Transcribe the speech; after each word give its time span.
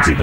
Atlântida. 0.00 0.22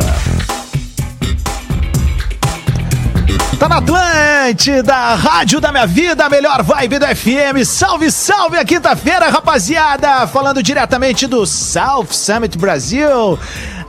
Tá 3.60 3.70
na 3.70 3.78
Atlântida, 3.78 5.16
Rádio 5.16 5.62
da 5.62 5.72
Minha 5.72 5.86
Vida, 5.86 6.30
melhor 6.30 6.64
vibe 6.64 7.00
do 7.00 7.06
FM. 7.06 7.66
Salve, 7.66 8.12
salve 8.12 8.58
a 8.58 8.66
quinta-feira, 8.66 9.30
rapaziada! 9.30 10.26
Falando 10.28 10.64
diretamente 10.64 11.28
do 11.28 11.46
South 11.46 12.08
Summit 12.12 12.58
Brasil 12.58 13.38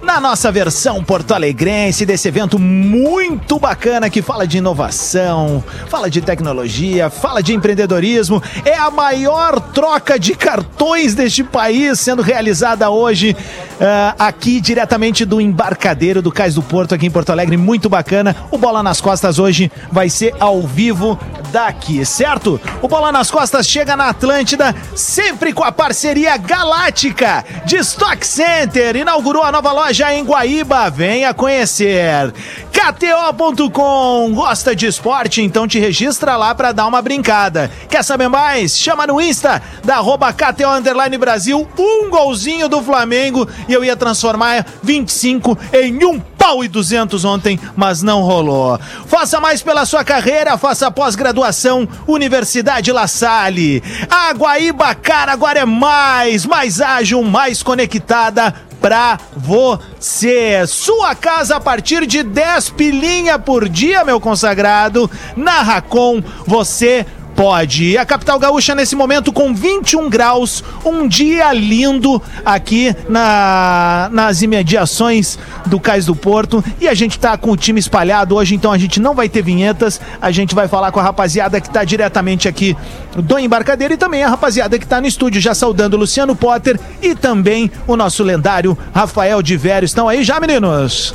na 0.02 0.20
nossa 0.20 0.50
versão 0.50 1.02
porto-alegrense 1.02 2.06
desse 2.06 2.28
evento 2.28 2.58
muito 2.58 3.58
bacana 3.58 4.08
que 4.08 4.22
fala 4.22 4.46
de 4.46 4.58
inovação, 4.58 5.62
fala 5.88 6.08
de 6.08 6.20
tecnologia, 6.20 7.10
fala 7.10 7.42
de 7.42 7.54
empreendedorismo. 7.54 8.42
É 8.64 8.74
a 8.74 8.90
maior 8.90 9.60
troca 9.60 10.18
de 10.18 10.34
cartões 10.34 11.14
deste 11.14 11.44
país 11.44 12.00
sendo 12.00 12.22
realizada 12.22 12.88
hoje 12.88 13.36
uh, 13.78 14.14
aqui 14.18 14.60
diretamente 14.60 15.24
do 15.24 15.40
embarcadeiro 15.40 16.20
do 16.20 16.30
Cais 16.30 16.54
do 16.54 16.62
Porto 16.62 16.94
aqui 16.94 17.06
em 17.06 17.10
Porto 17.10 17.30
Alegre. 17.30 17.56
Muito 17.56 17.88
bacana. 17.88 18.34
O 18.50 18.58
Bola 18.58 18.82
nas 18.82 19.00
Costas 19.00 19.38
hoje 19.38 19.70
vai 19.90 20.08
ser 20.08 20.34
ao 20.38 20.62
vivo 20.62 21.18
daqui, 21.50 22.04
certo? 22.04 22.60
O 22.82 22.88
Bola 22.88 23.10
nas 23.10 23.30
Costas 23.30 23.66
chega 23.66 23.96
na 23.96 24.08
Atlântida, 24.08 24.74
sempre 24.94 25.52
com 25.52 25.64
a 25.64 25.72
parceria 25.72 26.36
galáctica 26.36 27.44
de 27.64 27.76
Stock 27.76 28.26
Center. 28.26 28.96
Inaugurou 28.96 29.42
a 29.42 29.52
nova 29.52 29.72
loja 29.72 30.12
em 30.12 30.24
Guaíba. 30.24 30.90
Venha 30.90 31.32
conhecer. 31.32 32.32
KTO.com. 32.72 34.32
Gosta 34.34 34.74
de 34.74 34.86
esporte? 34.86 35.42
Então 35.42 35.66
te 35.66 35.78
registra 35.78 36.36
lá 36.36 36.54
para 36.54 36.72
dar 36.72 36.86
uma 36.86 37.02
brincada. 37.02 37.70
Quer 37.88 38.04
saber 38.04 38.28
mais? 38.28 38.78
Chama 38.78 39.06
no 39.06 39.20
Insta 39.20 39.60
da 39.84 39.96
arroba 39.96 40.32
KTO 40.32 41.18
Brasil. 41.18 41.68
Um 41.78 42.08
golzinho 42.08 42.68
do 42.68 42.80
Flamengo 42.82 43.48
e 43.68 43.72
eu 43.72 43.84
ia 43.84 43.96
transformar 43.96 44.66
25 44.82 45.56
em 45.72 46.04
um 46.04 46.18
pau 46.18 46.64
e 46.64 46.68
200 46.68 47.24
ontem, 47.24 47.60
mas 47.76 48.02
não 48.02 48.22
rolou. 48.22 48.78
Faça 49.06 49.40
mais 49.40 49.62
pela 49.62 49.84
sua 49.84 50.02
carreira, 50.02 50.56
faça 50.56 50.90
pós-graduação 50.90 51.86
Universidade 52.06 52.90
La 52.90 53.06
Salle. 53.06 53.82
A 54.08 54.32
Guaíba, 54.32 54.94
cara, 54.94 55.32
agora 55.32 55.60
é 55.60 55.64
mais, 55.66 56.46
mais 56.46 56.80
ágil, 56.80 57.22
mais 57.22 57.62
conectada 57.62 58.54
pra 58.80 59.18
você. 59.36 60.66
Sua 60.66 61.14
casa 61.14 61.56
a 61.56 61.60
partir 61.60 62.06
de 62.06 62.22
10 62.22 62.70
pilinha 62.70 63.38
por 63.38 63.68
dia, 63.68 64.04
meu 64.04 64.20
consagrado. 64.20 65.10
Na 65.36 65.62
Racon, 65.62 66.22
você 66.46 67.04
pode. 67.38 67.96
A 67.96 68.04
capital 68.04 68.36
gaúcha 68.36 68.74
nesse 68.74 68.96
momento 68.96 69.32
com 69.32 69.54
21 69.54 70.10
graus, 70.10 70.64
um 70.84 71.06
dia 71.06 71.52
lindo 71.52 72.20
aqui 72.44 72.92
na, 73.08 74.08
nas 74.10 74.42
imediações 74.42 75.38
do 75.64 75.78
Cais 75.78 76.04
do 76.04 76.16
Porto 76.16 76.64
e 76.80 76.88
a 76.88 76.94
gente 76.94 77.16
tá 77.16 77.38
com 77.38 77.52
o 77.52 77.56
time 77.56 77.78
espalhado 77.78 78.34
hoje, 78.34 78.56
então 78.56 78.72
a 78.72 78.76
gente 78.76 78.98
não 78.98 79.14
vai 79.14 79.28
ter 79.28 79.40
vinhetas, 79.40 80.00
a 80.20 80.32
gente 80.32 80.52
vai 80.52 80.66
falar 80.66 80.90
com 80.90 80.98
a 80.98 81.02
rapaziada 81.04 81.60
que 81.60 81.70
tá 81.70 81.84
diretamente 81.84 82.48
aqui 82.48 82.76
do 83.14 83.38
embarcadeiro 83.38 83.94
e 83.94 83.96
também 83.96 84.24
a 84.24 84.28
rapaziada 84.28 84.76
que 84.76 84.86
tá 84.86 85.00
no 85.00 85.06
estúdio 85.06 85.40
já 85.40 85.54
saudando 85.54 85.94
o 85.94 85.98
Luciano 85.98 86.34
Potter 86.34 86.76
e 87.00 87.14
também 87.14 87.70
o 87.86 87.96
nosso 87.96 88.24
lendário 88.24 88.76
Rafael 88.92 89.40
de 89.42 89.56
Vério. 89.56 89.86
Estão 89.86 90.08
aí 90.08 90.24
já, 90.24 90.40
meninos? 90.40 91.14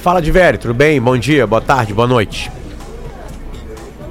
Fala 0.00 0.22
de 0.22 0.30
Vério, 0.30 0.60
tudo 0.60 0.74
bem? 0.74 1.00
Bom 1.00 1.18
dia, 1.18 1.44
boa 1.44 1.60
tarde, 1.60 1.92
boa 1.92 2.06
noite. 2.06 2.52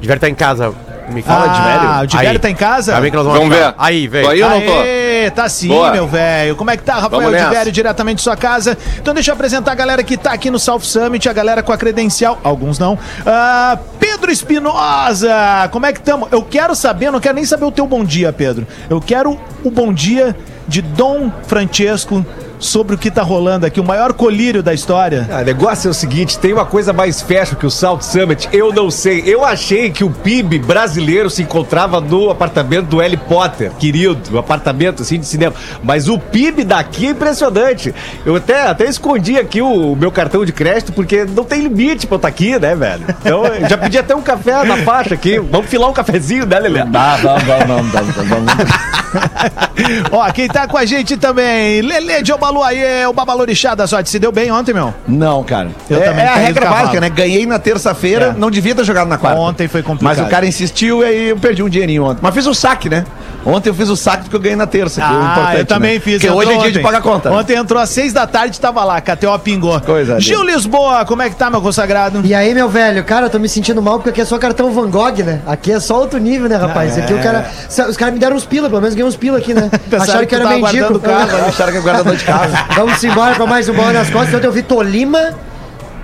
De 0.01 0.05
Vério 0.05 0.19
tá 0.19 0.27
em 0.27 0.35
casa 0.35 0.75
me 1.09 1.21
fala 1.21 1.45
ah, 1.45 1.47
de 1.47 1.61
velho. 1.61 1.89
Ah, 1.89 2.01
o 2.01 2.07
de 2.07 2.17
velho 2.17 2.39
tá 2.39 2.49
em 2.49 2.55
casa? 2.55 2.93
Tá 2.93 2.99
vamos, 2.99 3.33
vamos 3.33 3.49
ver. 3.49 3.73
Aí, 3.77 4.07
velho. 4.07 4.29
Aí 4.29 4.39
eu 4.39 4.49
não 4.49 4.61
tô. 4.61 4.79
Aê, 4.79 5.31
tá 5.31 5.47
sim, 5.49 5.69
Boa. 5.69 5.91
meu 5.91 6.07
velho. 6.07 6.55
Como 6.55 6.69
é 6.69 6.77
que 6.77 6.83
tá, 6.83 6.99
Rafael 6.99 7.31
de 7.31 7.55
velho, 7.55 7.71
diretamente 7.71 8.17
de 8.17 8.23
sua 8.23 8.35
casa? 8.35 8.77
Então 8.99 9.13
deixa 9.13 9.31
eu 9.31 9.33
apresentar 9.33 9.71
a 9.71 9.75
galera 9.75 10.03
que 10.03 10.17
tá 10.17 10.31
aqui 10.31 10.51
no 10.51 10.59
South 10.59 10.81
Summit, 10.81 11.27
a 11.27 11.33
galera 11.33 11.63
com 11.63 11.71
a 11.71 11.77
credencial, 11.77 12.39
alguns 12.43 12.77
não. 12.77 12.93
Uh, 12.93 13.77
Pedro 13.99 14.31
Espinosa, 14.31 15.69
como 15.71 15.85
é 15.85 15.93
que 15.93 15.99
estamos? 15.99 16.29
Eu 16.31 16.41
quero 16.43 16.75
saber, 16.75 17.11
não 17.11 17.19
quero 17.19 17.35
nem 17.35 17.45
saber 17.45 17.65
o 17.65 17.71
teu 17.71 17.87
bom 17.87 18.03
dia, 18.03 18.33
Pedro. 18.33 18.67
Eu 18.89 18.99
quero 18.99 19.39
o 19.63 19.71
bom 19.71 19.93
dia 19.93 20.35
de 20.67 20.81
Dom 20.81 21.31
Francesco 21.47 22.25
sobre 22.59 22.95
o 22.95 22.97
que 22.97 23.11
tá 23.11 23.21
rolando 23.21 23.65
aqui, 23.65 23.79
o 23.79 23.83
maior 23.83 24.13
colírio 24.13 24.63
da 24.63 24.73
história. 24.73 25.27
Ah, 25.31 25.41
o 25.41 25.45
negócio 25.45 25.87
é 25.87 25.91
o 25.91 25.93
seguinte, 25.93 26.37
tem 26.39 26.53
uma 26.53 26.65
coisa 26.65 26.93
mais 26.93 27.21
fashion 27.21 27.55
que 27.55 27.65
o 27.65 27.71
South 27.71 28.01
Summit, 28.01 28.49
eu 28.51 28.73
não 28.73 28.89
sei. 28.89 29.23
Eu 29.25 29.43
achei 29.43 29.89
que 29.89 30.03
o 30.03 30.09
PIB 30.09 30.59
brasileiro 30.59 31.29
se 31.29 31.41
encontrava 31.43 31.99
no 32.01 32.29
apartamento 32.29 32.87
do 32.87 32.97
Harry 32.99 33.17
Potter, 33.17 33.71
querido, 33.79 34.17
o 34.31 34.37
apartamento 34.37 35.01
assim 35.01 35.19
de 35.19 35.25
cinema. 35.25 35.53
Mas 35.83 36.07
o 36.07 36.17
PIB 36.17 36.63
daqui 36.63 37.07
é 37.07 37.09
impressionante. 37.11 37.93
Eu 38.25 38.35
até, 38.35 38.67
até 38.67 38.85
escondi 38.85 39.37
aqui 39.37 39.61
o, 39.61 39.93
o 39.93 39.95
meu 39.95 40.11
cartão 40.11 40.45
de 40.45 40.51
crédito, 40.51 40.93
porque 40.93 41.25
não 41.25 41.43
tem 41.43 41.61
limite 41.61 42.07
pra 42.07 42.15
eu 42.15 42.17
estar 42.17 42.27
tá 42.27 42.33
aqui, 42.33 42.59
né, 42.59 42.75
velho? 42.75 43.05
Então, 43.21 43.43
já 43.69 43.77
pedi 43.77 43.97
até 43.97 44.15
um 44.15 44.21
café 44.21 44.63
na 44.63 44.77
faixa 44.77 45.13
aqui. 45.13 45.39
Vamos 45.39 45.67
filar 45.67 45.89
um 45.89 45.93
cafezinho, 45.93 46.45
né, 46.45 46.59
Lelê? 46.59 46.83
Vamos, 46.83 47.43
vamos, 47.43 47.91
vamos, 47.91 48.15
vamos. 48.27 49.66
Ó, 50.11 50.31
quem 50.31 50.47
tá 50.47 50.67
com 50.67 50.77
a 50.77 50.85
gente 50.85 51.17
também, 51.17 51.81
Lele 51.81 52.21
de 52.21 52.31
aí, 52.63 53.05
o 53.05 53.13
Babalorixá 53.13 53.75
da 53.75 53.87
sorte. 53.87 54.09
Se 54.09 54.19
deu 54.19 54.31
bem 54.31 54.51
ontem, 54.51 54.73
meu? 54.73 54.93
Não, 55.07 55.43
cara. 55.43 55.69
Eu 55.89 56.01
é, 56.01 56.05
também 56.05 56.25
é 56.25 56.27
a 56.27 56.35
regra 56.35 56.69
básica, 56.69 57.01
né? 57.01 57.09
Ganhei 57.09 57.45
na 57.45 57.59
terça-feira, 57.59 58.33
é. 58.35 58.39
não 58.39 58.49
devia 58.49 58.73
ter 58.75 58.83
jogado 58.83 59.07
na 59.07 59.17
quarta. 59.17 59.39
Ontem 59.39 59.67
foi 59.67 59.83
complicado. 59.83 60.17
Mas 60.17 60.25
o 60.25 60.29
cara 60.29 60.45
insistiu 60.45 61.01
e 61.01 61.05
aí 61.05 61.29
eu 61.29 61.37
perdi 61.37 61.63
um 61.63 61.69
dinheirinho 61.69 62.05
ontem. 62.05 62.19
Mas 62.21 62.33
fiz 62.33 62.45
o 62.45 62.53
saque, 62.53 62.89
né? 62.89 63.05
Ontem 63.47 63.69
eu 63.69 63.73
fiz 63.73 63.87
o 63.87 63.95
saque 63.95 64.23
porque 64.23 64.35
eu 64.35 64.41
ganhei 64.41 64.57
na 64.57 64.67
terça, 64.67 64.99
que 64.99 65.07
é 65.07 65.09
ah, 65.09 65.13
é 65.13 65.31
importante. 65.31 65.59
Eu 65.59 65.65
também 65.65 65.93
né? 65.93 65.99
fiz. 66.01 66.21
Porque 66.21 66.29
hoje 66.29 66.51
é 66.51 66.57
dia 66.57 66.71
de 66.73 66.79
pagar 66.79 67.01
conta. 67.01 67.31
Ontem 67.31 67.55
entrou 67.55 67.81
às 67.81 67.89
seis 67.89 68.11
da 68.11 68.27
tarde 68.27 68.57
e 68.57 68.59
tava 68.59 68.83
lá, 68.83 68.99
KTO 68.99 69.39
pingou. 69.39 69.79
Coisa. 69.79 70.19
Gil 70.19 70.41
ali. 70.41 70.57
Lisboa, 70.57 71.05
como 71.05 71.21
é 71.21 71.29
que 71.29 71.35
tá, 71.35 71.49
meu 71.49 71.61
consagrado? 71.61 72.21
E 72.25 72.33
aí, 72.33 72.53
meu 72.53 72.67
velho? 72.67 73.03
Cara, 73.03 73.27
eu 73.27 73.29
tô 73.29 73.37
me 73.37 73.47
sentindo 73.47 73.79
mal 73.81 73.97
porque 73.97 74.09
aqui 74.09 74.21
é 74.21 74.25
só 74.25 74.37
cartão 74.39 74.71
Van 74.71 74.89
Gogh, 74.89 75.23
né? 75.23 75.39
Aqui 75.45 75.71
é 75.71 75.79
só 75.79 75.99
outro 75.99 76.19
nível, 76.19 76.49
né, 76.49 76.55
rapaz? 76.55 76.97
Ah, 76.97 77.01
é. 77.01 77.03
Aqui 77.03 77.13
o 77.13 77.19
cara. 77.19 77.49
Os 77.87 77.95
caras 77.95 78.13
me 78.13 78.19
deram 78.19 78.35
uns 78.35 78.45
pila, 78.45 78.67
pelo 78.67 78.81
menos 78.81 78.95
ganhei 78.95 79.07
uns 79.07 79.15
pila 79.15 79.37
aqui, 79.37 79.53
né? 79.53 79.69
Acharam 79.97 80.19
que, 80.21 80.25
que 80.25 80.35
era 80.35 80.49
mendigo. 80.49 81.01
Acharam 81.47 81.71
que 81.71 81.77
era 81.77 81.85
guardador 81.85 82.15
de 82.15 82.25
carro. 82.25 82.51
Vamos 82.75 83.03
embora 83.03 83.35
pra 83.35 83.45
mais 83.45 83.69
um 83.69 83.73
bola 83.73 83.93
nas 83.93 84.09
costas. 84.09 84.33
Então 84.33 84.49
eu 84.49 84.51
vi 84.51 84.63
Tolima 84.63 85.35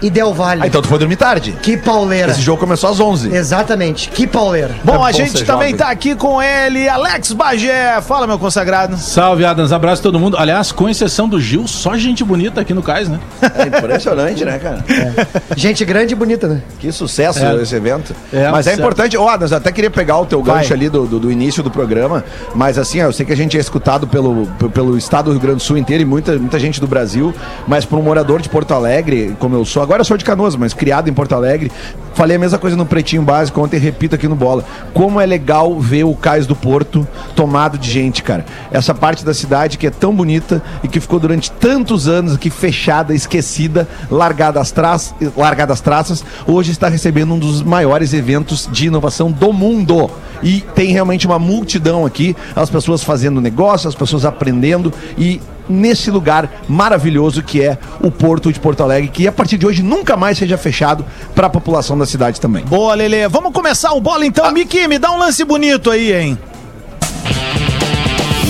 e 0.03 0.09
Del 0.09 0.33
Valle. 0.33 0.61
Ah, 0.63 0.67
então 0.67 0.81
tu 0.81 0.89
foi 0.89 0.99
dormir 0.99 1.15
tarde. 1.15 1.57
Que 1.61 1.77
pauleira. 1.77 2.31
Esse 2.31 2.41
jogo 2.41 2.59
começou 2.59 2.89
às 2.89 2.99
11. 2.99 3.33
Exatamente. 3.33 4.09
Que 4.09 4.27
pauleira. 4.27 4.75
Bom, 4.83 5.07
é 5.07 5.09
a 5.09 5.11
gente 5.13 5.45
também 5.45 5.69
jovem. 5.69 5.75
tá 5.77 5.89
aqui 5.89 6.13
com 6.13 6.41
ele, 6.41 6.89
Alex 6.89 7.31
Bagé. 7.31 8.01
Fala, 8.01 8.27
meu 8.27 8.37
consagrado. 8.37 8.97
Salve, 8.97 9.45
Adams. 9.45 9.71
Abraço 9.71 10.01
a 10.01 10.03
todo 10.03 10.19
mundo. 10.19 10.35
Aliás, 10.37 10.73
com 10.73 10.89
exceção 10.89 11.27
do 11.27 11.39
Gil, 11.39 11.67
só 11.67 11.95
gente 11.95 12.21
bonita 12.23 12.59
aqui 12.59 12.73
no 12.73 12.83
Cais, 12.83 13.07
né? 13.07 13.17
É 13.41 13.77
impressionante, 13.77 14.43
né, 14.43 14.59
cara? 14.59 14.83
É. 14.89 15.55
Gente 15.55 15.85
grande 15.85 16.13
e 16.13 16.15
bonita, 16.15 16.47
né? 16.47 16.61
Que 16.79 16.91
sucesso 16.91 17.39
é. 17.39 17.61
esse 17.61 17.75
evento. 17.75 18.13
É, 18.33 18.49
mas 18.49 18.67
é 18.67 18.71
certo. 18.71 18.79
importante. 18.79 19.17
Ó, 19.17 19.25
oh, 19.25 19.29
Adams, 19.29 19.53
até 19.53 19.71
queria 19.71 19.89
pegar 19.89 20.17
o 20.19 20.25
teu 20.25 20.41
gancho 20.41 20.69
Vai. 20.69 20.77
ali 20.77 20.89
do, 20.89 21.05
do, 21.05 21.19
do, 21.19 21.31
início 21.31 21.63
do 21.63 21.71
programa, 21.71 22.23
mas 22.53 22.77
assim, 22.77 22.99
eu 22.99 23.13
sei 23.13 23.25
que 23.25 23.31
a 23.31 23.37
gente 23.37 23.57
é 23.57 23.59
escutado 23.59 24.05
pelo, 24.07 24.47
pelo 24.73 24.97
estado 24.97 25.25
do 25.25 25.31
Rio 25.31 25.39
Grande 25.39 25.57
do 25.57 25.61
Sul 25.61 25.77
inteiro 25.77 26.03
e 26.03 26.05
muita, 26.05 26.37
muita 26.37 26.59
gente 26.59 26.81
do 26.81 26.87
Brasil, 26.87 27.33
mas 27.67 27.85
para 27.85 27.97
um 27.97 28.01
morador 28.01 28.41
de 28.41 28.49
Porto 28.49 28.73
Alegre, 28.73 29.35
como 29.39 29.55
eu 29.55 29.63
sou, 29.63 29.81
agora 29.81 29.92
eu 30.01 30.05
sou 30.05 30.17
de 30.17 30.25
Canoas, 30.25 30.55
mas 30.55 30.73
criado 30.73 31.09
em 31.09 31.13
Porto 31.13 31.33
Alegre. 31.33 31.71
Falei 32.13 32.37
a 32.37 32.39
mesma 32.39 32.59
coisa 32.59 32.75
no 32.77 32.85
Pretinho 32.85 33.23
Básico 33.23 33.59
ontem, 33.59 33.79
repito 33.79 34.15
aqui 34.15 34.27
no 34.27 34.35
Bola. 34.35 34.63
Como 34.93 35.19
é 35.19 35.25
legal 35.25 35.79
ver 35.79 36.03
o 36.03 36.15
Cais 36.15 36.45
do 36.45 36.55
Porto 36.55 37.07
tomado 37.35 37.77
de 37.77 37.89
gente, 37.89 38.21
cara. 38.21 38.45
Essa 38.71 38.93
parte 38.93 39.25
da 39.25 39.33
cidade 39.33 39.77
que 39.77 39.87
é 39.87 39.89
tão 39.89 40.15
bonita 40.15 40.61
e 40.83 40.87
que 40.87 40.99
ficou 40.99 41.19
durante 41.19 41.51
tantos 41.51 42.07
anos 42.07 42.35
aqui 42.35 42.49
fechada, 42.49 43.15
esquecida, 43.15 43.87
largada 44.11 44.59
às, 44.59 44.71
tra... 44.71 44.95
largada 45.35 45.73
às 45.73 45.81
traças, 45.81 46.23
hoje 46.45 46.71
está 46.71 46.87
recebendo 46.87 47.33
um 47.33 47.39
dos 47.39 47.63
maiores 47.63 48.13
eventos 48.13 48.69
de 48.71 48.87
inovação 48.87 49.31
do 49.31 49.51
mundo. 49.51 50.09
E 50.43 50.61
tem 50.75 50.91
realmente 50.91 51.25
uma 51.25 51.39
multidão 51.39 52.05
aqui, 52.05 52.35
as 52.55 52.69
pessoas 52.69 53.03
fazendo 53.03 53.41
negócio, 53.41 53.87
as 53.87 53.95
pessoas 53.95 54.25
aprendendo 54.25 54.93
e 55.17 55.41
nesse 55.69 56.12
lugar 56.12 56.50
maravilhoso 56.68 57.41
que 57.44 57.62
é 57.62 57.78
o 58.01 58.12
Porto 58.12 58.51
de 58.51 58.59
Porto 58.59 58.84
Alegre, 58.84 59.09
que 59.09 59.28
a 59.28 59.31
partir 59.31 59.57
de 59.57 59.65
hoje 59.65 59.81
nunca 59.83 60.15
mais 60.18 60.38
seja 60.38 60.57
fechado 60.57 61.06
para 61.33 61.48
a 61.48 61.50
população 61.50 61.98
da 61.98 62.06
cidade 62.06 62.39
também. 62.39 62.63
Boa, 62.65 62.94
Lele. 62.95 63.27
Vamos 63.27 63.51
começar 63.51 63.94
o 63.94 64.01
bola 64.01 64.25
então. 64.25 64.45
Ah. 64.45 64.51
Miki, 64.51 64.88
me 64.88 65.00
dá 65.00 65.12
um 65.12 65.18
lance 65.18 65.44
bonito 65.44 65.89
aí, 65.89 66.13
hein? 66.13 66.38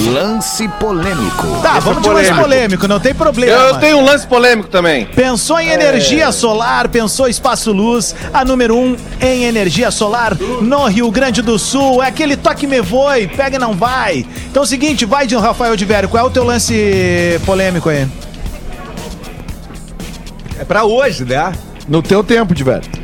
Lance 0.09 0.67
polêmico. 0.79 1.47
Tá, 1.61 1.77
Esse 1.77 1.85
vamos 1.87 1.99
é 1.99 2.01
de 2.01 2.09
lance 2.09 2.33
polêmico, 2.33 2.87
não 2.87 2.99
tem 2.99 3.13
problema. 3.13 3.53
Eu 3.53 3.79
tenho 3.79 3.97
um 3.97 4.05
lance 4.05 4.27
polêmico 4.27 4.67
também. 4.69 5.05
Pensou 5.05 5.59
em 5.59 5.69
é... 5.69 5.73
energia 5.73 6.31
solar, 6.31 6.89
pensou 6.89 7.27
Espaço 7.27 7.71
Luz, 7.71 8.15
a 8.33 8.43
número 8.43 8.75
um 8.75 8.95
em 9.21 9.43
energia 9.43 9.91
solar 9.91 10.35
no 10.35 10.85
Rio 10.87 11.09
Grande 11.09 11.41
do 11.41 11.57
Sul. 11.57 12.03
É 12.03 12.07
aquele 12.07 12.35
toque 12.35 12.67
me 12.67 12.81
voe, 12.81 13.27
pega 13.27 13.55
e 13.55 13.59
não 13.59 13.73
vai. 13.73 14.25
Então 14.49 14.63
é 14.63 14.65
o 14.65 14.67
seguinte, 14.67 15.05
vai 15.05 15.25
de 15.25 15.35
um 15.35 15.39
Rafael 15.39 15.75
de 15.75 15.85
Vério, 15.85 16.09
qual 16.09 16.25
é 16.25 16.27
o 16.27 16.31
teu 16.31 16.43
lance 16.43 17.39
polêmico 17.45 17.89
aí? 17.89 18.07
É 20.59 20.65
pra 20.65 20.83
hoje, 20.83 21.25
né? 21.25 21.51
No 21.87 22.01
teu 22.01 22.23
tempo, 22.23 22.53
de 22.53 22.63
Vério. 22.63 23.02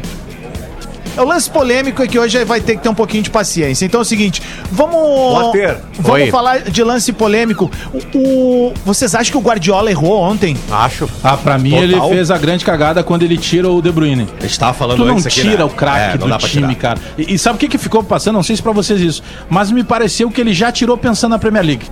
É 1.17 1.21
o 1.21 1.25
lance 1.25 1.49
polêmico 1.49 2.01
é 2.01 2.07
que 2.07 2.17
hoje 2.17 2.43
vai 2.45 2.61
ter 2.61 2.75
que 2.77 2.83
ter 2.83 2.89
um 2.89 2.93
pouquinho 2.93 3.23
de 3.23 3.29
paciência. 3.29 3.85
Então 3.85 3.99
é 3.99 4.03
o 4.03 4.05
seguinte, 4.05 4.41
vamos. 4.71 4.93
Potter. 4.97 5.77
Vamos 5.99 6.21
Oi. 6.21 6.31
falar 6.31 6.59
de 6.61 6.83
lance 6.83 7.11
polêmico. 7.11 7.69
O, 7.93 8.17
o- 8.17 8.73
vocês 8.85 9.13
acham 9.15 9.31
que 9.31 9.37
o 9.37 9.41
Guardiola 9.41 9.89
errou 9.91 10.19
ontem? 10.21 10.55
Acho. 10.71 11.09
Ah, 11.23 11.35
pra 11.35 11.57
mim 11.57 11.71
Total. 11.71 11.83
ele 11.83 12.01
fez 12.15 12.31
a 12.31 12.37
grande 12.37 12.63
cagada 12.63 13.03
quando 13.03 13.23
ele 13.23 13.37
tira 13.37 13.69
o 13.69 13.81
De 13.81 13.91
Bruyne. 13.91 14.27
A 14.39 14.43
gente 14.43 14.59
tava 14.59 14.73
falando 14.73 14.97
Tu 14.97 15.05
não 15.05 15.13
antes 15.13 15.25
aqui, 15.27 15.41
tira 15.41 15.57
né? 15.57 15.63
o 15.65 15.69
craque 15.69 16.15
É, 16.15 16.17
do 16.17 16.27
dá 16.27 16.37
pra 16.37 16.47
time, 16.47 16.75
cara. 16.75 16.99
E, 17.17 17.33
e 17.33 17.39
sabe 17.39 17.55
o 17.57 17.59
que, 17.59 17.67
que 17.67 17.77
ficou 17.77 18.03
passando? 18.03 18.35
Não 18.35 18.43
sei 18.43 18.55
se 18.55 18.61
pra 18.61 18.71
vocês 18.71 18.99
isso, 19.01 19.21
mas 19.49 19.71
me 19.71 19.83
pareceu 19.83 20.29
que 20.31 20.39
ele 20.39 20.53
já 20.53 20.71
tirou 20.71 20.97
pensando 20.97 21.31
na 21.31 21.39
Premier 21.39 21.65
League. 21.65 21.85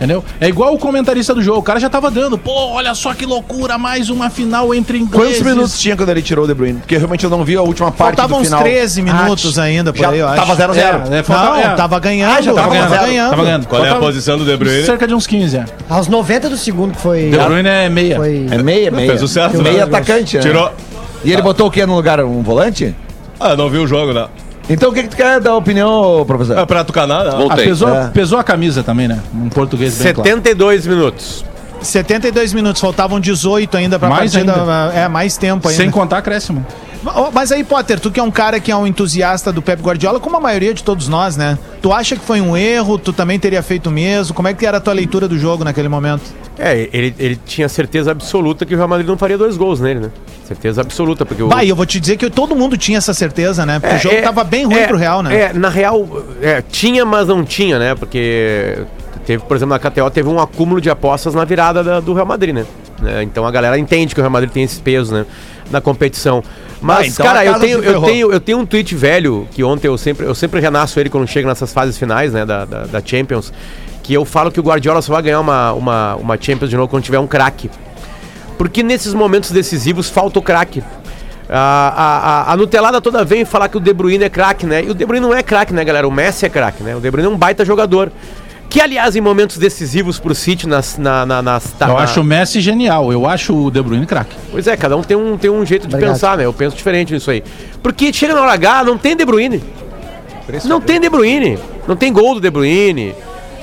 Entendeu? 0.00 0.24
É 0.40 0.48
igual 0.48 0.72
o 0.72 0.78
comentarista 0.78 1.34
do 1.34 1.42
jogo. 1.42 1.58
O 1.58 1.62
cara 1.62 1.78
já 1.78 1.90
tava 1.90 2.10
dando. 2.10 2.38
Pô, 2.38 2.70
olha 2.70 2.94
só 2.94 3.12
que 3.12 3.26
loucura, 3.26 3.76
mais 3.76 4.08
uma 4.08 4.30
final 4.30 4.74
entre 4.74 4.96
ingleses. 4.96 5.36
Quantos 5.36 5.52
minutos 5.52 5.78
tinha 5.78 5.94
quando 5.94 6.08
ele 6.08 6.22
tirou 6.22 6.46
o 6.46 6.48
De 6.48 6.54
Bruyne? 6.54 6.78
Porque 6.78 6.96
realmente 6.96 7.22
eu 7.22 7.28
não 7.28 7.44
vi 7.44 7.54
a 7.54 7.60
última 7.60 7.92
parte 7.92 8.16
Faltavam 8.16 8.38
do 8.38 8.40
uns 8.42 8.46
final. 8.46 8.62
13 8.62 9.02
minutos 9.02 9.58
Ah, 9.58 9.62
ainda, 9.64 9.92
por 9.92 9.98
já 10.00 10.08
aí, 10.08 10.18
eu 10.20 10.26
acho. 10.26 10.36
tava 10.36 10.54
0 10.54 10.72
a 10.72 10.74
0 10.74 11.02
É, 11.14 11.18
é, 11.18 11.22
faltava- 11.22 11.50
Não, 11.50 11.60
é. 11.60 11.74
tava 11.74 12.00
ganhando. 12.00 12.32
Ah, 12.34 12.40
já 12.40 12.54
tava 12.54 12.68
ganhando, 12.70 12.90
ganhando. 12.90 13.30
Tava 13.30 13.44
ganhando. 13.44 13.66
Qual 13.66 13.82
é 13.84 13.84
a 13.84 13.90
Faltava 13.90 14.06
posição 14.06 14.38
do 14.38 14.44
De 14.46 14.56
Bruyne? 14.56 14.86
Cerca 14.86 15.06
de 15.06 15.14
uns 15.14 15.26
15, 15.26 15.56
é. 15.58 15.64
Aos 15.90 16.08
90 16.08 16.48
do 16.48 16.56
segundo 16.56 16.94
que 16.94 17.00
foi. 17.02 17.28
De 17.28 17.36
Bruyne 17.36 17.68
é 17.68 17.88
meia. 17.90 18.16
Foi. 18.16 18.46
É 18.50 18.56
meia, 18.62 18.90
meia. 18.90 19.06
Fez 19.10 19.22
o 19.22 19.28
certo, 19.28 19.58
né? 19.58 19.70
Meia 19.70 19.84
atacante, 19.84 20.36
né? 20.36 20.42
Tirou. 20.42 20.72
E 21.22 21.30
ele 21.30 21.42
botou 21.42 21.66
o 21.66 21.70
quê 21.70 21.84
no 21.84 21.94
lugar? 21.94 22.24
Um 22.24 22.40
volante? 22.42 22.96
Ah, 23.38 23.54
não 23.54 23.68
viu 23.68 23.82
o 23.82 23.86
jogo, 23.86 24.14
né? 24.14 24.26
Então 24.70 24.90
o 24.90 24.94
que, 24.94 25.02
que 25.02 25.08
tu 25.08 25.16
quer 25.16 25.40
dar 25.40 25.56
opinião, 25.56 26.24
professor? 26.26 26.56
É 26.58 26.64
pra 26.64 26.84
tu 26.84 26.92
canar, 26.92 27.24
né? 27.24 27.30
Ah, 27.34 27.36
Voltei. 27.36 27.64
pesou, 27.66 27.88
É. 27.94 28.08
pesou 28.08 28.38
a 28.38 28.44
camisa 28.44 28.82
também, 28.84 29.08
né? 29.08 29.18
Um 29.34 29.48
português 29.48 29.94
bem 30.00 30.14
claro. 30.14 30.28
72 30.30 30.86
minutos. 30.86 31.44
72 31.82 32.52
minutos, 32.52 32.80
faltavam 32.80 33.18
18 33.18 33.76
ainda 33.76 33.98
pra 33.98 34.08
Mais 34.08 34.32
partida. 34.32 34.54
ainda. 34.54 34.92
É, 34.94 35.08
mais 35.08 35.36
tempo 35.36 35.66
ainda. 35.68 35.82
Sem 35.82 35.90
contar 35.90 36.18
acréscimo. 36.18 36.64
Mas 37.32 37.50
aí, 37.50 37.64
Potter, 37.64 37.98
tu 37.98 38.10
que 38.10 38.20
é 38.20 38.22
um 38.22 38.30
cara 38.30 38.60
que 38.60 38.70
é 38.70 38.76
um 38.76 38.86
entusiasta 38.86 39.50
do 39.50 39.62
Pep 39.62 39.80
Guardiola, 39.82 40.20
como 40.20 40.36
a 40.36 40.40
maioria 40.40 40.74
de 40.74 40.84
todos 40.84 41.08
nós, 41.08 41.34
né? 41.36 41.58
Tu 41.80 41.90
acha 41.92 42.14
que 42.14 42.22
foi 42.24 42.40
um 42.42 42.54
erro? 42.56 42.98
Tu 42.98 43.10
também 43.12 43.38
teria 43.38 43.62
feito 43.62 43.86
o 43.86 43.90
mesmo? 43.90 44.34
Como 44.34 44.46
é 44.48 44.52
que 44.54 44.66
era 44.66 44.76
a 44.76 44.80
tua 44.80 44.92
leitura 44.92 45.26
do 45.26 45.38
jogo 45.38 45.64
naquele 45.64 45.88
momento? 45.88 46.22
É, 46.58 46.88
ele, 46.92 47.14
ele 47.18 47.40
tinha 47.46 47.68
certeza 47.70 48.10
absoluta 48.10 48.66
que 48.66 48.74
o 48.74 48.76
Real 48.76 48.88
Madrid 48.88 49.08
não 49.08 49.16
faria 49.16 49.38
dois 49.38 49.56
gols 49.56 49.80
nele, 49.80 50.00
né? 50.00 50.10
Certeza 50.44 50.82
absoluta, 50.82 51.24
porque 51.24 51.42
o. 51.42 51.48
Bah, 51.48 51.64
eu 51.64 51.74
vou 51.74 51.86
te 51.86 51.98
dizer 51.98 52.18
que 52.18 52.28
todo 52.28 52.54
mundo 52.54 52.76
tinha 52.76 52.98
essa 52.98 53.14
certeza, 53.14 53.64
né? 53.64 53.78
Porque 53.80 53.94
É, 53.94 53.98
o 53.98 54.00
jogo 54.00 54.16
é, 54.16 54.20
tava 54.22 54.44
bem 54.44 54.64
ruim 54.66 54.74
é, 54.76 54.86
pro 54.86 54.98
Real, 54.98 55.22
né? 55.22 55.34
É, 55.34 55.52
na 55.54 55.70
real, 55.70 56.06
é, 56.42 56.60
tinha, 56.60 57.06
mas 57.06 57.26
não 57.28 57.42
tinha, 57.44 57.78
né? 57.78 57.94
Porque 57.94 58.78
teve, 59.24 59.42
por 59.44 59.56
exemplo, 59.56 59.72
na 59.72 59.78
KTO 59.78 60.10
teve 60.10 60.28
um 60.28 60.38
acúmulo 60.38 60.80
de 60.82 60.90
apostas 60.90 61.34
na 61.34 61.44
virada 61.46 61.82
da- 61.82 62.00
do 62.00 62.12
Real 62.12 62.26
Madrid, 62.26 62.54
né? 62.54 62.66
É, 63.06 63.22
então 63.22 63.46
a 63.46 63.50
galera 63.50 63.78
entende 63.78 64.14
que 64.14 64.20
o 64.20 64.22
Real 64.22 64.30
Madrid 64.32 64.50
tem 64.52 64.64
esse 64.64 64.80
peso, 64.80 65.14
né? 65.14 65.24
Na 65.70 65.80
competição. 65.80 66.42
Mas, 66.80 66.98
Ah, 66.98 67.06
então 67.06 67.26
cara, 67.26 67.44
eu 67.44 67.58
tenho, 67.60 67.84
eu, 67.84 68.02
tenho, 68.02 68.32
eu 68.32 68.40
tenho 68.40 68.58
um 68.58 68.66
tweet 68.66 68.94
velho 68.94 69.46
que 69.50 69.62
ontem 69.62 69.88
eu 69.88 69.98
sempre, 69.98 70.26
eu 70.26 70.34
sempre 70.34 70.60
renasço 70.60 70.98
ele 70.98 71.10
quando 71.10 71.26
chega 71.26 71.46
nessas 71.46 71.72
fases 71.72 71.98
finais, 71.98 72.32
né? 72.32 72.44
Da, 72.46 72.64
da, 72.64 72.84
da 72.84 73.02
Champions. 73.04 73.52
Que 74.02 74.14
eu 74.14 74.24
falo 74.24 74.50
que 74.50 74.58
o 74.58 74.62
Guardiola 74.62 75.02
só 75.02 75.12
vai 75.12 75.22
ganhar 75.22 75.40
uma, 75.40 75.72
uma, 75.72 76.14
uma 76.16 76.38
Champions 76.40 76.70
de 76.70 76.76
novo 76.76 76.88
quando 76.88 77.02
tiver 77.04 77.18
um 77.18 77.26
craque. 77.26 77.70
Porque 78.56 78.82
nesses 78.82 79.14
momentos 79.14 79.50
decisivos 79.50 80.08
falta 80.08 80.38
o 80.38 80.42
craque. 80.42 80.82
A, 81.48 81.58
a, 81.58 82.50
a, 82.50 82.52
a 82.52 82.56
Nutelada 82.56 83.00
toda 83.00 83.24
vem 83.24 83.44
falar 83.44 83.68
que 83.68 83.76
o 83.76 83.80
De 83.80 83.92
Bruyne 83.92 84.24
é 84.24 84.30
craque, 84.30 84.66
né? 84.66 84.84
E 84.84 84.90
o 84.90 84.94
De 84.94 85.04
Bruyne 85.04 85.26
não 85.26 85.34
é 85.34 85.42
craque, 85.42 85.74
né, 85.74 85.84
galera? 85.84 86.06
O 86.06 86.10
Messi 86.10 86.46
é 86.46 86.48
craque, 86.48 86.82
né? 86.82 86.94
O 86.96 87.00
De 87.00 87.10
Bruyne 87.10 87.28
é 87.28 87.32
um 87.32 87.36
baita 87.36 87.64
jogador. 87.64 88.10
Que, 88.70 88.80
aliás, 88.80 89.16
em 89.16 89.20
momentos 89.20 89.58
decisivos 89.58 90.18
pro 90.20 90.32
City, 90.34 90.68
nas, 90.68 90.96
na, 90.96 91.26
na, 91.26 91.42
nas... 91.42 91.64
tá- 91.72 91.88
Eu 91.88 91.94
na- 91.94 92.00
acho 92.04 92.20
o 92.20 92.24
Messi 92.24 92.60
genial. 92.60 93.12
Eu 93.12 93.26
acho 93.26 93.52
o 93.52 93.68
De 93.70 93.82
Bruyne 93.82 94.06
craque. 94.06 94.36
Pois 94.50 94.66
é, 94.68 94.76
cada 94.76 94.96
um 94.96 95.02
tem 95.02 95.16
um, 95.16 95.36
tem 95.36 95.50
um 95.50 95.66
jeito 95.66 95.88
de 95.88 95.94
Obrigado. 95.94 96.12
pensar, 96.14 96.36
né? 96.38 96.44
Eu 96.44 96.52
penso 96.52 96.76
diferente 96.76 97.12
nisso 97.12 97.30
aí. 97.32 97.42
Porque 97.82 98.12
chega 98.12 98.32
na 98.32 98.40
hora 98.42 98.52
H, 98.52 98.84
não 98.84 98.96
tem 98.96 99.16
De 99.16 99.24
Bruyne. 99.24 99.60
Não 100.64 100.80
tem 100.80 101.00
De 101.00 101.08
Bruyne. 101.10 101.58
Não 101.86 101.96
tem 101.96 102.12
gol 102.12 102.34
do 102.34 102.40
De 102.40 102.48
Bruyne. 102.50 103.12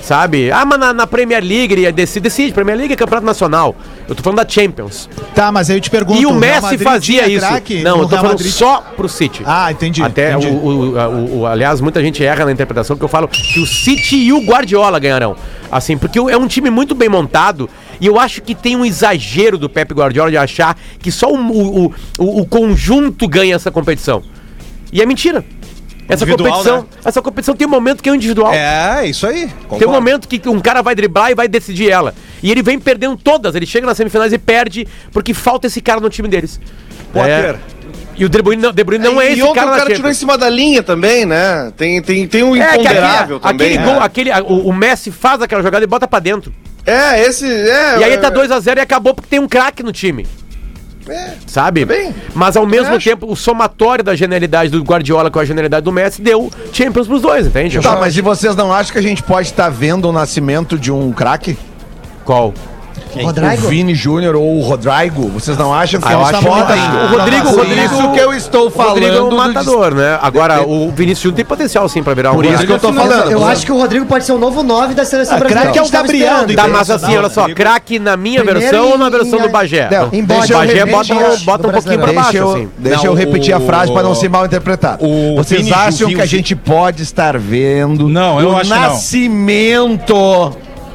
Sabe? 0.08 0.50
Ah, 0.52 0.64
mas 0.64 0.80
na, 0.80 0.94
na 0.94 1.06
Premier 1.06 1.44
League 1.44 1.74
ele 1.74 1.92
decide, 1.92 2.22
decide. 2.24 2.54
Premier 2.54 2.78
League 2.78 2.94
é 2.94 2.96
campeonato 2.96 3.26
nacional. 3.26 3.76
Eu 4.08 4.16
tô 4.16 4.24
falando 4.24 4.38
da 4.38 4.48
Champions. 4.48 5.10
Tá, 5.36 5.52
mas 5.52 5.70
aí 5.70 5.76
eu 5.76 5.82
te 5.82 5.90
pergunto. 5.90 6.22
E 6.22 6.26
o 6.26 6.34
Messi 6.34 6.78
fazia 6.78 7.28
isso. 7.28 7.46
Não, 7.84 7.98
eu 7.98 8.04
tô 8.04 8.08
Real 8.12 8.22
falando 8.22 8.32
Madrid? 8.38 8.52
só 8.54 8.80
pro 8.96 9.10
City. 9.10 9.44
Ah, 9.46 9.70
entendi. 9.70 10.02
Até 10.02 10.32
entendi. 10.32 10.48
o, 10.48 10.52
o- 10.96 11.40
o- 11.40 11.46
aliás, 11.46 11.82
muita 11.82 12.02
gente 12.02 12.24
erra 12.24 12.46
na 12.46 12.54
interpretação 12.54 12.96
que 12.96 13.04
eu 13.04 13.10
falo 13.10 13.28
que 13.28 13.60
o 13.60 13.66
City 13.66 14.16
e 14.16 14.32
o 14.32 14.40
Guardiola 14.46 14.98
ganharão. 14.98 15.36
Assim, 15.70 15.98
porque 15.98 16.18
é 16.18 16.38
um 16.38 16.48
time 16.48 16.70
muito 16.70 16.96
bem 16.96 17.10
montado 17.10 17.70
e 18.00 18.06
eu 18.08 18.18
acho 18.18 18.42
que 18.42 18.56
tem 18.56 18.78
um 18.78 18.86
exagero 18.86 19.58
do 19.58 19.68
Pep 19.70 19.94
Guardiola 19.94 20.32
de 20.32 20.38
achar 20.38 20.78
que 21.00 21.12
só 21.12 21.30
o, 21.30 21.36
o, 21.38 21.94
o- 22.18 22.42
o 22.42 22.46
conjunto 22.46 23.28
ganha 23.28 23.56
essa 23.56 23.70
competição. 23.72 24.24
E 24.94 25.02
é 25.02 25.06
mentira. 25.06 25.44
Essa 26.10 26.24
Individual, 26.24 26.52
competição, 26.52 26.82
né? 26.82 26.88
essa 27.04 27.22
competição 27.22 27.56
tem 27.56 27.68
um 27.68 27.70
momento 27.70 28.02
que 28.02 28.08
é 28.08 28.12
o 28.12 28.16
individual. 28.16 28.54
É, 28.54 29.06
isso 29.06 29.28
aí. 29.28 29.50
Tem 29.78 29.88
um 29.88 29.92
momento 29.92 30.28
que 30.28 30.48
um 30.48 30.60
cara 30.60 30.82
vai 30.82 30.96
driblar 30.96 31.32
e 31.32 31.36
vai 31.36 31.48
decidir 31.48 31.90
ela. 31.90 32.16
E 32.42 32.50
ele 32.50 32.62
vem 32.64 32.80
perdendo 32.80 33.18
todas. 33.18 33.56
Ele 33.56 33.66
chega 33.66 33.86
nas 33.86 33.98
semifinais 33.98 34.32
e 34.32 34.38
perde 34.38 34.88
porque 35.12 35.34
falta 35.34 35.68
esse 35.68 35.82
cara 35.82 36.00
no 36.00 36.10
time 36.10 36.28
deles. 36.30 36.60
Potter. 37.12 37.30
É. 37.30 37.60
E 38.18 38.26
o 38.26 38.30
De 38.30 38.42
Bruyne 38.42 38.62
não, 38.62 38.72
De 38.72 38.84
Bruyne 38.84 39.04
não 39.04 39.22
é 39.22 39.30
e 39.30 39.34
esse 39.34 39.44
ontem 39.44 39.56
cara 39.56 39.68
o 39.68 39.72
na 39.72 39.78
cara 39.78 39.94
tirou 39.96 40.10
em 40.10 40.14
cima 40.14 40.38
da 40.38 40.50
linha 40.50 40.82
também, 40.82 41.26
né? 41.26 41.72
Tem, 41.78 42.02
tem, 42.02 42.28
tem 42.28 42.42
um 42.44 42.56
É, 42.56 42.74
imponderável 42.74 43.38
aquele, 43.38 43.40
também. 43.40 43.68
aquele 43.68 43.78
né? 43.78 43.86
gol, 43.94 44.02
aquele, 44.02 44.32
o, 44.42 44.70
o 44.70 44.74
Messi 44.74 45.12
faz 45.12 45.42
aquela 45.42 45.62
jogada 45.62 45.84
e 45.84 45.88
bota 45.88 46.08
pra 46.08 46.20
dentro. 46.20 46.52
É, 46.86 47.22
esse. 47.22 47.46
É, 47.46 48.00
E 48.00 48.04
aí 48.06 48.14
é, 48.14 48.18
tá 48.18 48.32
2x0 48.32 48.78
e 48.78 48.80
acabou 48.80 49.14
porque 49.14 49.30
tem 49.30 49.40
um 49.40 49.48
craque 49.48 49.84
no 49.84 49.92
time. 49.92 50.26
Sabe? 51.46 51.86
bem. 51.86 52.14
Mas 52.34 52.56
ao 52.56 52.66
mesmo 52.66 52.96
acho. 52.96 53.10
tempo, 53.10 53.32
o 53.32 53.36
somatório 53.36 54.04
da 54.04 54.16
genialidade 54.16 54.72
do 54.72 54.82
Guardiola 54.84 55.32
com 55.32 55.40
a 55.40 55.46
genialidade 55.46 55.84
do 55.84 55.92
Messi 55.92 56.22
deu 56.22 56.52
Champions 56.72 57.08
pros 57.08 57.22
dois, 57.22 57.48
entende? 57.48 57.80
Tá, 57.80 57.98
mas 57.98 58.16
e 58.18 58.22
vocês 58.22 58.56
não 58.56 58.72
acham 58.72 58.94
que 58.94 59.00
a 59.00 59.02
gente 59.02 59.24
pode 59.24 59.48
estar 59.48 59.70
vendo 59.70 60.10
o 60.10 60.12
nascimento 60.12 60.78
de 60.78 60.92
um 60.92 61.12
craque? 61.12 61.58
Qual? 62.26 62.54
Rodrigo? 63.16 63.66
O 63.66 63.70
Vini 63.70 63.96
Júnior 63.96 64.36
ou 64.36 64.58
o 64.58 64.62
Rodrigo? 64.62 65.28
Vocês 65.30 65.58
não 65.58 65.74
acham 65.74 66.00
que 66.00 66.08
Ah, 66.08 66.12
eu 66.14 66.22
acho 66.26 66.40
que- 66.40 66.48
o 66.48 66.52
Rodrigo- 66.52 66.98
o 66.98 67.08
Rodrigo- 67.56 67.86
isso 67.86 68.12
que 68.12 68.20
eu 68.20 68.34
estou 68.34 68.68
O 68.68 68.70
falando. 68.70 68.94
Rodrigo 68.96 69.16
é 69.16 69.22
um 69.22 69.30
do 69.30 69.36
matador, 69.38 69.94
né? 69.94 70.18
Agora, 70.22 70.62
o 70.68 70.92
Vinícius 70.92 71.22
Júnior 71.22 71.36
tem 71.38 71.46
potencial 71.46 71.88
sim 71.90 72.02
pra 72.04 72.14
virar 72.14 72.32
um 72.32 72.36
Por 72.36 72.46
isso 72.46 72.66
que 72.66 72.72
eu 72.72 72.80
tô 72.80 72.94
falando. 72.94 73.32
Eu 73.32 73.46
acho 73.46 73.66
que 73.66 73.72
o 73.72 73.78
Rodrigo 73.78 74.06
pode 74.06 74.26
ser 74.26 74.32
o 74.34 74.38
novo 74.38 74.64
9 74.64 74.94
da 74.94 75.06
seleção 75.06 75.36
Ah, 75.36 75.40
brasileira. 75.40 75.72
craque 75.72 75.80
é 75.80 75.82
que 75.82 75.88
o 75.88 75.92
Gabriel 75.92 76.56
Tá, 76.56 76.68
mas 76.68 76.90
assim, 76.90 77.18
olha 77.18 77.30
só, 77.30 77.48
craque 77.50 78.00
na 78.00 78.16
minha 78.18 78.44
Primeiro 78.44 78.60
versão 78.60 78.92
ou 78.92 78.98
na 78.98 79.08
em- 79.08 79.12
versão 79.12 79.40
em- 79.40 79.42
do 79.44 79.50
Bagé? 79.50 79.90
Não, 79.92 80.08
o 80.08 80.54
Bagé 80.54 80.82
eu- 80.82 80.88
bota, 80.88 81.14
eu- 81.14 81.38
bota 81.40 81.68
um 81.68 81.72
pouquinho 81.72 81.98
pra 82.00 82.06
Deixa 82.08 82.22
baixo, 82.22 82.38
eu, 82.38 82.52
assim. 82.54 82.70
deixa 82.78 82.98
Não, 83.00 83.06
eu 83.06 83.14
repetir 83.14 83.54
a 83.54 83.60
frase 83.60 83.92
para 83.92 84.04
não 84.04 84.16
ser 84.16 84.30
mal 84.30 84.46
interpretado. 84.46 85.06
o 85.06 85.36
Vocês 85.38 85.72
acham 85.72 86.10
que 86.10 86.22
a 86.22 86.26
gente 86.26 86.56
pode 86.56 87.04
estar 87.04 87.38
vendo 87.38 88.08
Não, 88.10 88.40
eu 88.40 88.50
o 88.50 88.64
nascimento, 88.64 90.52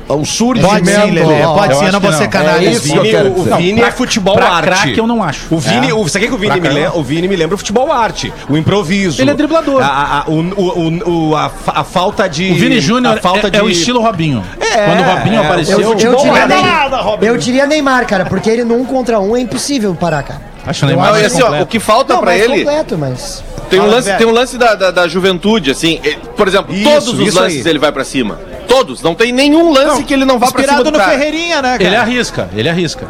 o 0.09 0.25
surgimento? 0.25 0.75
Pode 0.75 0.91
sim, 0.91 1.11
Lelê. 1.11 1.43
Pode 1.45 1.77
sim, 1.77 1.85
eu 1.87 1.93
não 1.93 2.01
vou 2.01 2.13
ser 2.13 2.25
não. 2.25 2.31
canalha. 2.31 2.67
É 2.67 2.71
isso 2.71 2.81
assim. 2.83 2.93
que 2.93 2.99
eu 2.99 3.03
quero 3.03 3.31
o 3.33 3.35
dizer. 3.45 3.57
Vini 3.57 3.81
pra- 3.81 3.89
é 3.89 3.93
futebol 3.93 4.35
pra 4.35 4.49
arte. 4.49 4.67
craque 4.67 4.99
eu 4.99 5.07
não 5.07 5.23
acho. 5.23 5.47
O 5.55 5.59
Vini, 5.59 5.91
É. 5.91 5.95
o, 5.95 6.09
sabe 6.09 6.27
o 6.27 6.29
que 6.29 6.35
o 6.35 6.39
Vini 6.39 6.61
Pra 6.61 6.69
me 6.71 6.75
lembra? 6.75 6.99
O 6.99 7.03
Vini 7.03 7.29
me 7.29 7.37
lembra 7.37 7.55
o 7.55 7.59
futebol 7.59 7.91
arte, 7.93 8.33
o 8.49 8.57
improviso. 8.57 9.21
Ele 9.23 9.31
é 9.31 9.35
driblador. 9.35 9.83
A, 9.83 9.87
a, 9.87 10.19
a- 10.21 10.25
o, 10.29 10.41
o, 10.41 11.29
o- 11.31 11.37
a, 11.37 11.51
a 11.67 11.85
falta 11.85 12.29
de. 12.29 12.51
O 12.53 12.55
Vini 12.55 12.81
Júnior 12.81 13.17
a 13.19 13.21
falta 13.21 13.49
é, 13.49 13.59
é 13.59 13.63
o 13.63 13.69
estilo 13.71 14.01
Robinho. 14.01 14.45
É, 14.61 14.85
Quando 14.87 15.01
o 15.01 15.05
Robinho 15.15 15.37
é, 15.41 15.45
apareceu, 15.47 15.81
Eu, 15.81 15.89
eu, 15.91 15.95
diria 15.95 16.39
é 16.39 16.47
Neymar, 16.47 16.91
eu 17.23 17.37
diria 17.39 17.67
Neymar, 17.67 18.07
cara, 18.07 18.25
porque 18.27 18.49
ele 18.51 18.65
no 18.65 18.75
um 18.77 18.85
contra 18.85 19.21
um 19.21 19.37
é 19.37 19.41
impossível 19.41 19.95
parar, 19.95 20.23
cara. 20.23 20.41
acho 20.67 20.85
o 20.85 20.89
Não, 20.89 20.95
Neymar 20.97 21.13
mais 21.13 21.27
assim, 21.27 21.41
ó, 21.43 21.45
completo. 21.45 21.65
o 21.65 21.67
que 21.67 21.79
falta 21.81 22.15
Não, 22.15 22.21
pra 22.21 22.31
mais 22.33 22.43
ele. 22.43 22.59
completo, 22.65 22.99
mas... 22.99 23.45
Tem 23.71 23.81
um 23.81 23.87
lance, 23.87 24.13
tem 24.19 24.27
um 24.27 24.33
lance 24.33 24.59
da, 24.59 24.75
da, 24.75 24.91
da 24.91 25.09
juventude, 25.09 25.71
assim. 25.71 25.99
ele- 26.05 26.19
por 26.37 26.47
exemplo, 26.47 26.75
Isso, 26.75 26.91
todos 26.91 27.09
os 27.09 27.35
lances 27.35 27.65
aí. 27.65 27.71
ele 27.73 27.79
vai 27.79 27.91
pra 27.91 28.05
cima. 28.05 28.39
Todos. 28.69 29.03
Não 29.03 29.15
tem 29.15 29.33
nenhum 29.33 29.71
lance 29.73 30.03
que 30.05 30.13
ele 30.15 30.25
não 30.25 30.39
vá 30.39 30.51
pra 30.51 30.63
cima 30.63 30.75
Inspirado 30.75 30.85
do 30.85 30.91
no 30.93 30.99
cara. 30.99 31.11
Ferreirinha, 31.19 31.63
né, 31.63 31.73
cara? 31.73 31.85
Ele 31.85 31.97
arrisca, 31.97 32.49
ele 32.55 32.69
arrisca. 32.69 33.07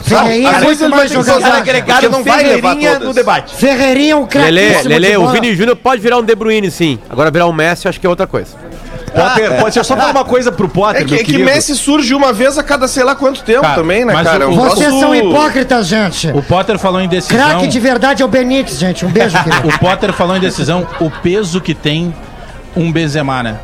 Ferreirinha 0.00 0.50
é 0.50 0.70
ele 0.70 0.88
vai 0.88 1.06
usar 1.36 1.56
agregado, 1.56 2.10
não 2.10 2.22
vai 2.22 2.42
levar 2.44 2.68
Ferreirinha 2.70 2.92
todas. 2.92 3.08
no 3.08 3.14
debate. 3.14 3.56
Ferreirinha 3.56 4.12
é 4.12 4.16
um 4.16 4.26
craque. 4.26 4.50
Lele, 4.50 4.98
Lele, 4.98 5.16
o 5.16 5.28
Vini 5.28 5.54
Júnior 5.54 5.76
pode 5.76 6.00
virar 6.00 6.18
um 6.18 6.22
De 6.22 6.34
Bruyne, 6.34 6.70
sim. 6.70 6.98
Agora 7.10 7.30
virar 7.30 7.46
um 7.46 7.52
Messi, 7.52 7.88
acho 7.88 7.98
que 7.98 8.06
é 8.06 8.10
outra 8.10 8.26
coisa. 8.26 8.50
Potter, 9.14 9.58
pode 9.60 9.72
ser 9.74 9.82
só 9.84 9.96
falar 9.96 10.10
uma 10.10 10.24
coisa 10.24 10.52
pro 10.52 10.68
Potter, 10.68 11.00
É 11.00 11.04
que, 11.04 11.10
meu 11.12 11.20
é 11.20 11.24
que. 11.24 11.38
Messi 11.38 11.74
surge 11.74 12.14
uma 12.14 12.32
vez 12.32 12.58
a 12.58 12.62
cada 12.62 12.86
sei 12.86 13.02
lá 13.02 13.14
quanto 13.16 13.42
tempo 13.42 13.62
Cara, 13.62 13.74
também, 13.74 14.04
né, 14.04 14.12
mas 14.12 14.28
cara? 14.28 14.44
É 14.44 14.46
o- 14.46 14.50
um 14.50 14.56
Vocês 14.56 14.86
troço- 14.88 15.00
são 15.00 15.14
hipócritas, 15.14 15.86
gente. 15.88 16.28
O 16.34 16.42
Potter 16.42 16.78
falou 16.78 17.00
em 17.00 17.08
decisão. 17.08 17.36
Craque 17.38 17.66
de 17.66 17.80
verdade 17.80 18.22
é 18.22 18.24
o 18.26 18.28
Benítez, 18.28 18.78
gente. 18.78 19.06
Um 19.06 19.10
beijo, 19.10 19.36
querido. 19.42 19.68
O 19.68 19.78
Potter 19.78 20.12
falou 20.12 20.36
em 20.36 20.40
decisão 20.40 20.86
o 21.00 21.10
peso 21.10 21.60
que 21.60 21.74
tem 21.74 22.14
um 22.76 22.92
Benzema, 22.92 23.42
né? 23.42 23.56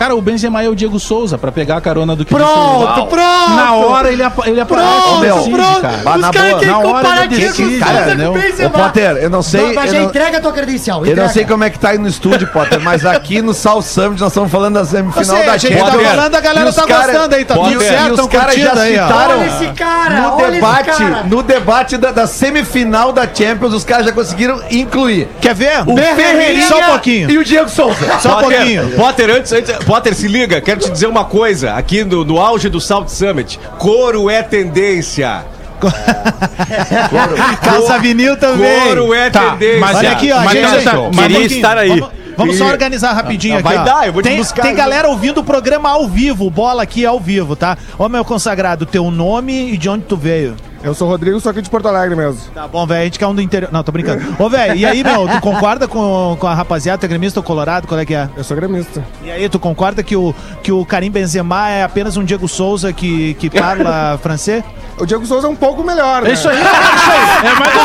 Cara, 0.00 0.16
o 0.16 0.22
Benzema 0.22 0.62
é 0.64 0.66
o 0.70 0.74
Diego 0.74 0.98
Souza 0.98 1.36
pra 1.36 1.52
pegar 1.52 1.76
a 1.76 1.80
carona 1.82 2.16
do 2.16 2.24
Pronto, 2.24 3.06
pronto! 3.06 3.50
Na 3.54 3.74
hora 3.74 4.10
ele, 4.10 4.22
apa- 4.22 4.48
ele 4.48 4.58
aparece. 4.58 4.88
Pronto, 4.88 5.20
decide, 5.20 5.50
pronto! 5.56 5.80
cara. 5.82 5.96
Os 5.98 6.02
caras 6.30 6.58
querem 6.58 6.74
comparar 6.74 7.26
Diego 7.28 7.46
decide, 7.52 7.68
Souza 7.78 7.84
cara, 7.84 8.10
com 8.10 8.14
né? 8.14 8.40
Benzema. 8.40 8.70
Potter, 8.70 9.16
eu 9.18 9.28
não 9.28 9.42
sei. 9.42 9.74
Mas 9.74 9.84
eu 9.88 9.92
já 9.92 10.00
não- 10.00 10.08
entrega 10.08 10.38
a 10.38 10.40
tua 10.40 10.52
credencial. 10.52 11.04
Eu 11.04 11.14
não 11.16 11.28
sei 11.28 11.44
como 11.44 11.64
é 11.64 11.68
que 11.68 11.78
tá 11.78 11.90
aí 11.90 11.98
no 11.98 12.08
estúdio, 12.08 12.46
Potter, 12.48 12.80
mas 12.80 13.04
aqui 13.04 13.42
no 13.42 13.52
South 13.52 13.82
Summit 13.82 14.18
nós 14.22 14.30
estamos 14.32 14.50
falando 14.50 14.72
da 14.76 14.86
semifinal 14.86 15.36
sei, 15.36 15.44
da 15.44 15.52
a 15.52 15.56
gente 15.58 15.76
tá 15.78 15.84
Champions. 15.90 16.08
falando, 16.08 16.34
a 16.34 16.40
galera 16.40 16.72
tá 16.72 16.86
cara- 16.86 17.06
gostando 17.12 17.34
aí, 17.34 17.44
tá 17.44 17.54
tudo 17.56 17.80
certo, 17.82 18.20
os 18.22 18.26
caras 18.28 18.54
já 18.54 18.76
citaram 18.76 19.38
Olha 19.40 19.46
esse 19.48 19.66
cara, 19.74 20.14
no 20.22 20.34
olha 20.36 20.42
esse 20.44 20.52
debate, 20.52 20.86
cara. 20.86 21.22
no 21.24 21.42
debate 21.42 21.96
da, 21.98 22.10
da 22.10 22.26
semifinal 22.26 23.12
da 23.12 23.28
Champions, 23.32 23.74
os 23.74 23.84
caras 23.84 24.06
já 24.06 24.12
conseguiram 24.12 24.62
incluir 24.70 25.28
Quer 25.42 25.54
ver? 25.54 25.82
o 25.86 25.94
Ferreirinha 25.94 26.66
Só 26.68 26.78
um 26.78 26.84
pouquinho. 26.86 27.30
e 27.30 27.36
o 27.36 27.44
Diego 27.44 27.68
Souza. 27.68 28.18
Só 28.18 28.38
um 28.38 28.40
pouquinho. 28.40 28.88
Potter, 28.96 29.28
antes, 29.28 29.52
antes, 29.52 29.89
Potter, 29.90 30.14
se 30.14 30.28
liga, 30.28 30.60
quero 30.60 30.78
te 30.78 30.88
dizer 30.88 31.08
uma 31.08 31.24
coisa. 31.24 31.74
Aqui 31.74 32.04
no, 32.04 32.24
no 32.24 32.40
auge 32.40 32.68
do 32.68 32.80
South 32.80 33.08
Summit, 33.08 33.58
couro 33.76 34.30
é 34.30 34.40
tendência. 34.40 35.44
Calça 37.60 37.98
vinil 37.98 38.36
também. 38.36 38.82
Couro 38.82 39.12
é 39.12 39.30
Tá, 39.30 39.50
tendência. 39.50 39.80
mas 39.80 39.96
Olha 39.96 40.06
é- 40.06 40.12
aqui, 40.12 40.30
ó, 40.30 40.40
mas 40.42 40.52
gente, 40.52 40.84
tá- 40.84 41.10
queria 41.10 41.42
estar 41.44 41.76
aí. 41.76 41.88
Vamos, 41.88 42.08
vamos 42.36 42.56
só 42.56 42.66
organizar 42.66 43.14
rapidinho 43.14 43.54
Não, 43.54 43.58
aqui, 43.60 43.68
vai 43.68 43.78
ó. 43.78 43.82
dar, 43.84 44.06
eu 44.06 44.12
vou 44.12 44.22
te 44.22 44.28
tem, 44.28 44.38
buscar 44.38 44.62
Tem 44.62 44.76
galera 44.76 45.08
ouvindo 45.08 45.38
o 45.38 45.44
programa 45.44 45.90
ao 45.90 46.06
vivo, 46.06 46.48
bola 46.48 46.84
aqui 46.84 47.04
ao 47.04 47.18
vivo, 47.18 47.56
tá? 47.56 47.76
Ô, 47.98 48.08
meu 48.08 48.24
consagrado, 48.24 48.86
teu 48.86 49.10
nome 49.10 49.72
e 49.72 49.76
de 49.76 49.88
onde 49.88 50.04
tu 50.04 50.16
veio? 50.16 50.54
Eu 50.82 50.94
sou 50.94 51.06
o 51.08 51.10
Rodrigo, 51.10 51.38
sou 51.40 51.50
aqui 51.50 51.60
de 51.60 51.68
Porto 51.68 51.88
Alegre 51.88 52.16
mesmo. 52.16 52.40
Tá 52.54 52.66
bom, 52.66 52.86
velho, 52.86 53.02
a 53.02 53.04
gente 53.04 53.18
quer 53.18 53.26
um 53.26 53.34
do 53.34 53.42
interior. 53.42 53.70
Não, 53.70 53.82
tô 53.82 53.92
brincando. 53.92 54.34
Ô, 54.38 54.48
velho, 54.48 54.74
e 54.74 54.86
aí, 54.86 55.04
meu, 55.04 55.28
tu 55.28 55.40
concorda 55.40 55.86
com, 55.86 56.36
com 56.40 56.46
a 56.46 56.54
rapaziada, 56.54 56.98
tu 56.98 57.04
é 57.04 57.08
gremista 57.08 57.38
ou 57.38 57.44
colorado, 57.44 57.86
qual 57.86 58.00
é 58.00 58.06
que 58.06 58.14
é? 58.14 58.30
Eu 58.34 58.42
sou 58.42 58.56
gremista. 58.56 59.04
E 59.22 59.30
aí, 59.30 59.46
tu 59.48 59.58
concorda 59.58 60.02
que 60.02 60.16
o, 60.16 60.34
que 60.62 60.72
o 60.72 60.84
Karim 60.86 61.10
Benzema 61.10 61.68
é 61.68 61.82
apenas 61.82 62.16
um 62.16 62.24
Diego 62.24 62.48
Souza 62.48 62.94
que, 62.94 63.34
que 63.34 63.50
fala 63.50 64.18
francês? 64.22 64.64
O 64.98 65.04
Diego 65.04 65.26
Souza 65.26 65.46
é 65.46 65.50
um 65.50 65.56
pouco 65.56 65.84
melhor, 65.84 66.22
né? 66.22 66.30
É 66.30 66.32
isso 66.32 66.48
aí, 66.48 66.56
é 66.56 66.60
isso 66.60 67.10
aí. 67.10 67.46
É 67.46 67.54
mais. 67.58 67.76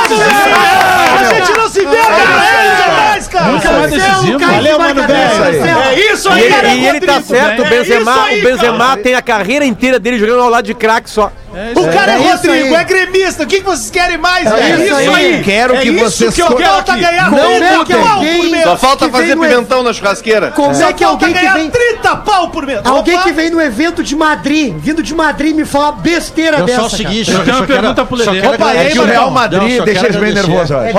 A 1.21 1.33
gente 1.33 1.57
não 1.57 1.69
se 1.69 1.79
vê, 1.81 1.97
cara! 1.97 3.04
Jamais, 3.15 3.27
cara! 3.27 3.51
Nunca 3.51 3.71
mais 3.71 3.91
decisivo. 3.91 4.39
Valeu, 4.39 4.79
mano, 4.79 5.07
velho! 5.07 5.43
É 5.85 6.13
isso 6.13 6.29
aí, 6.29 6.49
cara. 6.49 6.67
e 6.73 6.87
ele 6.87 6.99
tá 7.01 7.21
certo, 7.21 7.61
o 7.61 7.65
É 7.65 7.69
Benzema, 7.69 8.25
o 8.31 8.41
Benzema 8.41 8.97
tem 8.97 9.15
a 9.15 9.21
carreira 9.21 9.65
inteira 9.65 9.99
dele 9.99 10.19
jogando 10.19 10.41
ao 10.41 10.49
lado 10.49 10.65
de 10.65 10.73
craque 10.73 11.09
só. 11.09 11.31
O 11.73 11.87
cara 11.87 12.11
é, 12.11 12.15
É 12.15 12.17
Rodrigo, 12.17 12.53
aí. 12.53 12.73
é 12.73 12.83
gremista. 12.83 13.43
O 13.43 13.47
que, 13.47 13.61
vocês 13.61 13.89
querem 13.89 14.17
mais, 14.17 14.45
É 14.45 14.49
velho? 14.49 14.83
isso 14.83 15.15
aí. 15.15 15.41
Quero 15.41 15.75
É 15.75 15.79
que 15.79 15.87
isso 15.89 16.03
vocês 16.03 16.33
que 16.35 16.41
eu 16.41 16.53
quero 16.53 16.83
tá 16.83 16.97
ganhando 16.97 17.29
Como 17.29 17.49
um 17.49 17.63
é 17.63 17.85
que 17.85 17.93
pau 17.95 18.07
alguém- 18.17 18.35
por 18.41 18.49
mês. 18.49 18.63
Só 18.65 18.75
falta 18.77 19.07
fazer 19.09 19.37
pimentão 19.37 19.81
na 19.81 19.93
churrasqueira. 19.93 20.51
Como 20.51 20.75
é 20.83 20.91
que 20.91 21.01
alguém 21.01 21.31
que 21.31 21.39
ganhar 21.39 21.53
vem... 21.53 21.69
30 21.69 22.15
pau 22.17 22.49
por 22.49 22.65
mês. 22.65 22.81
Alguém 22.83 23.15
Opa. 23.15 23.23
que 23.23 23.31
vem 23.31 23.49
no 23.51 23.61
evento 23.61 24.03
de 24.03 24.17
Madrid, 24.17 24.75
vindo 24.77 25.01
de 25.01 25.15
Madrid, 25.15 25.55
me 25.55 25.63
fala 25.63 25.93
besteira 25.93 26.57
Eu 26.57 26.65
dessa, 26.65 26.81
só 26.81 26.87
o 26.87 26.89
seguinte, 26.89 27.31
Eu 27.31 27.45
tenho 27.45 27.55
uma 27.55 27.65
pergunta 27.65 28.03
pro 28.05 28.17
Lelê. 28.17 28.45
Opa, 28.47 28.73
É 28.73 28.89
que 28.89 28.99
o 28.99 29.05
Real? 29.05 29.31
Madrid 29.31 29.77
Não, 29.77 29.85
deixa 29.85 30.05
eles 30.07 30.17
bem 30.17 30.33
nervosos, 30.33 30.71
olha. 30.71 30.87
Aí. 30.87 30.93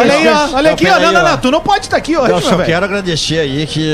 Olha 0.54 0.72
aqui. 0.72 0.88
Não, 0.88 1.00
Não, 1.00 1.12
não, 1.12 1.22
não. 1.22 1.36
Tu 1.36 1.50
não 1.50 1.60
pode 1.60 1.84
estar 1.84 1.98
aqui 1.98 2.05
hoje, 2.14 2.30
Eu 2.30 2.40
só 2.42 2.58
quero 2.58 2.84
agradecer 2.84 3.38
aí 3.38 3.66
que 3.66 3.90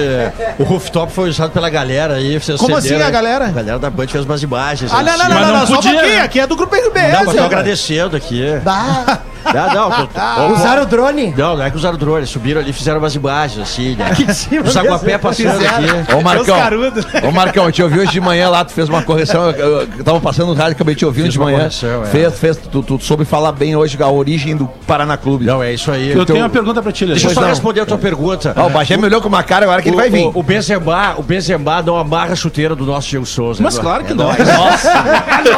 o 0.59 0.64
rooftop 0.64 1.12
foi 1.12 1.31
usado 1.31 1.52
pela 1.52 1.71
galera 1.71 2.14
aí. 2.14 2.38
Vocês 2.40 2.59
Como 2.61 2.75
cederam 2.81 2.97
assim, 2.99 3.04
a 3.04 3.07
aí. 3.07 3.12
galera? 3.12 3.45
A 3.47 3.50
galera 3.50 3.78
da 3.78 3.88
Band 3.88 4.09
fez 4.09 4.25
umas 4.25 4.42
imagens. 4.42 4.92
Ah, 4.92 4.99
aí 4.99 5.04
não, 5.04 5.14
em 5.14 5.19
não, 5.19 5.25
cima. 5.25 5.35
não, 5.35 5.40
Mas 5.40 5.52
não, 5.52 5.59
não 5.61 5.66
só 5.66 5.73
um 5.73 5.76
podia, 5.76 5.92
pouquinho. 5.92 6.14
né? 6.16 6.21
Aqui 6.23 6.40
é 6.40 6.47
do 6.47 6.57
Grupo 6.57 6.75
RBS. 6.75 7.12
Não, 7.12 7.19
mas 7.21 7.26
tô 7.26 7.33
cara. 7.35 7.45
agradecendo 7.47 8.16
aqui. 8.16 8.42
Bah, 8.64 9.21
Não, 9.55 9.75
não, 9.75 9.91
tô- 9.91 10.07
tô- 10.09 10.47
usaram 10.55 10.83
o 10.83 10.87
drone? 10.87 11.35
não, 11.37 11.57
não 11.57 11.65
é 11.65 11.71
que 11.71 11.77
usaram 11.77 11.97
drone, 11.99 12.27
subiram 12.27 12.61
ali 12.61 12.71
e 12.71 12.73
fizeram 12.73 12.99
umas 12.99 13.15
imagens 13.15 13.61
assim, 13.63 13.95
né? 13.97 14.07
Aqui 14.07 14.25
de 14.25 14.35
cima 14.35 14.63
Os 14.67 14.77
aguapé 14.77 15.07
mesmo. 15.07 15.21
passando 15.21 15.49
aqui. 15.67 16.15
Ô, 16.15 16.21
Marcão. 16.23 16.59
carudos. 16.59 17.05
Ô, 17.27 17.31
Marcão, 17.31 17.65
eu 17.67 17.73
te 17.73 17.83
ouvi 17.83 18.01
hoje 18.01 18.13
de 18.13 18.21
manhã 18.21 18.49
lá, 18.49 18.65
tu 18.65 18.73
fez 18.73 18.89
uma 18.89 19.03
correção. 19.03 19.51
Eu, 19.51 19.53
eu, 19.53 19.89
eu 19.99 20.05
tava 20.05 20.21
passando 20.21 20.49
no 20.49 20.55
rádio, 20.55 20.73
acabei 20.73 20.95
te 20.95 21.05
ouvindo 21.05 21.25
Fiz 21.25 21.33
de 21.35 21.39
manhã. 21.39 21.59
correção, 21.59 22.03
é. 22.05 22.07
Fez, 22.07 22.39
fez. 22.39 22.57
Tu, 22.57 22.83
tu 22.83 22.99
soube 23.01 23.25
falar 23.25 23.53
bem 23.53 23.75
hoje 23.77 23.97
a 24.03 24.09
origem 24.09 24.57
do 24.57 24.67
Paraná 24.87 25.17
Clube. 25.17 25.45
Não, 25.45 25.63
é 25.63 25.73
isso 25.73 25.91
aí. 25.91 26.09
Eu 26.09 26.13
Então, 26.23 26.27
tenho 26.27 26.41
uma 26.45 26.51
pergunta 26.51 26.83
pra 26.83 26.93
ti, 26.93 27.05
Lelê. 27.05 27.15
Deixa 27.15 27.29
eu 27.31 27.35
só 27.35 27.41
não. 27.43 27.49
responder 27.49 27.81
a 27.81 27.87
tua 27.87 27.99
pergunta. 27.99 28.53
Ah, 28.57 28.65
o 28.67 28.71
Bagé 28.71 28.97
me 28.97 29.05
olhou 29.05 29.21
com 29.21 29.29
uma 29.29 29.43
cara 29.43 29.65
agora 29.65 29.83
que 29.83 29.89
ele 29.89 29.97
vai 29.97 30.11
vir. 30.11 30.27
O, 30.27 30.39
o 30.41 30.43
Benzema, 30.43 31.15
o 31.17 31.23
Benzema 31.23 31.83
não 31.83 31.97
amarra 31.97 32.33
a 32.33 32.37
chuteira 32.37 32.75
do 32.75 32.85
nosso 32.85 33.09
Diego 33.09 33.27
Souza. 33.27 33.63
Mas 33.63 33.77
né? 33.77 33.83
claro 33.83 34.05
que 34.05 34.13
É 34.13 34.15
não. 34.15 34.27
nóis. 34.27 34.39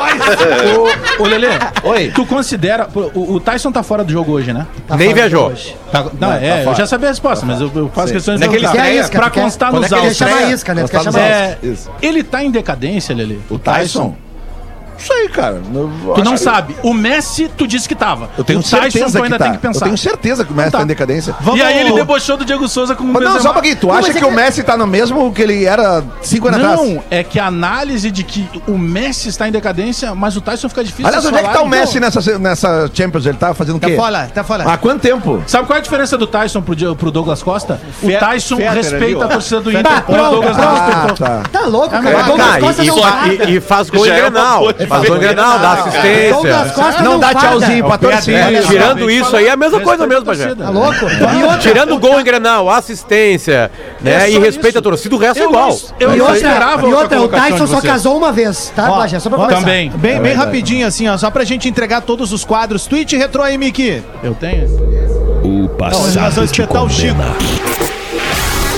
Ô, 1.18 1.22
ô, 1.22 1.26
Lelê, 1.26 1.48
Oi. 1.82 2.12
tu 2.14 2.24
considera. 2.26 2.88
O, 3.14 3.34
o 3.34 3.40
Tyson 3.40 3.70
tá 3.74 3.82
fora 3.82 4.02
do 4.04 4.10
jogo 4.12 4.32
hoje, 4.32 4.52
né? 4.52 4.66
Tá 4.88 4.96
Nem 4.96 5.12
viajou. 5.12 5.48
hoje. 5.48 5.76
Tá- 5.92 6.06
não, 6.18 6.32
é, 6.32 6.64
eu 6.64 6.74
já 6.74 6.86
sabia 6.86 7.08
a 7.08 7.10
resposta, 7.10 7.44
mas 7.44 7.60
eu, 7.60 7.70
eu 7.74 7.90
faço 7.94 8.12
questão 8.12 8.36
de 8.36 8.48
Quando 8.48 8.78
é 8.78 8.94
isca, 8.96 9.18
Pra 9.18 9.30
constar 9.30 9.72
nos 9.72 9.86
que 9.86 9.94
ele 9.94 10.00
autos. 10.00 10.16
chama 10.16 10.42
isca, 10.44 10.74
né? 10.74 10.84
Ele 12.00 12.22
tá 12.22 12.42
em 12.42 12.50
decadência, 12.50 13.14
Lelê? 13.14 13.36
O 13.50 13.58
Tyson? 13.58 14.16
Isso 14.98 15.12
aí, 15.12 15.28
cara. 15.28 15.60
Eu 15.74 16.14
Tu 16.14 16.24
não 16.24 16.36
sabe. 16.36 16.76
O 16.82 16.92
Messi, 16.94 17.48
tu 17.56 17.66
disse 17.66 17.88
que 17.88 17.94
tava. 17.94 18.30
Eu 18.38 18.44
tenho 18.44 18.60
o 18.60 18.62
Tyson, 18.62 18.80
certeza 18.80 19.18
tu 19.18 19.24
ainda 19.24 19.36
que 19.36 19.38
tá. 19.38 19.44
tem 19.50 19.52
que 19.54 19.58
pensar. 19.66 19.80
Eu 19.80 19.84
tenho 19.84 19.98
certeza 19.98 20.44
que 20.44 20.52
o 20.52 20.56
Messi 20.56 20.70
Tá. 20.70 20.78
tá 20.78 20.84
em 20.84 20.86
decadência. 20.86 21.34
E 21.54 21.62
aí 21.62 21.78
ele 21.80 21.92
debochou 21.92 22.36
do 22.36 22.44
Diego 22.44 22.66
Souza 22.68 22.94
com 22.94 23.04
o 23.04 23.06
Mas 23.06 23.22
não, 23.22 23.40
só 23.40 23.50
um 23.50 23.52
pouquinho. 23.52 23.76
Tu 23.76 23.86
Não, 23.86 23.94
acha 23.94 24.10
é 24.10 24.14
que 24.14 24.24
o 24.24 24.30
Messi 24.30 24.62
tá 24.62 24.76
no 24.76 24.86
mesmo 24.86 25.32
que 25.32 25.42
ele 25.42 25.64
era 25.64 26.02
cinco 26.22 26.48
anos 26.48 26.60
atrás? 26.60 26.80
Não, 26.80 27.04
é 27.10 27.22
que 27.22 27.38
a 27.38 27.46
análise 27.46 28.10
de 28.10 28.22
que 28.24 28.48
o 28.66 28.78
Messi 28.78 29.28
está 29.28 29.48
em 29.48 29.52
decadência, 29.52 30.14
mas 30.14 30.36
o 30.36 30.40
Tyson 30.40 30.68
fica 30.68 30.82
difícil 30.82 31.06
Aliás, 31.06 31.22
de 31.22 31.28
onde 31.28 31.38
é 31.38 31.42
que 31.42 31.52
tá 31.52 31.62
o 31.62 31.68
Messi 31.68 32.00
nessa, 32.00 32.38
nessa 32.38 32.90
Champions? 32.92 33.26
Ele 33.26 33.36
tá 33.38 33.52
fazendo 33.54 33.76
o 33.76 33.80
Tá 33.80 33.88
quê? 33.88 33.96
fora, 33.96 34.30
tá 34.32 34.42
fora. 34.44 34.64
Há 34.64 34.76
quanto 34.76 35.00
tempo? 35.02 35.42
Sabe 35.46 35.66
qual 35.66 35.76
é 35.76 35.80
a 35.80 35.82
diferença 35.82 36.16
do 36.16 36.26
Tyson 36.26 36.62
pro, 36.62 36.96
pro 36.96 37.10
Douglas 37.10 37.42
Costa? 37.42 37.80
O 38.02 38.08
Tyson 38.18 38.56
ali, 38.56 38.64
respeita 38.68 39.20
ó. 39.20 39.24
a 39.24 39.28
torcida 39.28 39.60
do 39.60 39.70
Inter. 39.70 39.82
Tá, 39.84 39.98
o 39.98 40.12
pronto, 40.12 40.30
Douglas 40.30 40.56
não. 40.56 40.64
Ah, 40.64 40.84
respeitou. 40.84 41.26
tá. 41.26 41.42
Tá 41.52 41.66
louco, 41.66 41.90
cara. 41.90 42.22
Douglas 42.22 42.48
Ah, 42.54 42.60
Costa 42.60 42.82
e, 42.84 42.86
não 43.54 43.60
faz 43.60 43.90
gol 43.90 44.06
em 44.06 44.10
é 44.10 44.12
uma 44.12 44.30
Grenal. 44.30 44.64
Faz 44.86 45.04
em 45.04 45.18
Grenal, 45.18 45.58
dá 45.58 45.72
assistência. 45.72 47.02
Não 47.02 47.18
dá 47.18 47.34
tchauzinho 47.34 47.84
pra 47.84 47.98
torcida. 47.98 48.38
É, 48.38 48.62
Tirando 48.62 49.10
isso 49.10 49.36
aí, 49.36 49.46
é 49.46 49.50
a 49.50 49.56
mesma 49.56 49.80
coisa 49.80 50.06
mesmo, 50.06 50.24
torcida. 50.24 50.56
Tá 50.56 50.70
louco? 50.70 51.04
Outra, 51.04 51.58
Tirando 51.58 51.94
o 51.94 51.98
gol 51.98 52.20
em 52.20 52.24
Grenal, 52.24 52.68
assistência, 52.70 53.70
né? 54.00 54.24
É 54.24 54.30
e 54.30 54.38
respeita 54.38 54.78
a 54.78 54.82
torcida, 54.82 55.14
o 55.14 55.18
resto 55.18 55.40
é 55.42 55.44
igual. 55.44 55.68
não- 55.70 55.78
eu 56.00 56.14
e 56.14 56.16
não 56.18 56.24
outra, 56.26 56.36
esperava 56.40 56.88
e 56.88 56.94
outra 56.94 57.20
o 57.20 57.28
Tyson 57.28 57.66
só 57.66 57.80
casou 57.80 58.16
uma 58.16 58.32
vez, 58.32 58.72
tá, 58.74 58.88
Bagé? 58.88 59.18
Só 59.18 59.28
pra 59.28 59.38
começar. 59.38 59.60
Também. 59.60 59.90
Bem, 59.90 60.20
bem 60.20 60.34
rapidinho, 60.34 60.86
assim, 60.86 61.08
ó, 61.08 61.16
só 61.16 61.30
pra 61.30 61.44
gente 61.44 61.68
entregar 61.68 62.00
todos 62.02 62.32
os 62.32 62.44
quadros. 62.44 62.86
Twitch 62.86 63.12
Retro 63.12 63.42
aí, 63.42 63.56
Miki. 63.58 64.02
Eu 64.22 64.34
tenho? 64.34 64.66
O 65.44 65.70
Nós 65.78 66.14
vamos 66.14 66.50
espetar 66.50 66.82
o 66.84 66.88
Chico. 66.90 67.16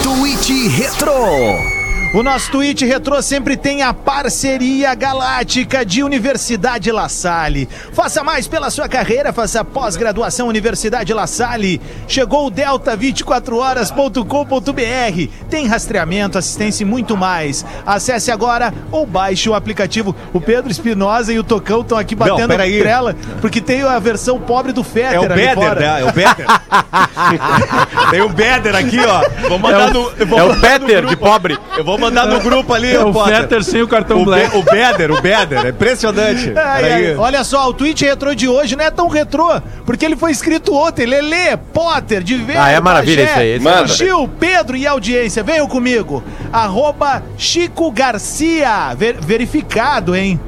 Tweet 0.03 0.69
Retro. 0.69 1.75
O 2.15 2.23
nosso 2.23 2.51
Twitch 2.51 2.81
Retro 2.83 3.21
sempre 3.21 3.57
tem 3.59 3.83
a 3.83 3.93
parceria 3.93 4.95
galáctica 4.95 5.85
de 5.85 6.03
Universidade 6.03 6.91
La 6.91 7.11
Salle. 7.11 7.69
Faça 7.93 8.25
mais 8.25 8.49
pela 8.49 8.71
sua 8.71 8.89
carreira, 8.89 9.35
faça 9.35 9.63
pós-graduação 9.63 10.49
Universidade 10.49 11.13
La 11.13 11.27
Salle. 11.27 11.79
Chegou 12.09 12.47
o 12.47 12.51
delta24horas.com.br. 12.51 15.29
Tem 15.51 15.67
rastreamento, 15.67 16.39
assistência 16.39 16.85
e 16.85 16.87
muito 16.87 17.19
mais. 17.19 17.67
Acesse 17.85 18.31
agora 18.31 18.73
ou 18.91 19.05
baixe 19.05 19.51
o 19.51 19.55
aplicativo. 19.55 20.17
O 20.33 20.41
Pedro 20.41 20.71
Espinosa 20.71 21.35
e 21.35 21.39
o 21.39 21.45
Tocão 21.45 21.83
estão 21.83 21.99
aqui 21.99 22.15
batendo 22.15 22.49
peraí. 22.49 22.79
trela, 22.79 23.15
porque 23.43 23.61
tem 23.61 23.83
a 23.83 23.99
versão 23.99 24.41
pobre 24.41 24.73
do 24.73 24.83
Fetter 24.83 25.13
É 25.13 25.21
o 25.21 25.29
Beder, 25.29 25.75
né? 25.79 26.01
É 26.01 26.05
o 26.05 26.13
Beder. 26.13 26.47
Tem 28.11 28.21
o 28.23 28.29
Beder 28.29 28.77
aqui, 28.77 29.01
ó. 29.01 29.23
Vou 29.49 29.59
mandar 29.59 29.93
no. 29.93 30.13
eu 30.17 30.27
vou 30.27 30.39
É 30.39 30.43
o 30.45 30.55
no 30.55 30.61
Peter 30.61 31.05
de 31.07 31.17
pobre. 31.17 31.59
Eu 31.77 31.85
vou 31.85 31.96
mandar 31.99 32.26
no 32.26 32.41
grupo 32.41 32.73
ali, 32.73 32.95
É 32.95 33.00
o 33.05 33.12
Potter. 33.12 33.37
Fetter 33.41 33.65
sem 33.65 33.83
o 33.83 33.88
cartão 33.88 34.19
O, 34.23 34.25
Be 34.25 34.31
black. 34.31 34.57
o 34.57 34.62
Beder, 34.62 35.11
o 35.12 35.21
Beder. 35.21 35.67
É 35.67 35.69
impressionante. 35.71 36.50
Peraí. 36.50 37.07
ai, 37.11 37.17
Olha 37.17 37.43
só, 37.45 37.69
o 37.69 37.73
tweet 37.75 38.05
retrô 38.05 38.35
de 38.35 38.49
hoje 38.49 38.76
não 38.76 38.85
é 38.85 38.91
tão 38.91 39.09
retrô, 39.09 39.61
porque 39.85 40.05
ele 40.05 40.17
foi 40.17 40.31
escrito 40.31 40.75
ontem. 40.75 41.07
Lelê, 41.07 41.57
Potter, 41.57 42.23
de 42.23 42.35
ver. 42.37 42.57
Ah, 42.57 42.71
é 42.71 42.81
maravilha 42.81 43.23
esse 43.23 43.38
aí, 43.38 43.49
esse 43.57 43.69
é. 43.69 43.87
Gil, 43.87 44.29
Pedro 44.41 44.76
e 44.76 44.87
audiência, 44.87 45.43
venham 45.43 45.67
comigo. 45.67 46.23
Arroba 46.53 47.23
Chico 47.37 47.91
Garcia, 47.91 48.95
ver- 48.97 49.17
verificado, 49.21 50.15
hein? 50.15 50.38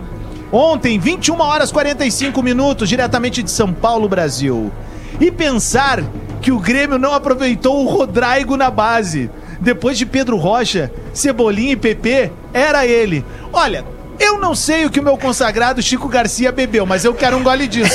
Ontem, 0.50 0.98
21 0.98 1.38
horas 1.40 1.70
45 1.70 2.42
minutos, 2.42 2.88
diretamente 2.88 3.42
de 3.42 3.50
São 3.50 3.72
Paulo, 3.72 4.08
Brasil. 4.08 4.72
E 5.20 5.30
pensar 5.30 6.02
que 6.40 6.50
o 6.50 6.58
Grêmio 6.58 6.98
não 6.98 7.12
aproveitou 7.12 7.84
o 7.84 7.88
Rodrigo 7.88 8.56
na 8.56 8.70
base. 8.70 9.30
Depois 9.60 9.98
de 9.98 10.06
Pedro 10.06 10.36
Rocha, 10.36 10.90
Cebolinha 11.12 11.72
e 11.72 11.76
PP, 11.76 12.30
era 12.52 12.86
ele. 12.86 13.24
Olha, 13.52 13.84
eu 14.18 14.38
não 14.38 14.54
sei 14.54 14.84
o 14.84 14.90
que 14.90 15.00
o 15.00 15.02
meu 15.02 15.16
consagrado 15.16 15.82
Chico 15.82 16.08
Garcia 16.08 16.50
bebeu, 16.50 16.84
mas 16.84 17.04
eu 17.04 17.14
quero 17.14 17.36
um 17.36 17.42
gole 17.42 17.66
disso. 17.68 17.94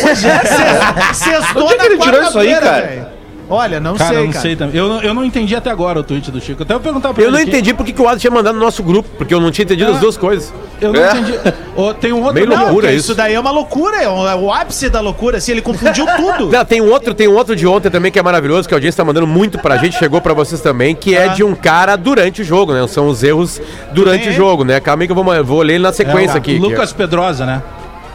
Sextou 1.13 1.72
é 1.72 1.75
na 1.75 1.86
ele 1.86 1.98
tirou 1.98 2.24
isso 2.24 2.39
aí, 2.39 2.50
quarta-feira, 2.50 2.62
cara? 2.62 2.86
velho. 2.88 3.12
Olha, 3.50 3.79
não 3.79 3.95
Cara, 3.95 4.09
sei, 4.09 4.17
eu 4.19 4.23
não 4.25 4.31
cara. 4.31 4.41
sei 4.41 4.55
também. 4.55 4.75
Eu, 4.75 4.88
não- 4.88 5.01
eu 5.03 5.13
não 5.13 5.23
entendi 5.25 5.53
até 5.55 5.69
agora 5.69 6.00
o 6.00 6.03
tweet 6.03 6.31
do 6.31 6.39
Chico. 6.39 6.63
Até 6.63 6.73
eu 6.73 6.79
perguntar 6.79 7.13
pra 7.13 7.21
Eu 7.21 7.27
ele 7.27 7.31
não 7.35 7.39
aqui. 7.41 7.50
entendi 7.50 7.73
porque 7.73 7.91
que 7.91 8.01
o 8.01 8.07
Ado 8.07 8.19
tinha 8.19 8.31
mandado 8.31 8.55
no 8.55 8.62
nosso 8.62 8.81
grupo, 8.81 9.07
porque 9.17 9.33
eu 9.33 9.39
não 9.41 9.51
tinha 9.51 9.63
entendido 9.65 9.91
as 9.91 10.00
duas 10.00 10.15
coisas. 10.17 10.51
Eu 10.81 10.93
não 10.93 11.00
É. 11.03 11.12
entendi. 11.12 11.33
Ô, 11.75 11.93
tem 11.93 12.13
um 12.13 12.19
outro. 12.21 12.33
Meio 12.35 12.47
Não, 12.47 12.63
loucura 12.65 12.91
isso. 12.91 13.12
isso 13.12 13.15
daí 13.15 13.33
é 13.33 13.39
uma 13.39 13.51
loucura, 13.51 14.01
é 14.01 14.07
o, 14.07 14.27
é 14.27 14.33
o 14.35 14.51
ápice 14.51 14.89
da 14.89 15.01
loucura, 15.01 15.38
assim, 15.38 15.51
ele 15.51 15.62
confundiu 15.62 16.05
tudo. 16.15 16.50
Não, 16.50 16.65
tem 16.65 16.81
um 16.81 16.89
outro, 16.89 17.13
tem 17.13 17.27
um 17.27 17.35
outro 17.35 17.55
de 17.55 17.67
ontem 17.67 17.89
também 17.91 18.12
que 18.12 18.17
é 18.17 18.23
maravilhoso, 18.23 18.67
que 18.67 18.73
a 18.73 18.77
audiência 18.77 18.97
tá 19.03 19.05
mandando 19.05 19.27
muito 19.27 19.59
pra 19.59 19.77
gente, 19.77 19.97
chegou 20.00 20.21
pra 20.21 20.33
vocês 20.33 20.62
também, 20.62 20.95
que 20.95 21.13
é 21.15 21.27
de 21.27 21.43
um 21.43 21.53
cara 21.53 21.95
durante 21.97 22.41
o 22.41 22.45
jogo, 22.45 22.73
né? 22.73 22.88
São 22.88 23.07
os 23.07 23.21
erros 23.23 23.62
durante 23.91 24.29
o 24.29 24.31
jogo, 24.31 24.63
né? 24.63 24.79
Calma 24.79 25.03
aí 25.03 25.07
que 25.07 25.12
eu 25.12 25.21
vou, 25.21 25.33
eu 25.33 25.43
vou 25.45 25.62
ler 25.62 25.73
ele 25.75 25.83
na 25.83 25.89
É, 25.89 25.93
sequência 25.93 26.35
o 26.35 26.38
aqui. 26.38 26.57
Lucas 26.57 26.93
Pedrosa, 26.93 27.45
né? 27.45 27.62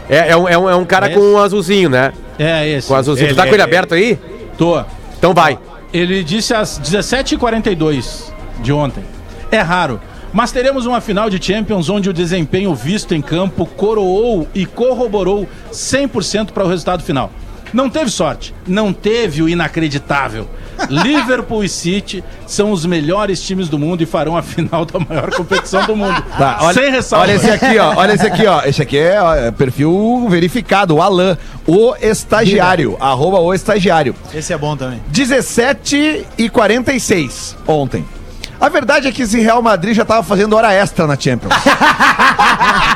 É, 0.09 0.31
é, 0.31 0.37
um, 0.37 0.49
é, 0.49 0.57
um, 0.57 0.71
é 0.71 0.75
um 0.75 0.85
cara 0.87 1.07
É 1.07 1.11
com 1.11 1.21
um 1.21 1.39
azulzinho, 1.39 1.91
né? 1.91 2.13
É, 2.39 2.67
esse. 2.67 2.89
Com 2.89 2.95
azulzinho. 2.95 3.27
Ele- 3.27 3.35
tu 3.35 3.37
tá 3.37 3.47
com 3.47 3.53
ele 3.53 3.63
aberto 3.63 3.93
aí? 3.95 4.19
Tô. 4.57 4.83
Então 5.19 5.35
vai. 5.35 5.59
Ele 5.93 6.23
disse 6.23 6.55
às 6.55 6.79
17h42 6.81 8.33
de 8.63 8.73
ontem. 8.73 9.03
É 9.51 9.61
raro, 9.61 10.01
mas 10.33 10.53
teremos 10.53 10.87
uma 10.87 11.01
final 11.01 11.29
de 11.29 11.45
Champions 11.45 11.89
onde 11.89 12.09
o 12.09 12.13
desempenho 12.13 12.75
visto 12.75 13.15
em 13.15 13.23
campo 13.23 13.67
coroou 13.67 14.47
e 14.55 14.67
corroborou 14.67 15.49
100% 15.73 16.53
para 16.53 16.65
o 16.65 16.69
resultado 16.69 17.03
final. 17.03 17.31
Não 17.73 17.89
teve 17.91 18.11
sorte, 18.11 18.55
não 18.67 18.93
teve 18.93 19.43
o 19.43 19.49
inacreditável. 19.49 20.49
Liverpool 20.89 21.65
e 21.65 21.69
City 21.69 22.23
são 22.47 22.71
os 22.71 22.87
melhores 22.87 23.43
times 23.43 23.69
do 23.69 23.79
mundo 23.79 24.03
e 24.03 24.07
farão 24.07 24.37
a 24.37 24.43
final 24.43 24.85
da 24.85 24.99
maior 25.01 25.31
competição 25.35 25.85
do 25.85 25.97
mundo. 25.97 26.23
Tá, 26.39 26.59
olha, 26.61 26.75
Sem 26.75 26.91
ressalva. 26.91 27.25
olha 27.27 27.33
esse 27.35 27.51
aqui, 27.51 27.79
ó. 27.79 27.95
Olha 27.97 28.13
esse 28.13 28.27
aqui, 28.27 28.47
ó. 28.47 28.63
Esse 28.65 28.83
aqui 28.83 28.99
é, 28.99 29.21
ó, 29.21 29.35
é 29.35 29.51
perfil 29.51 30.27
verificado, 30.31 30.95
o 30.95 31.03
Alan, 31.03 31.37
o 31.67 31.97
estagiário, 32.01 32.97
arroba 33.01 33.39
o 33.41 33.53
estagiário. 33.53 34.15
Esse 34.33 34.53
é 34.53 34.59
bom 34.59 34.77
também. 34.77 35.01
17 35.09 36.27
e 36.39 36.49
46 36.49 37.57
ontem. 37.67 38.05
A 38.61 38.69
verdade 38.69 39.07
é 39.07 39.13
que 39.13 39.23
esse 39.23 39.39
Real 39.41 39.63
Madrid 39.63 39.95
já 39.97 40.05
tava 40.05 40.23
fazendo 40.25 40.57
hora 40.57 40.73
extra 40.73 41.07
na 41.07 41.17
Champions. 41.19 41.55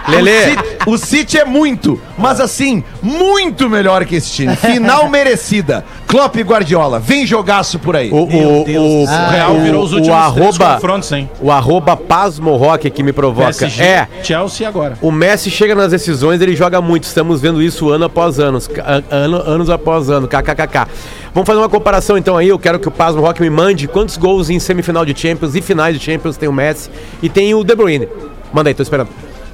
Lelê. 0.08 0.30
O 0.30 0.42
City, 0.44 0.62
o 0.86 0.98
City 0.98 1.38
é 1.38 1.44
muito, 1.44 2.00
mas 2.18 2.40
assim, 2.40 2.82
muito 3.00 3.68
melhor 3.70 4.04
que 4.04 4.16
esse 4.16 4.30
time. 4.32 4.56
Final 4.56 5.08
merecida. 5.10 5.84
Klopp 6.06 6.36
e 6.36 6.42
Guardiola, 6.42 6.98
vem 7.00 7.24
jogaço 7.26 7.78
por 7.78 7.96
aí. 7.96 8.10
O, 8.10 8.16
o, 8.16 8.62
o, 8.68 9.02
O 9.04 9.30
Real 9.30 9.58
virou 9.60 9.82
os 9.84 9.92
o 9.92 9.96
últimos 9.96 10.32
três 10.34 10.46
arroba, 10.60 10.74
confrontos, 10.74 11.12
hein? 11.12 11.30
o 11.40 11.50
arroba 11.50 11.96
Pasmo 11.96 12.54
Rock 12.56 12.90
que 12.90 13.02
me 13.02 13.12
provoca. 13.12 13.48
PSG, 13.52 13.82
É. 13.82 14.08
Chelsea 14.22 14.68
agora. 14.68 14.98
O 15.00 15.10
Messi 15.10 15.50
chega 15.50 15.74
nas 15.74 15.90
decisões, 15.90 16.40
ele 16.42 16.54
joga 16.54 16.80
muito. 16.82 17.04
Estamos 17.04 17.40
vendo 17.40 17.62
isso 17.62 17.88
ano 17.88 18.04
após 18.04 18.38
anos, 18.38 18.68
ano, 19.10 19.36
anos 19.38 19.70
após 19.70 20.10
ano, 20.10 20.28
kkkk. 20.28 20.86
Vamos 21.32 21.46
fazer 21.46 21.60
uma 21.60 21.68
comparação 21.68 22.18
então 22.18 22.36
aí. 22.36 22.48
Eu 22.48 22.58
quero 22.58 22.78
que 22.78 22.88
o 22.88 22.90
Pasmo 22.90 23.22
Rock 23.22 23.40
me 23.40 23.48
mande 23.48 23.88
quantos 23.88 24.18
gols 24.18 24.50
em 24.50 24.58
semifinal 24.58 25.06
de 25.06 25.18
Champions 25.18 25.54
e 25.54 25.62
finais 25.62 25.98
de 25.98 26.04
Champions 26.04 26.36
tem 26.36 26.46
o 26.48 26.52
Messi 26.52 26.90
e 27.22 27.28
tem 27.30 27.54
o 27.54 27.64
De 27.64 27.74
Bruyne. 27.74 28.06
Manda 28.52 28.68
aí, 28.68 28.74
tô 28.74 28.82
esperando. 28.82 29.08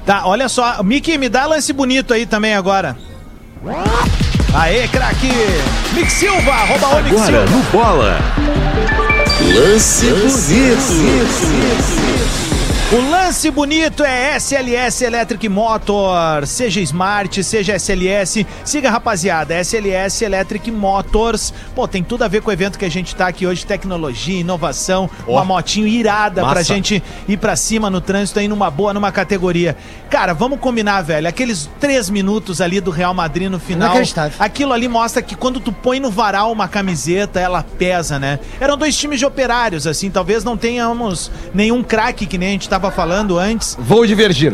Tá, 0.05 0.25
olha 0.25 0.49
só. 0.49 0.81
Mickey, 0.83 1.17
me 1.17 1.29
dá 1.29 1.45
lance 1.45 1.71
bonito 1.73 2.13
aí 2.13 2.25
também 2.25 2.55
agora. 2.55 2.97
Aê, 4.53 4.87
craque! 4.87 5.29
Mick 5.93 6.11
Silva, 6.11 6.51
arroba 6.51 6.87
o 6.87 7.03
Mick 7.03 7.15
Agora 7.15 7.47
Silva. 7.47 7.51
no 7.51 7.63
Bola. 7.71 8.19
Lance 9.53 10.05
bonito. 10.11 10.79
O 12.91 13.11
lance 13.11 13.51
bonito 13.51 14.03
é 14.03 14.35
SLS 14.35 15.03
Electric 15.03 15.47
Motors. 15.47 16.49
Seja 16.49 16.81
Smart, 16.81 17.43
seja 17.43 17.75
SLS. 17.75 18.47
Siga, 18.65 18.89
rapaziada, 18.89 19.53
SLS 19.59 20.25
Electric 20.25 20.71
Motors. 20.71 21.53
Pô, 21.75 21.87
tem 21.87 22.03
tudo 22.03 22.23
a 22.23 22.27
ver 22.27 22.41
com 22.41 22.49
o 22.49 22.51
evento 22.51 22.79
que 22.79 22.85
a 22.85 22.89
gente 22.89 23.15
tá 23.15 23.27
aqui 23.27 23.45
hoje. 23.45 23.63
Tecnologia, 23.63 24.39
inovação, 24.39 25.07
uma 25.27 25.45
motinho 25.45 25.85
irada 25.85 26.41
pra 26.41 26.55
massa. 26.55 26.63
gente 26.63 27.03
ir 27.27 27.37
pra 27.37 27.55
cima 27.55 27.91
no 27.91 28.01
trânsito 28.01 28.39
aí 28.39 28.47
numa 28.47 28.71
boa, 28.71 28.91
numa 28.91 29.11
categoria. 29.11 29.77
Cara, 30.09 30.33
vamos 30.33 30.59
combinar, 30.59 31.03
velho. 31.03 31.27
Aqueles 31.27 31.69
três 31.79 32.09
minutos 32.09 32.59
ali 32.59 32.81
do 32.81 32.89
Real 32.89 33.13
Madrid 33.13 33.51
no 33.51 33.59
final. 33.59 33.89
Inacreditável. 33.89 34.33
Aquilo 34.39 34.73
ali 34.73 34.87
mostra 34.87 35.21
que 35.21 35.35
quando 35.35 35.59
tu 35.59 35.71
põe 35.71 35.99
no 35.99 36.09
varal 36.09 36.51
uma 36.51 36.67
camiseta, 36.67 37.39
ela 37.39 37.61
pesa, 37.61 38.17
né? 38.17 38.39
Eram 38.59 38.75
dois 38.75 38.97
times 38.97 39.19
de 39.19 39.27
operários, 39.27 39.85
assim. 39.85 40.09
Talvez 40.09 40.43
não 40.43 40.57
tenhamos 40.57 41.29
nenhum 41.53 41.83
craque 41.83 42.25
que 42.25 42.35
nem 42.35 42.49
a 42.49 42.51
gente 42.53 42.67
tava 42.79 42.91
falando 42.93 43.37
antes. 43.37 43.75
Vou 43.79 44.05
divergir. 44.05 44.53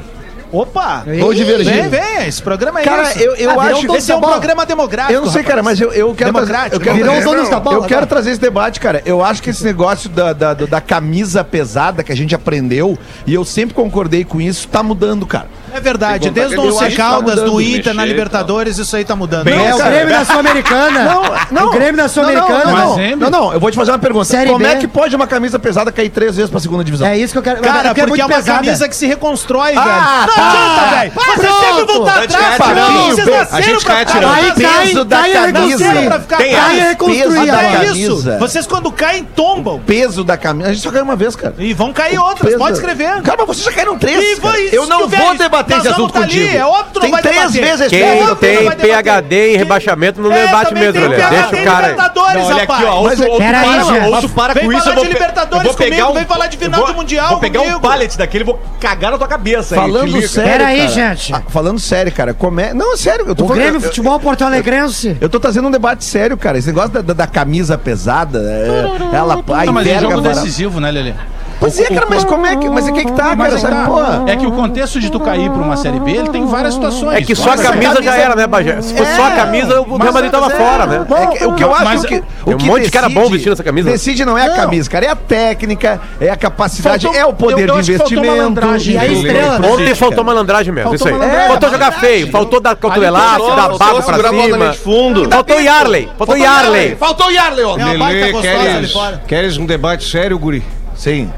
Opa! 0.51 1.03
Vou 1.19 1.33
divergir. 1.33 1.73
Vem, 1.73 1.89
vem, 1.89 2.27
esse 2.27 2.41
programa 2.41 2.79
é 2.79 2.83
Cara, 2.83 3.09
isso. 3.09 3.19
eu, 3.19 3.35
eu 3.35 3.49
Ah, 3.49 3.63
virou 3.63 3.79
acho. 3.79 3.91
um 3.91 3.95
Esse 3.95 4.11
é 4.11 4.15
um 4.15 4.21
bola. 4.21 4.33
programa 4.33 4.65
demográfico. 4.65 5.13
Eu 5.13 5.21
não 5.25 5.29
sei, 5.31 5.43
cara, 5.43 5.61
rapaz. 5.61 5.79
mas 5.79 5.81
eu, 5.81 5.91
eu 5.91 6.15
quero 6.15 6.31
trazer, 6.31 6.45
Democrático. 6.47 6.75
eu 6.75 6.79
quero, 6.79 6.95
Virou 6.95 7.11
trazer- 7.13 7.27
os 7.27 7.33
donos 7.35 7.49
da 7.49 7.59
bola 7.59 7.77
eu 7.77 7.83
quero 7.83 8.05
trazer 8.07 8.31
esse 8.31 8.39
debate, 8.39 8.79
cara. 8.79 9.01
Eu 9.05 9.23
acho 9.23 9.41
que 9.43 9.49
esse 9.49 9.63
negócio 9.65 10.09
da, 10.09 10.31
da, 10.31 10.53
do- 10.53 10.67
da 10.67 10.79
camisa 10.79 11.43
pesada 11.43 12.03
que 12.03 12.11
a 12.11 12.15
gente 12.15 12.33
aprendeu, 12.33 12.97
e 13.27 13.33
eu 13.33 13.43
sempre 13.43 13.75
concordei 13.75 14.23
com 14.23 14.39
isso, 14.39 14.67
tá 14.69 14.81
mudando, 14.81 15.25
cara. 15.25 15.47
É 15.75 15.79
verdade, 15.81 16.29
que 16.29 16.33
desde 16.33 16.55
o 16.57 16.61
que 16.61 16.67
eu 16.67 16.73
Once 16.75 16.85
que 16.85 16.95
tá 16.95 17.03
Caldas, 17.03 17.35
do 17.35 17.51
mudando, 17.51 17.61
Inter, 17.61 17.93
na 17.93 18.05
Libertadores, 18.05 18.77
isso 18.77 18.95
aí 18.95 19.03
tá 19.03 19.13
mudando. 19.15 19.47
é, 19.49 19.73
o. 19.75 19.77
Grêmio 19.77 20.09
da 20.09 20.25
Sul-Americana. 20.25 21.19
o 21.51 21.69
Grêmio 21.69 21.97
da 21.97 22.07
Sul-Americana. 22.07 22.65
Não, 22.65 22.75
não, 22.75 22.97
não, 22.97 23.17
não, 23.17 23.29
não, 23.29 23.53
eu 23.53 23.59
vou 23.59 23.69
te 23.69 23.75
fazer 23.75 23.91
uma 23.91 23.99
pergunta. 23.99 24.25
Série 24.25 24.49
Como 24.51 24.59
B. 24.63 24.71
é 24.71 24.75
que 24.77 24.87
pode 24.87 25.15
uma 25.15 25.27
camisa 25.27 25.59
pesada 25.59 25.91
cair 25.91 26.09
três 26.09 26.35
vezes 26.37 26.49
pra 26.49 26.59
segunda 26.61 26.83
divisão? 26.83 27.07
É 27.07 27.17
isso 27.17 27.33
que 27.33 27.39
eu 27.39 27.43
quero. 27.43 27.61
Cara, 27.61 27.89
porque, 27.89 28.05
muito 28.05 28.21
é 28.21 28.25
uma 28.25 28.35
pesada. 28.37 28.59
camisa 28.63 28.87
que 28.87 28.95
se 28.95 29.05
reconstrói, 29.05 29.73
Ah, 29.75 29.83
velho. 29.83 30.27
Não 30.27 30.35
tá. 30.35 30.49
adianta, 30.49 30.95
velho. 30.95 31.11
Você 31.35 31.65
sempre 31.65 31.93
voltar 31.93 32.13
A 32.17 32.21
gente 32.21 32.35
atrás, 32.35 32.61
atirando. 32.61 33.15
Vocês 33.15 33.27
nasceram 33.27 33.79
pra 33.81 33.89
ficar. 33.89 34.37
Aí 34.37 34.51
cai, 34.53 34.93
cai 34.95 35.35
a 35.35 35.51
camisa. 35.51 35.85
Cai 36.27 36.79
a 36.79 36.87
reconstruir. 36.87 37.49
É 37.49 37.91
isso. 37.97 38.37
Vocês 38.39 38.65
quando 38.67 38.91
caem, 38.91 39.23
tombam. 39.23 39.79
Peso 39.85 40.23
da 40.23 40.37
camisa. 40.37 40.69
A 40.69 40.73
gente 40.73 40.83
só 40.83 40.91
caiu 40.91 41.03
uma 41.03 41.15
vez, 41.15 41.35
cara. 41.35 41.53
E 41.57 41.73
vão 41.73 41.91
cair 41.91 42.17
outras, 42.17 42.55
pode 42.55 42.77
escrever. 42.77 43.21
Cara, 43.21 43.37
mas 43.39 43.47
vocês 43.47 43.65
já 43.65 43.71
caíram 43.71 43.97
três. 43.97 44.39
Eu 44.71 44.87
não 44.87 45.07
vou 45.07 45.35
debater 45.35 45.64
nós 45.73 45.79
esse 45.85 45.93
assunto 45.93 46.13
tá 46.13 46.19
ali, 46.21 46.31
contigo. 46.41 46.57
é 46.57 46.65
óbvio 46.65 46.85
que 46.85 46.91
tu 46.91 46.95
não 46.95 47.01
Tem 47.01 47.11
vai 47.11 47.21
três 47.21 47.51
debater. 47.51 47.61
vezes 47.63 47.81
É 47.81 47.89
Quem 47.89 48.23
não 48.25 48.35
tem. 48.35 48.71
PHD 48.71 49.53
em 49.53 49.57
rebaixamento 49.57 50.21
não 50.21 50.31
É, 50.31 50.45
debate 50.45 50.69
também 50.69 50.83
mesmo. 50.83 51.01
PHD 51.01 51.15
Deixa 51.15 51.47
o 51.47 51.63
cara 51.65 51.85
aí. 51.87 51.91
Libertadores, 51.91 52.33
Não, 52.35 52.45
olha 52.45 52.63
aqui, 52.63 52.71
rapaz. 52.71 52.85
ó. 52.89 53.01
Ou 53.01 53.09
tu, 53.15 53.23
ou 53.23 53.29
tu 53.31 53.37
Pera 53.37 53.59
aí, 53.59 53.65
para, 53.69 53.83
gente. 53.83 54.13
ou 54.13 54.21
tu 54.21 54.29
para 54.29 54.53
Vem 54.53 54.65
com 54.65 54.71
isso, 54.73 54.81
falar 54.83 54.91
eu 54.91 54.95
vou, 54.95 55.05
de 55.05 55.13
Libertadores 55.13 55.63
vou 55.65 55.73
pegar 55.75 55.95
comigo, 55.95 56.09
um, 56.11 56.13
vem 56.13 56.25
falar 56.25 56.47
de 56.47 56.57
final 56.57 56.79
vou- 56.79 56.87
do 56.89 56.93
Mundial 56.95 57.29
Vou 57.29 57.39
pegar 57.39 57.59
comigo. 57.59 57.77
um 57.77 57.81
pallet 57.81 58.17
daquele 58.17 58.43
e 58.43 58.45
vou 58.45 58.59
cagar 58.79 59.11
na 59.11 59.17
tua 59.17 59.27
cabeça. 59.27 59.75
Falando 59.75 60.21
sério. 60.27 60.51
Pera 60.51 60.65
aí, 60.67 60.87
gente. 60.87 61.33
Ah, 61.33 61.41
falando 61.49 61.79
sério, 61.79 62.11
cara. 62.11 62.33
Como 62.33 62.59
é... 62.59 62.73
Não, 62.73 62.93
é 62.93 62.97
sério. 62.97 63.25
Eu 63.27 63.35
tô 63.35 63.43
O 63.45 63.47
falando- 63.47 63.61
Grêmio 63.63 63.77
eu- 63.77 63.81
Futebol 63.81 64.19
Porto 64.19 64.43
Alegrense. 64.43 65.17
Eu 65.19 65.29
tô 65.29 65.39
trazendo 65.39 65.67
um 65.67 65.71
debate 65.71 66.03
sério, 66.03 66.37
cara. 66.37 66.57
Esse 66.57 66.67
negócio 66.67 66.89
da, 66.91 67.01
da- 67.01 67.13
da 67.13 67.27
camisa 67.27 67.77
pesada, 67.77 68.39
é, 68.39 69.15
ela 69.15 69.35
Não, 69.65 69.73
mas 69.73 69.87
é 69.87 69.99
jogo 69.99 70.21
decisivo, 70.21 70.79
né, 70.79 70.91
Lelê? 70.91 71.13
Pois 71.59 71.79
é, 71.79 71.85
cara, 71.85 72.05
mas 72.09 72.23
como 72.23 72.45
é 72.45 72.55
que. 72.55 72.69
Mas 72.69 72.87
é 72.87 72.91
que 72.91 73.05
que 73.05 73.11
tá, 73.13 73.33
Mas 73.35 73.61
cara? 73.61 73.73
é, 73.73 73.77
tá. 73.79 73.85
porra? 73.85 74.23
é 74.27 74.35
que 74.35 74.45
o 74.45 74.51
contexto 74.51 74.99
de 74.99 75.09
tu 75.09 75.19
cair 75.19 75.49
pra 75.49 75.61
uma 75.61 75.77
Série 75.77 75.99
B, 75.99 76.11
ele 76.11 76.29
tem 76.29 76.45
várias 76.45 76.73
situações. 76.73 77.15
É 77.17 77.21
que 77.21 77.33
só 77.35 77.51
a 77.51 77.55
Mas 77.55 77.61
camisa, 77.67 78.01
já 78.03 78.15
era, 78.15 78.35
né, 78.35 78.45
Bagé? 78.45 78.81
Se 78.81 78.93
fosse 78.93 79.15
só 79.15 79.25
a 79.27 79.31
camisa, 79.31 79.81
o 79.81 79.97
Real 79.97 80.13
Madrid 80.13 80.31
tava 80.31 80.51
é, 80.51 80.55
fora, 80.57 80.85
né? 80.85 81.05
é 81.09 81.27
que- 81.37 81.45
o 81.45 81.53
que 81.53 81.63
eu 81.63 81.73
acho 81.73 81.83
Mas- 81.85 82.01
que. 82.05 82.19
Tem 82.19 82.23
O 82.45 82.51
um 82.51 82.57
que 82.57 82.65
monte 82.67 82.83
de 82.83 82.91
cara 82.91 83.09
bom 83.09 83.29
vestindo 83.29 83.53
essa 83.53 83.63
camisa. 83.63 83.89
Decide 83.89 84.25
não 84.25 84.37
é 84.37 84.45
a 84.47 84.55
camisa, 84.55 84.89
cara. 84.89 85.05
É 85.05 85.09
a 85.09 85.15
técnica, 85.15 85.99
é 86.19 86.29
a 86.29 86.35
capacidade, 86.35 87.03
Faltou- 87.03 87.19
é 87.21 87.25
o 87.25 87.33
poder 87.33 87.69
eu- 87.69 87.75
eu 87.75 87.81
de 87.81 87.81
acho 87.81 87.91
que 87.91 87.97
faltou 87.97 88.17
investimento. 88.17 88.37
malandragem. 88.37 88.93
E 88.93 88.97
a 88.97 89.07
estrela. 89.07 89.67
Ontem 89.67 89.95
faltou 89.95 90.23
malandragem 90.23 90.73
mesmo, 90.73 90.89
Faltou 90.89 90.95
isso 90.95 91.07
aí. 91.07 91.13
malandragem. 91.13 91.47
Faltou 91.49 91.69
jogar 91.71 91.91
feio, 91.93 92.31
faltou 92.31 92.59
dar 92.59 92.75
cotovelaço, 92.75 93.29
faltou- 93.39 93.55
dar 93.55 93.67
bago 93.77 93.93
pra 93.93 94.01
segurar 94.03 94.29
a 94.29 94.31
bola 94.31 94.47
na 94.49 94.57
linha 94.57 94.59
cima. 94.59 94.71
de 94.73 94.77
fundo. 94.79 95.29
Faltou 95.29 95.59
Yarley, 95.61 96.09
faltou 96.17 96.37
Yarley. 96.37 96.95
Faltou 96.95 97.27
o 97.27 97.31
Yarley, 97.31 97.63
ó. 97.65 97.77
É 97.79 97.85
uma 97.85 97.97
baita 97.97 98.31
gostosa 98.33 98.77
ali 98.77 98.87
fora. 98.87 99.21
queres 99.27 99.57
um 99.57 99.65
debate 99.65 100.07
sério, 100.09 100.37
guri? 100.37 100.63
Sim. 100.95 101.31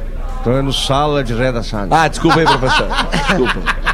É 0.52 0.62
no 0.62 0.72
sala 0.74 1.24
de 1.24 1.34
redação. 1.34 1.88
Ah, 1.92 2.08
desculpa 2.08 2.40
aí, 2.40 2.46
professor. 2.46 2.88
Desculpa. 3.28 3.88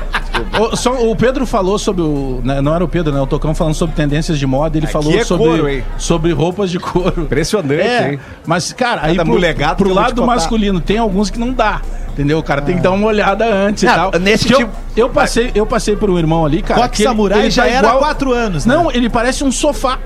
O, 0.59 0.75
só, 0.75 0.91
o 1.09 1.15
Pedro 1.15 1.45
falou 1.45 1.77
sobre 1.77 2.01
o. 2.01 2.41
né, 2.43 2.59
não 2.59 2.73
era 2.75 2.83
o 2.83 2.87
Pedro, 2.87 3.13
né? 3.13 3.21
O 3.21 3.27
Tocão 3.27 3.53
falando 3.53 3.75
sobre 3.75 3.95
tendências 3.95 4.37
de 4.39 4.47
moda, 4.47 4.77
ele 4.77 4.87
falou 4.87 5.13
é 5.13 5.23
sobre, 5.23 5.47
couro, 5.47 5.83
sobre 5.97 6.31
roupas 6.31 6.71
de 6.71 6.79
couro. 6.79 7.21
Impressionante, 7.21 7.81
É, 7.81 8.11
hein? 8.13 8.19
mas, 8.45 8.73
cara, 8.73 9.01
aí 9.03 9.11
Cada 9.15 9.23
pro, 9.25 9.33
molegada 9.33 9.75
pro 9.75 9.85
vou 9.89 9.93
te 9.95 9.99
lado 10.01 10.25
masculino 10.25 10.79
tem 10.81 10.97
alguns 10.97 11.29
que 11.29 11.39
não 11.39 11.53
dá. 11.53 11.81
Entendeu? 12.09 12.39
O 12.39 12.43
cara 12.43 12.61
tem 12.63 12.75
que 12.75 12.81
dar 12.81 12.91
uma 12.91 13.07
olhada 13.07 13.45
antes 13.45 13.83
Não, 13.83 13.91
e 13.91 13.95
tal. 13.95 14.11
nesse 14.19 14.47
Porque 14.47 14.63
tipo- 14.63 14.75
eu, 14.95 15.05
eu 15.05 15.09
passei, 15.09 15.51
eu 15.55 15.65
passei 15.67 15.95
por 15.95 16.09
um 16.09 16.17
irmão 16.17 16.45
ali, 16.45 16.61
cara. 16.63 16.81
Rock 16.81 16.95
que 16.97 17.01
ele- 17.03 17.09
Samurai 17.09 17.39
ele 17.39 17.51
já 17.51 17.63
tá 17.63 17.69
era 17.69 17.91
há 17.91 17.97
quatro 17.97 18.31
anos, 18.33 18.65
né? 18.65 18.75
Não, 18.75 18.91
ele 18.91 19.09
parece 19.09 19.43
um 19.43 19.51
sofá. 19.51 19.99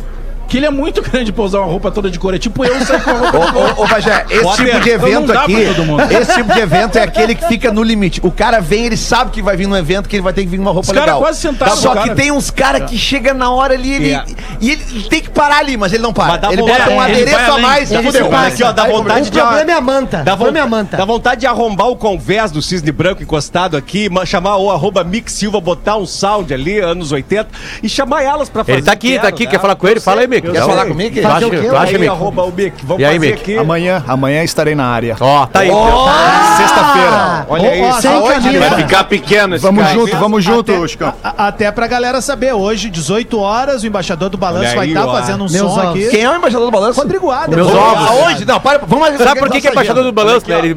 Que 0.47 0.57
ele 0.57 0.65
é 0.65 0.69
muito 0.71 1.01
grande 1.03 1.31
pra 1.31 1.43
usar 1.43 1.59
uma 1.59 1.67
roupa 1.67 1.91
toda 1.91 2.09
de 2.09 2.17
cor. 2.17 2.33
É 2.33 2.39
tipo 2.39 2.63
eu 2.63 2.85
sair 2.85 3.01
com 3.03 3.09
a 3.09 3.13
roupa. 3.13 3.37
Ô, 3.37 3.81
ô, 3.81 3.83
ô 3.83 3.87
esse 4.29 4.63
tipo 4.63 4.81
de 4.83 4.89
evento 4.89 5.31
aqui, 5.33 5.53
esse 6.21 6.33
tipo 6.35 6.53
de 6.53 6.59
evento 6.59 6.97
é 6.97 7.03
aquele 7.03 7.35
que 7.35 7.45
fica 7.47 7.71
no 7.71 7.83
limite. 7.83 8.19
O 8.23 8.31
cara 8.31 8.59
vem, 8.59 8.85
ele 8.85 8.97
sabe 8.97 9.31
que 9.31 9.41
vai 9.41 9.55
vir 9.57 9.67
num 9.67 9.75
evento, 9.75 10.07
que 10.07 10.15
ele 10.15 10.23
vai 10.23 10.33
ter 10.33 10.41
que 10.43 10.47
vir 10.47 10.57
numa 10.57 10.71
roupa 10.71 10.87
Os 10.87 10.93
cara 10.93 11.05
legal. 11.05 11.19
quase 11.19 11.39
sentaram 11.39 11.75
Só 11.75 11.89
que 11.95 12.01
cara. 12.03 12.15
tem 12.15 12.31
uns 12.31 12.49
caras 12.49 12.89
que 12.89 12.97
chega 12.97 13.33
na 13.33 13.51
hora 13.51 13.73
ali, 13.73 13.93
ele, 13.93 14.13
É. 14.13 14.23
e 14.61 14.71
ele, 14.71 14.83
ele 14.91 15.03
tem 15.09 15.21
que 15.21 15.29
parar 15.29 15.57
ali, 15.59 15.75
mas 15.77 15.91
ele 15.93 16.03
não 16.03 16.13
para. 16.13 16.33
Mas 16.33 16.41
dá 16.41 16.51
ele 16.53 16.61
vontade- 16.61 16.79
bota 16.79 16.91
um 16.91 17.03
ele 17.03 17.11
adereço 17.21 17.37
a 17.37 17.47
além. 17.53 17.61
mais. 17.61 17.91
Ele 17.91 18.03
fudeu. 18.03 18.25
se 18.25 18.33
Olha 18.33 18.47
aqui, 18.47 18.63
ó, 18.63 18.71
dá 18.71 18.85
vontade 18.85 19.27
O 19.27 19.31
de... 19.31 19.39
problema 19.39 19.71
é 19.71 19.75
a 19.75 19.81
manta. 19.81 20.17
Dá, 20.23 20.33
O 20.33 20.37
problema 20.37 20.59
é 20.59 20.61
a 20.61 20.65
vo- 20.65 20.69
manta. 20.71 20.97
dá 20.97 21.05
vontade 21.05 21.41
de 21.41 21.47
arrombar 21.47 21.87
o 21.87 21.95
convés 21.95 22.51
do 22.51 22.61
Cisne 22.61 22.91
Branco 22.91 23.21
encostado 23.21 23.75
aqui, 23.77 24.09
ma- 24.09 24.25
chamar 24.25 24.57
o 24.57 24.71
arroba 24.71 25.03
Mick 25.03 25.31
Silva, 25.31 25.59
botar 25.59 25.97
um 25.97 26.05
sound 26.05 26.53
ali, 26.53 26.79
anos 26.79 27.11
80, 27.11 27.49
e 27.83 27.89
chamar 27.89 28.23
elas 28.23 28.49
pra 28.49 28.63
fazer. 28.63 28.77
Ele 28.77 28.85
tá 28.85 28.91
aqui, 28.91 29.09
Quero, 29.11 29.21
tá 29.21 29.27
aqui. 29.27 29.45
né? 29.45 29.51
Quer 29.51 29.59
falar 29.59 29.75
com 29.75 29.87
ele? 29.87 29.99
Fala 29.99 30.21
aí, 30.21 30.27
Mick. 30.41 30.51
Quer 30.51 30.65
falar 30.65 30.85
comigo? 30.85 31.21
Tu 31.21 31.27
acha, 31.27 31.49
tu 31.49 31.75
acha, 31.77 31.91
Mick? 31.97 32.07
arroba 32.07 32.43
o 32.43 32.51
Mick. 32.51 32.85
Vamos 32.85 33.01
E 33.01 33.05
aí, 33.05 33.15
fazer 33.15 33.31
Mick? 33.31 33.41
aqui. 33.41 33.57
Amanhã, 33.57 34.03
amanhã 34.07 34.43
estarei 34.43 34.75
na 34.75 34.85
área. 34.87 35.15
Ó, 35.19 35.45
tá 35.45 35.59
aí. 35.59 35.67
então. 35.69 36.07
Sexta-feira. 36.57 37.45
Olha 37.49 37.69
aí, 37.69 37.93
sem 38.01 38.11
camisa. 38.27 38.59
Vai 38.59 38.75
ficar 38.83 39.03
pequeno 39.05 39.55
esse 39.55 39.63
Vamos 39.63 39.83
cara. 39.83 39.95
junto, 39.95 40.17
vamos 40.17 40.43
junto, 40.43 40.71
Até- 40.73 40.87
Chicão. 40.87 41.13
a- 41.23 41.47
Até 41.47 41.71
pra 41.71 41.87
galera 41.87 42.21
saber, 42.21 42.53
hoje, 42.53 42.89
18 42.89 43.39
horas, 43.39 43.83
o 43.83 43.87
embaixador 43.87 44.29
do 44.29 44.37
Balanço 44.37 44.75
vai 44.75 44.87
estar 44.87 45.05
ó. 45.05 45.11
fazendo 45.13 45.43
um 45.43 45.47
som 45.49 45.79
aqui. 45.89 46.07
Quem 46.09 46.23
é 46.23 46.29
o 46.29 46.35
embaixador 46.35 46.65
do 46.67 46.71
balanço? 46.71 46.99
Rodrigo 46.99 47.31
Adams. 47.31 47.55
Meus 47.55 47.73
ovos. 47.73 48.07
Aonde? 48.09 48.45
Não, 48.45 48.59
para, 48.59 48.79
vamos 48.79 48.99
mais 49.07 49.17
Sabe 49.17 49.39
por 49.39 49.49
que, 49.49 49.67
é 49.67 49.71
embaixador 49.71 50.03
do 50.03 50.11
balanço? 50.11 50.45
Ele, 50.51 50.73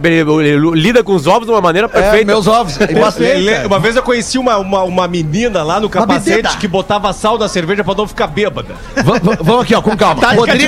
lida 0.75 1.03
com 1.03 1.15
os 1.15 1.27
ovos 1.27 1.47
de 1.47 1.53
uma 1.53 1.61
maneira 1.61 1.87
É, 1.87 1.89
perfeita. 1.89 2.27
meus 2.27 2.47
ovos. 2.47 2.79
Uma 3.67 3.79
vez 3.79 3.97
eu 3.97 4.03
conheci 4.03 4.39
uma, 4.39 5.09
menina 5.09 5.63
lá 5.63 5.81
no 5.81 5.89
capacete 5.89 6.57
que 6.59 6.69
botava 6.69 7.13
sal 7.13 7.39
na 7.39 7.49
cerveja 7.49 7.83
pra 7.85 7.95
não 7.95 8.07
ficar 8.07 8.27
bêbada. 8.27 8.75
Va- 9.51 9.57
va- 9.57 9.61
Vamos 9.61 9.63
aqui, 9.65 9.75
ó, 9.75 9.83
com 9.83 9.97
calma. 9.97 10.21
Tática 10.21 10.41
Rodrigo 10.41 10.59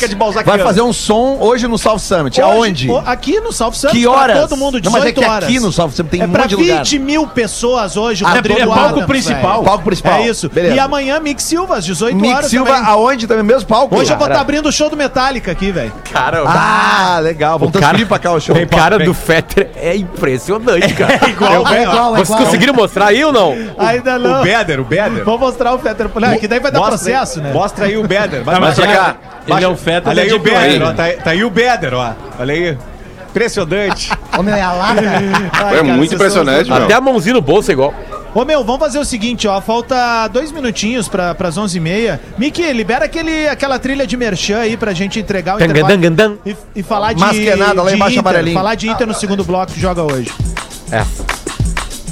de- 0.00 0.08
de 0.08 0.14
balzaquiano. 0.16 0.58
vai 0.58 0.66
fazer 0.66 0.82
um 0.82 0.92
som 0.92 1.36
hoje 1.40 1.66
no 1.66 1.76
South 1.78 1.98
Summit. 1.98 2.40
Hoje, 2.40 2.50
Aonde? 2.50 2.90
o- 2.90 2.98
Aqui 3.04 3.40
no 3.40 3.52
South 3.52 3.72
Summit, 3.72 3.96
Que 3.98 4.02
pra 4.04 4.10
horas? 4.12 4.40
todo 4.40 4.56
mundo, 4.56 4.74
Não, 4.74 4.80
18 4.80 4.92
mas 4.92 5.04
é 5.06 5.12
que 5.12 5.24
horas. 5.24 5.44
aqui 5.44 5.60
no 5.60 5.72
South 5.72 5.90
Summit 5.90 6.10
tem 6.10 6.20
é 6.22 6.24
um 6.26 6.30
pra 6.30 6.42
monte 6.42 6.50
de 6.50 6.56
lugar. 6.56 6.78
20 6.78 6.98
mil 6.98 7.26
pessoas 7.26 7.96
hoje, 7.96 8.24
Ah, 8.24 8.34
Rodrigo 8.34 8.60
é 8.60 8.66
palco 8.66 8.80
Adams, 8.80 9.06
principal. 9.06 9.52
velho. 9.52 9.64
Palco 9.64 9.84
principal. 9.84 10.12
É 10.14 10.26
isso. 10.28 10.48
Beleza. 10.48 10.74
E 10.74 10.78
amanhã, 10.78 11.20
Mick 11.20 11.42
Silva, 11.42 11.76
às 11.76 11.84
18 11.84 12.16
Mick 12.16 12.32
horas 12.34 12.50
Silva, 12.50 12.72
também. 12.74 12.90
aonde 12.90 13.26
também? 13.26 13.42
Mesmo 13.44 13.66
palco? 13.68 13.94
Hoje 13.96 14.04
eu 14.12 14.16
vou 14.16 14.26
Cara. 14.26 14.32
estar 14.34 14.40
abrindo 14.42 14.66
o 14.68 14.72
show 14.72 14.88
do 14.88 14.96
Metallica 14.96 15.50
aqui, 15.52 15.70
velho. 15.72 15.92
Cara, 16.12 16.42
Ah, 16.46 17.18
legal. 17.20 17.58
Vamos 17.58 17.72
cara- 17.72 17.86
transferir 17.86 18.06
pra 18.08 18.18
cá 18.18 18.32
o 18.32 18.40
show. 18.40 18.56
o 18.56 18.68
cara 18.68 18.98
do 18.98 19.12
Fetter 19.14 19.70
é 19.76 19.96
impressionante, 19.96 20.94
cara. 20.94 21.18
É 21.26 21.28
igual, 21.30 21.52
É 21.72 21.82
igual, 21.82 22.16
é 22.16 22.24
Vocês 22.24 22.38
conseguiram 22.38 22.74
mostrar 22.74 23.06
aí 23.06 23.24
ou 23.24 23.32
não? 23.32 23.56
Ainda 23.78 24.18
não. 24.18 24.40
O 24.40 24.42
Beder, 24.44 24.80
o 24.80 24.84
Beder. 24.84 25.24
Vou 25.24 25.38
mostrar 25.38 25.74
o 25.74 25.78
Fetter. 25.78 26.08
Não, 26.14 26.38
que 26.38 26.46
daí 26.48 26.60
vai 26.60 26.70
dar 26.70 26.80
processo, 26.82 27.40
né? 27.40 27.52
Mostra 27.52 27.86
aí 27.86 27.96
o 27.96 28.06
Beder. 28.20 28.44
Vai, 28.44 28.60
mas 28.60 28.74
pra 28.74 28.86
cá. 28.86 29.16
ele 29.46 29.64
é 29.64 29.68
o 29.68 29.76
Fetter 29.76 30.08
Olha 30.10 30.22
aí 30.22 30.32
o 30.32 30.38
Beder, 30.38 30.82
ó. 30.82 30.92
Tá, 30.92 31.04
tá 31.24 31.30
aí 31.30 31.44
o 31.44 31.50
Beder, 31.50 31.94
ó. 31.94 32.12
Olha 32.38 32.54
aí. 32.54 32.78
Impressionante. 33.30 34.10
Ô, 34.38 34.42
meu, 34.42 34.54
é 34.54 34.60
a 34.60 34.72
lata. 34.72 35.00
Ai, 35.00 35.74
É 35.74 35.78
cara, 35.78 35.84
muito 35.84 36.14
impressionante, 36.14 36.66
são- 36.68 36.76
meu. 36.76 36.84
Até 36.84 36.94
a 36.94 37.00
mãozinha 37.00 37.34
no 37.34 37.40
bolso 37.40 37.70
é 37.70 37.72
igual. 37.72 37.94
Ô, 38.34 38.44
meu, 38.44 38.62
vamos 38.64 38.80
fazer 38.80 38.98
o 38.98 39.04
seguinte, 39.04 39.46
ó. 39.48 39.60
Falta 39.60 40.28
dois 40.28 40.52
minutinhos 40.52 41.08
pra, 41.08 41.34
pras 41.34 41.56
11h30. 41.58 42.18
Mickey, 42.38 42.72
libera 42.72 43.04
aquele, 43.06 43.48
aquela 43.48 43.78
trilha 43.78 44.06
de 44.06 44.16
merchan 44.16 44.58
aí 44.58 44.76
pra 44.76 44.92
gente 44.92 45.18
entregar 45.18 45.56
o 45.56 45.62
intervalo. 45.62 46.38
E, 46.44 46.56
e 46.76 46.82
falar 46.82 47.12
de, 47.14 47.20
Masquenada 47.20 47.82
lá 47.82 47.90
de 47.90 47.96
embaixo, 47.96 48.12
Inter, 48.18 48.20
amarelinho. 48.20 48.54
Falar 48.56 48.74
de 48.74 48.88
Inter 48.88 49.06
no 49.06 49.14
segundo 49.14 49.44
bloco 49.44 49.72
que 49.72 49.80
joga 49.80 50.02
hoje. 50.02 50.30
É. 50.90 51.04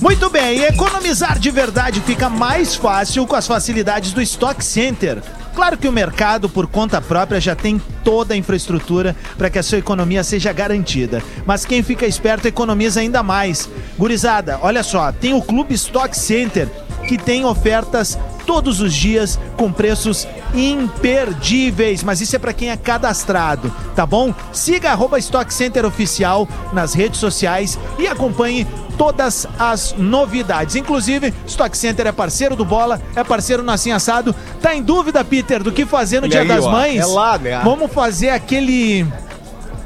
Muito 0.00 0.30
bem, 0.30 0.62
economizar 0.64 1.38
de 1.38 1.50
verdade 1.50 2.00
fica 2.00 2.30
mais 2.30 2.74
fácil 2.74 3.26
com 3.26 3.36
as 3.36 3.46
facilidades 3.46 4.12
do 4.12 4.22
Stock 4.22 4.64
Center. 4.64 5.18
Claro 5.54 5.76
que 5.76 5.88
o 5.88 5.92
mercado, 5.92 6.48
por 6.48 6.66
conta 6.66 7.00
própria, 7.00 7.40
já 7.40 7.54
tem 7.54 7.80
toda 8.04 8.34
a 8.34 8.36
infraestrutura 8.36 9.16
para 9.36 9.50
que 9.50 9.58
a 9.58 9.62
sua 9.62 9.78
economia 9.78 10.22
seja 10.24 10.52
garantida. 10.52 11.22
Mas 11.44 11.64
quem 11.64 11.82
fica 11.82 12.06
esperto 12.06 12.46
economiza 12.46 13.00
ainda 13.00 13.22
mais. 13.22 13.68
Gurizada, 13.98 14.58
olha 14.62 14.82
só, 14.82 15.12
tem 15.12 15.34
o 15.34 15.42
Clube 15.42 15.74
Stock 15.74 16.16
Center 16.16 16.68
que 17.10 17.18
tem 17.18 17.44
ofertas 17.44 18.16
todos 18.46 18.80
os 18.80 18.94
dias 18.94 19.36
com 19.56 19.72
preços 19.72 20.28
imperdíveis, 20.54 22.04
mas 22.04 22.20
isso 22.20 22.36
é 22.36 22.38
para 22.38 22.52
quem 22.52 22.70
é 22.70 22.76
cadastrado, 22.76 23.74
tá 23.96 24.06
bom? 24.06 24.32
Siga 24.52 24.92
arroba 24.92 25.18
Stock 25.18 25.52
Center 25.52 25.84
Oficial 25.84 26.46
nas 26.72 26.94
redes 26.94 27.18
sociais 27.18 27.76
e 27.98 28.06
acompanhe 28.06 28.64
todas 28.96 29.44
as 29.58 29.92
novidades. 29.98 30.76
Inclusive, 30.76 31.34
Stock 31.48 31.76
Center 31.76 32.06
é 32.06 32.12
parceiro 32.12 32.54
do 32.54 32.64
Bola, 32.64 33.02
é 33.16 33.24
parceiro 33.24 33.64
no 33.64 33.72
Assim 33.72 33.90
Assado. 33.90 34.32
Tá 34.62 34.72
em 34.72 34.80
dúvida, 34.80 35.24
Peter, 35.24 35.64
do 35.64 35.72
que 35.72 35.84
fazer 35.84 36.20
no 36.20 36.28
Dia 36.28 36.42
aí, 36.42 36.46
das 36.48 36.64
ó. 36.64 36.70
Mães? 36.70 37.00
É 37.00 37.06
lá, 37.06 37.38
né? 37.38 37.60
Vamos 37.64 37.92
fazer 37.92 38.28
aquele 38.28 39.04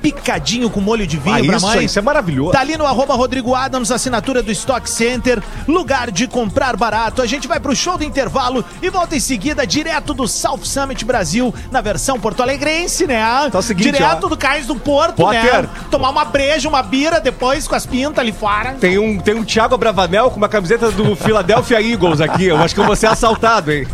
picadinho 0.04 0.68
com 0.68 0.82
molho 0.82 1.06
de 1.06 1.16
vinho 1.16 1.34
Ah, 1.36 1.46
pra 1.46 1.56
isso, 1.56 1.66
mãe. 1.66 1.84
isso 1.86 1.98
é 1.98 2.02
maravilhoso. 2.02 2.52
Tá 2.52 2.60
ali 2.60 2.76
no 2.76 2.84
arroba 2.84 3.14
Rodrigo 3.14 3.54
Adams, 3.54 3.90
assinatura 3.90 4.42
do 4.42 4.52
Stock 4.52 4.88
Center, 4.90 5.42
lugar 5.66 6.10
de 6.10 6.26
comprar 6.26 6.76
barato. 6.76 7.22
A 7.22 7.26
gente 7.26 7.48
vai 7.48 7.58
pro 7.58 7.74
show 7.74 7.96
do 7.96 8.04
intervalo 8.04 8.62
e 8.82 8.90
volta 8.90 9.16
em 9.16 9.20
seguida 9.20 9.66
direto 9.66 10.12
do 10.12 10.28
South 10.28 10.60
Summit 10.64 11.02
Brasil, 11.06 11.54
na 11.70 11.80
versão 11.80 12.20
porto-alegrense, 12.20 13.06
né? 13.06 13.24
Então 13.46 13.58
é 13.58 13.60
o 13.60 13.62
seguinte, 13.62 13.92
direto 13.92 14.26
ó. 14.26 14.28
do 14.28 14.36
Cais 14.36 14.66
do 14.66 14.76
Porto, 14.76 15.16
Potter. 15.16 15.62
né? 15.62 15.68
Tomar 15.90 16.10
uma 16.10 16.26
breja, 16.26 16.68
uma 16.68 16.82
bira 16.82 17.18
depois 17.18 17.66
com 17.66 17.74
as 17.74 17.86
pintas 17.86 18.18
ali 18.18 18.32
fora. 18.32 18.74
Tem 18.74 18.98
um, 18.98 19.18
tem 19.18 19.32
um 19.34 19.42
Thiago 19.42 19.78
Bravanel 19.78 20.30
com 20.30 20.36
uma 20.36 20.50
camiseta 20.50 20.90
do 20.90 21.16
Philadelphia 21.16 21.80
Eagles 21.80 22.20
aqui. 22.20 22.44
Eu 22.44 22.58
acho 22.58 22.74
que 22.74 22.80
eu 22.80 22.84
vou 22.84 22.94
ser 22.94 23.06
assaltado, 23.06 23.72
hein? 23.72 23.86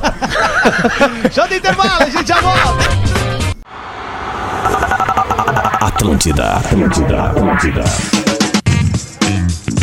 show 1.33 1.47
do 1.47 1.55
intervalo, 1.55 2.03
a 2.03 2.11
gente 2.11 2.27
já 2.27 2.41
volta. 2.41 3.10
Atlântida, 6.01 6.57
Atlântida, 6.57 7.25
Atlântida. 7.25 7.85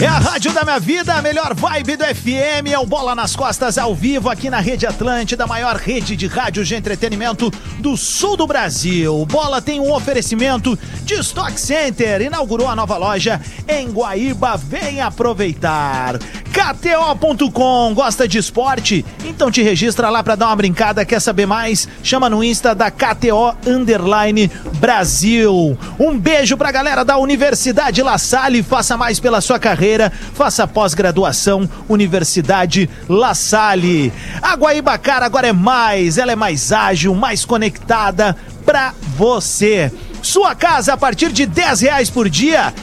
É 0.02 0.08
a 0.08 0.18
rádio 0.18 0.52
da 0.52 0.64
minha 0.64 0.80
vida, 0.80 1.14
a 1.14 1.22
melhor 1.22 1.54
vibe 1.54 1.96
do 1.96 2.04
FM, 2.04 2.72
é 2.72 2.80
o 2.80 2.88
Bola 2.88 3.14
nas 3.14 3.36
Costas 3.36 3.78
ao 3.78 3.94
vivo 3.94 4.28
aqui 4.28 4.50
na 4.50 4.60
Rede 4.60 4.88
Atlântida, 4.88 5.44
a 5.44 5.48
maior 5.48 5.76
rede 5.76 6.16
de 6.16 6.26
rádios 6.26 6.68
de 6.68 6.74
entretenimento 6.74 7.52
do 7.78 7.96
sul 7.96 8.36
do 8.36 8.48
Brasil. 8.48 9.28
Bola 9.28 9.62
tem 9.62 9.80
um 9.80 9.94
oferecimento 9.94 10.78
de 11.04 11.14
Stock 11.20 11.60
Center, 11.60 12.22
inaugurou 12.22 12.68
a 12.68 12.76
nova 12.76 12.98
loja 12.98 13.40
em 13.68 13.88
Guaíba, 13.92 14.58
vem 14.58 15.00
aproveitar. 15.00 16.18
KTO.com, 16.58 17.94
gosta 17.94 18.28
de 18.28 18.40
esporte? 18.40 19.06
Então 19.24 19.52
te 19.52 19.62
registra 19.62 20.10
lá 20.10 20.24
pra 20.24 20.34
dar 20.36 20.48
uma 20.48 20.56
brincada, 20.56 21.06
quer 21.06 21.22
saber 21.22 21.46
mais? 21.46 21.88
Chama 22.02 22.32
no 22.32 22.44
Insta 22.44 22.74
da 22.74 22.90
KTO 22.90 23.56
Underline 23.64 24.50
Brasil. 24.80 25.78
Um 26.00 26.18
beijo 26.18 26.58
pra 26.58 26.72
galera 26.72 27.06
da 27.06 27.20
Universidade 27.20 28.02
La 28.02 28.18
Salle, 28.18 28.64
faça 28.64 28.98
mais 28.98 29.20
pela 29.20 29.40
sua 29.40 29.60
carreira, 29.60 30.12
faça 30.34 30.68
pós-graduação 30.68 31.70
Universidade 31.88 32.90
La 33.08 33.36
Salle. 33.36 34.12
A 34.42 34.56
Guaibacara 34.56 35.28
agora 35.28 35.50
é 35.50 35.54
mais, 35.54 36.18
ela 36.18 36.32
é 36.32 36.36
mais 36.36 36.72
ágil, 36.72 37.14
mais 37.14 37.46
conectada 37.46 38.36
pra 38.66 38.96
você. 39.16 39.92
Sua 40.24 40.56
casa 40.56 40.94
a 40.94 40.98
partir 40.98 41.32
de 41.32 41.46
10 41.46 41.82
reais 41.82 42.10
por 42.10 42.28
dia. 42.28 42.74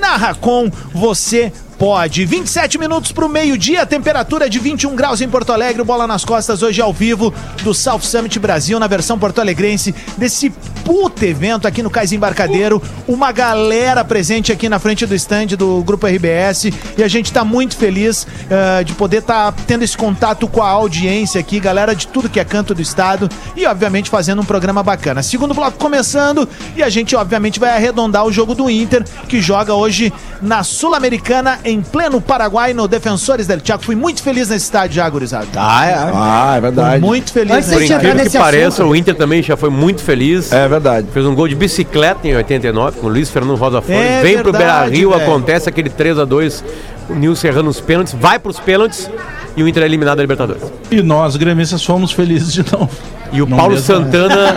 Na 0.00 0.16
Racon 0.16 0.68
você 0.92 1.52
pode. 1.80 2.26
27 2.26 2.76
minutos 2.76 3.10
para 3.10 3.24
o 3.24 3.28
meio-dia, 3.28 3.86
temperatura 3.86 4.50
de 4.50 4.58
21 4.58 4.94
graus 4.94 5.22
em 5.22 5.28
Porto 5.30 5.50
Alegre. 5.50 5.82
Bola 5.82 6.06
nas 6.06 6.26
costas 6.26 6.62
hoje 6.62 6.82
ao 6.82 6.92
vivo 6.92 7.32
do 7.62 7.72
South 7.72 8.02
Summit 8.02 8.38
Brasil, 8.38 8.78
na 8.78 8.86
versão 8.86 9.18
porto-alegrense, 9.18 9.94
desse 10.18 10.50
puta 10.84 11.24
evento 11.24 11.66
aqui 11.66 11.82
no 11.82 11.88
Cais 11.88 12.12
Embarcadeiro. 12.12 12.82
Uma 13.08 13.32
galera 13.32 14.04
presente 14.04 14.52
aqui 14.52 14.68
na 14.68 14.78
frente 14.78 15.06
do 15.06 15.14
stand 15.14 15.46
do 15.56 15.82
Grupo 15.82 16.06
RBS 16.06 16.64
e 16.98 17.02
a 17.02 17.08
gente 17.08 17.26
está 17.26 17.46
muito 17.46 17.74
feliz 17.74 18.26
eh, 18.50 18.84
de 18.84 18.92
poder 18.92 19.18
estar 19.18 19.50
tendo 19.66 19.82
esse 19.82 19.96
contato 19.96 20.46
com 20.46 20.62
a 20.62 20.68
audiência 20.68 21.40
aqui, 21.40 21.58
galera 21.58 21.94
de 21.94 22.06
tudo 22.08 22.28
que 22.28 22.38
é 22.38 22.44
canto 22.44 22.74
do 22.74 22.82
estado 22.82 23.26
e, 23.56 23.64
obviamente, 23.64 24.10
fazendo 24.10 24.42
um 24.42 24.44
programa 24.44 24.82
bacana. 24.82 25.22
Segundo 25.22 25.54
bloco 25.54 25.78
começando 25.78 26.46
e 26.76 26.82
a 26.82 26.90
gente, 26.90 27.16
obviamente, 27.16 27.58
vai 27.58 27.70
arredondar 27.70 28.26
o 28.26 28.32
jogo 28.32 28.54
do 28.54 28.68
Inter, 28.68 29.02
que 29.26 29.40
joga 29.40 29.72
hoje 29.72 30.12
na 30.42 30.62
Sul-Americana, 30.62 31.58
em 31.70 31.80
pleno 31.82 32.20
Paraguai, 32.20 32.74
no 32.74 32.86
Defensores 32.86 33.46
del 33.46 33.60
Chaco. 33.62 33.84
Fui 33.84 33.94
muito 33.94 34.22
feliz 34.22 34.48
nesse 34.48 34.64
estádio 34.64 34.96
já, 34.96 35.08
gurizada. 35.08 35.46
Ah, 35.56 35.86
é. 35.86 35.94
Ah, 35.94 36.54
é 36.56 36.60
verdade. 36.60 37.00
Fui 37.00 37.08
muito 37.08 37.32
feliz 37.32 37.52
Antes 37.52 37.68
nesse 37.70 37.92
incrível 37.92 38.30
que 38.30 38.38
pareça, 38.38 38.84
o 38.84 38.94
Inter 38.94 39.14
também 39.14 39.42
já 39.42 39.56
foi 39.56 39.70
muito 39.70 40.02
feliz. 40.02 40.52
É 40.52 40.68
verdade. 40.68 41.06
Fez 41.12 41.24
um 41.24 41.34
gol 41.34 41.48
de 41.48 41.54
bicicleta 41.54 42.26
em 42.26 42.36
89 42.36 43.00
com 43.00 43.06
o 43.06 43.10
Luiz 43.10 43.30
Fernando 43.30 43.56
Rosa 43.56 43.80
Flores. 43.80 44.04
É 44.04 44.22
Vem 44.22 44.38
pro 44.38 44.52
Beira 44.52 44.66
verdade, 44.66 44.96
Rio, 44.96 45.10
velho. 45.10 45.22
acontece 45.22 45.68
aquele 45.68 45.90
3x2. 45.90 46.62
O 47.08 47.14
Nilson 47.14 47.48
errando 47.48 47.70
os 47.70 47.80
pênaltis, 47.80 48.14
vai 48.18 48.38
pros 48.38 48.60
pênaltis 48.60 49.10
e 49.56 49.62
o 49.62 49.68
Inter 49.68 49.82
é 49.82 49.86
eliminado 49.86 50.16
da 50.16 50.22
Libertadores. 50.22 50.62
E 50.90 51.02
nós, 51.02 51.36
gremistas, 51.36 51.84
fomos 51.84 52.12
felizes 52.12 52.52
de 52.52 52.64
novo. 52.72 52.90
E 53.32 53.42
o 53.42 53.46
Não 53.46 53.56
Paulo 53.56 53.72
mesmo, 53.74 53.86
Santana. 53.86 54.56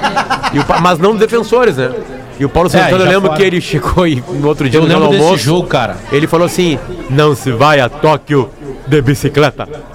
e 0.53 0.59
o 0.59 0.65
Pa- 0.65 0.79
mas 0.79 0.97
não 0.99 1.15
defensores, 1.15 1.77
né? 1.77 1.91
E 2.39 2.45
o 2.45 2.49
Paulo 2.49 2.67
É, 2.67 2.71
Santana, 2.71 2.97
já 2.97 3.03
eu 3.05 3.09
lembro 3.11 3.27
fora. 3.27 3.37
que 3.37 3.43
ele 3.43 3.61
chegou 3.61 4.07
e 4.07 4.23
no 4.27 4.47
outro 4.47 4.67
dia 4.69 4.79
Eu 4.79 4.83
no 4.83 4.89
lembro 4.89 5.09
desse 5.09 5.23
almoço, 5.23 5.43
jogo, 5.43 5.67
cara. 5.67 5.97
Ele 6.11 6.25
falou 6.25 6.45
assim: 6.47 6.79
não 7.09 7.35
se 7.35 7.51
vai 7.51 7.79
a 7.79 7.87
Tóquio 7.89 8.49
de 8.87 9.01
bicicleta. 9.01 9.67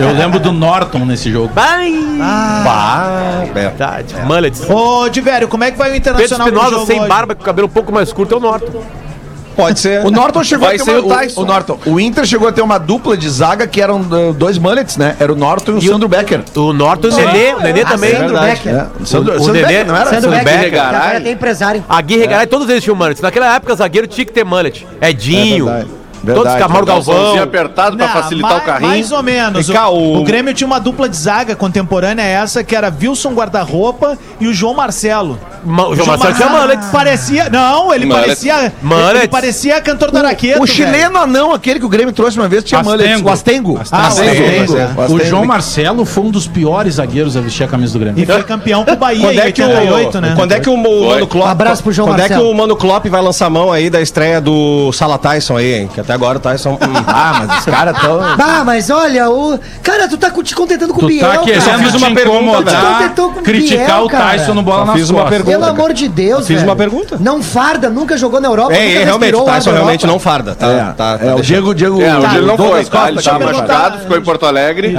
Eu 0.00 0.12
lembro 0.12 0.38
do 0.38 0.52
Norton 0.52 1.04
nesse 1.06 1.30
jogo. 1.30 1.50
Bah, 1.54 3.44
verdade. 3.52 4.14
Mullets. 4.26 4.68
Ô, 4.68 5.08
Diverio, 5.08 5.48
como 5.48 5.64
é 5.64 5.70
que 5.70 5.78
vai 5.78 5.90
o 5.90 5.92
Pedro 5.92 6.10
Internacional 6.12 6.48
pro 6.48 6.56
Espinosa 6.62 6.86
sem 6.86 7.00
hoje? 7.00 7.08
barba, 7.08 7.34
com 7.34 7.42
o 7.42 7.44
cabelo 7.44 7.66
um 7.66 7.70
pouco 7.70 7.92
mais 7.92 8.12
curto, 8.12 8.34
é 8.34 8.36
o 8.36 8.40
Norton. 8.40 8.82
Pode 9.56 9.80
ser. 9.80 10.04
O 10.04 10.10
Norton 10.10 10.44
chegou 10.44 10.66
Vai 10.66 10.76
a 10.76 10.78
ter 10.78 10.84
ser 10.84 10.98
uma, 10.98 11.06
o 11.06 11.08
Tyson. 11.18 11.40
o, 11.40 11.44
Norton. 11.46 11.78
O 11.86 11.98
Inter 12.00 12.26
chegou 12.26 12.46
a 12.46 12.52
ter 12.52 12.60
uma 12.62 12.78
dupla 12.78 13.16
de 13.16 13.28
zaga 13.28 13.66
que 13.66 13.80
eram 13.80 14.00
uh, 14.02 14.32
dois 14.34 14.58
mullets, 14.58 14.96
né? 14.96 15.16
Era 15.18 15.32
o 15.32 15.36
Norton 15.36 15.72
e 15.72 15.88
o, 15.88 15.92
Sandro 15.92 16.08
Becker. 16.08 16.42
O 16.54 16.72
Norton 16.72 17.08
e 17.08 17.10
o 17.10 17.16
Nenê, 17.16 17.54
o 17.54 17.60
Nenê 17.60 17.84
também. 17.84 18.14
Sandro 18.14 18.38
Becker. 18.38 18.74
É, 18.74 18.86
o 19.00 19.06
Sandro, 19.06 19.32
O- 19.32 19.36
o 19.36 19.38
Sandro 19.40 19.52
Nenê- 19.54 19.66
Becker, 19.68 19.86
não 19.86 19.96
era? 19.96 20.04
Sandro 20.10 20.30
Sandro 20.30 20.44
Becker, 20.44 20.60
Becker. 20.70 20.80
agora 20.82 21.20
tem 21.20 21.32
empresário. 21.32 21.84
Aguirre, 21.88 22.26
Garay, 22.26 22.46
todos 22.46 22.68
eles 22.68 22.84
tinham 22.84 22.94
mullet. 22.96 23.22
Naquela 23.22 23.54
época, 23.54 23.74
zagueiro 23.74 24.06
tinha 24.06 24.24
que 24.24 24.32
ter 24.32 24.44
mullet. 24.44 24.86
Edinho. 25.00 25.68
É 25.70 25.84
verdade, 26.22 26.46
todos 26.46 26.58
Camargo. 26.62 26.86
Galvão. 26.86 27.14
Galvão. 27.14 27.42
apertado 27.42 27.96
pra 27.96 28.06
Não, 28.06 28.12
facilitar 28.14 28.50
mais, 28.50 28.62
o 28.62 28.66
carrinho. 28.66 28.88
Mais 28.90 29.12
ou 29.12 29.22
menos. 29.22 29.70
Cá, 29.70 29.88
o, 29.88 29.96
o- 29.98 30.20
o 30.20 30.24
Grêmio 30.24 30.52
tinha 30.54 30.66
uma 30.66 30.78
dupla 30.80 31.08
de 31.08 31.16
zaga 31.16 31.54
contemporânea 31.56 32.22
essa, 32.22 32.62
que 32.64 32.74
era 32.74 32.92
Wilson 33.00 33.32
Guarda-Roupa 33.34 34.18
e 34.40 34.46
o 34.46 34.52
João 34.54 34.74
Marcelo. 34.74 35.38
Ma- 35.64 35.88
O 35.88 35.94
João 35.96 36.06
Marcelo 36.08 36.34
tinha 36.34 36.48
mullet. 36.48 36.84
Parecia. 36.92 37.48
Não, 37.50 37.92
ele 37.92 38.06
Mullet. 38.06 38.26
parecia. 38.26 38.72
Mullet. 38.82 39.16
Ele 39.18 39.28
parecia 39.28 39.80
cantor 39.80 40.10
do 40.10 40.18
Araqueto. 40.18 40.62
O 40.62 40.66
chileno 40.66 41.18
anão, 41.18 41.52
aquele 41.52 41.78
que 41.80 41.86
o 41.86 41.88
Grêmio 41.88 42.12
trouxe 42.12 42.38
uma 42.38 42.48
vez, 42.48 42.62
tinha 42.64 42.82
mullets. 42.82 43.20
O 43.22 43.28
Astengo. 43.28 43.80
Ah, 43.90 44.02
o 44.04 44.06
Astengo. 44.06 44.74
O. 45.14 45.24
João 45.26 45.44
Marcelo 45.44 46.04
foi 46.04 46.24
um 46.24 46.30
dos 46.30 46.46
piores 46.46 46.94
zagueiros 46.94 47.36
a 47.36 47.40
vestir 47.40 47.64
a 47.64 47.68
camisa 47.68 47.92
do 47.92 47.98
Grêmio. 47.98 48.22
E 48.22 48.26
foi 48.26 48.42
campeão 48.44 48.84
com 48.84 48.92
o 48.92 48.96
Bahia 48.96 49.20
Quando 49.26 49.34
em 49.34 49.40
é 49.40 49.52
que 49.52 49.62
o, 49.62 49.66
88, 49.66 50.20
né? 50.20 50.32
quando 50.36 50.52
é 50.52 50.60
que 50.60 50.68
o, 50.70 50.76
Mano 50.76 51.26
Klopp, 51.26 51.46
Um 51.46 51.50
abraço 51.50 51.82
pro 51.82 51.92
João 51.92 52.08
quando 52.08 52.20
é 52.20 52.24
que 52.24 52.28
Marcelo. 52.30 52.50
o 52.50 52.54
Mano 52.54 52.76
Klopp 52.76 53.06
vai 53.06 53.20
lançar 53.20 53.46
a 53.46 53.50
mão 53.50 53.72
aí 53.72 53.90
da 53.90 54.00
estreia 54.00 54.40
do 54.40 54.92
Sala 54.92 55.18
Tyson 55.18 55.56
aí, 55.56 55.74
hein? 55.80 55.90
Até 56.06 56.12
agora 56.12 56.38
o 56.38 56.40
Tyson 56.40 56.74
hum, 56.74 56.78
Ah, 57.04 57.34
mas 57.46 57.58
os 57.58 57.64
caras 57.64 58.00
tão... 58.00 58.20
Ah, 58.22 58.62
mas 58.64 58.90
olha, 58.90 59.28
o. 59.28 59.58
Cara, 59.82 60.08
tu 60.08 60.16
tá 60.16 60.30
te 60.30 60.54
contentando 60.54 60.94
com 60.94 61.00
o 61.00 61.02
Tu 61.02 61.08
Biel. 61.08 61.26
tá 61.26 61.32
cara. 61.32 61.44
querendo 61.44 61.96
uma 61.96 62.08
te 62.08 62.14
pergunta, 62.14 62.38
incomodar, 62.38 62.80
velho. 62.82 62.94
Tu 62.96 63.08
tentou 63.08 63.32
com 63.32 63.42
criticar 63.42 63.86
Biel, 63.86 64.04
o 64.04 64.08
Tyson 64.08 64.54
no 64.54 64.62
bola 64.62 64.78
Só 64.78 64.84
nas 64.86 64.94
fiz 65.00 65.10
uma 65.10 65.24
pergunta. 65.26 65.50
Pelo 65.58 65.64
amor 65.64 65.92
de 65.92 66.08
Deus, 66.08 66.40
Eu 66.42 66.46
fiz 66.46 66.56
velho. 66.58 66.68
uma 66.68 66.76
pergunta. 66.76 67.16
Não 67.18 67.42
farda, 67.42 67.90
nunca 67.90 68.16
jogou 68.16 68.40
na 68.40 68.46
Europa. 68.46 68.72
É, 68.72 68.86
nunca 68.86 69.00
é, 69.00 69.04
realmente, 69.04 69.34
o 69.34 69.40
ar 69.48 69.54
Tyson 69.56 69.70
da 69.70 69.76
realmente 69.76 70.04
Europa. 70.04 70.12
não 70.12 70.18
farda. 70.20 70.54
Tá, 70.54 70.66
É, 70.68 70.92
tá, 70.92 71.18
é, 71.20 71.34
o 71.34 71.40
Diego, 71.42 71.74
Diego... 71.74 72.00
É, 72.00 72.16
hoje 72.16 72.36
ele 72.36 72.46
não 72.46 72.56
foi, 72.56 72.66
Douglas 72.66 72.88
tá? 72.88 73.12
Costa 73.12 73.30
Ele 73.30 73.38
tá 73.38 73.38
machucado, 73.46 73.98
ficou 73.98 74.16
em 74.16 74.22
Porto 74.22 74.46
Alegre. 74.46 74.96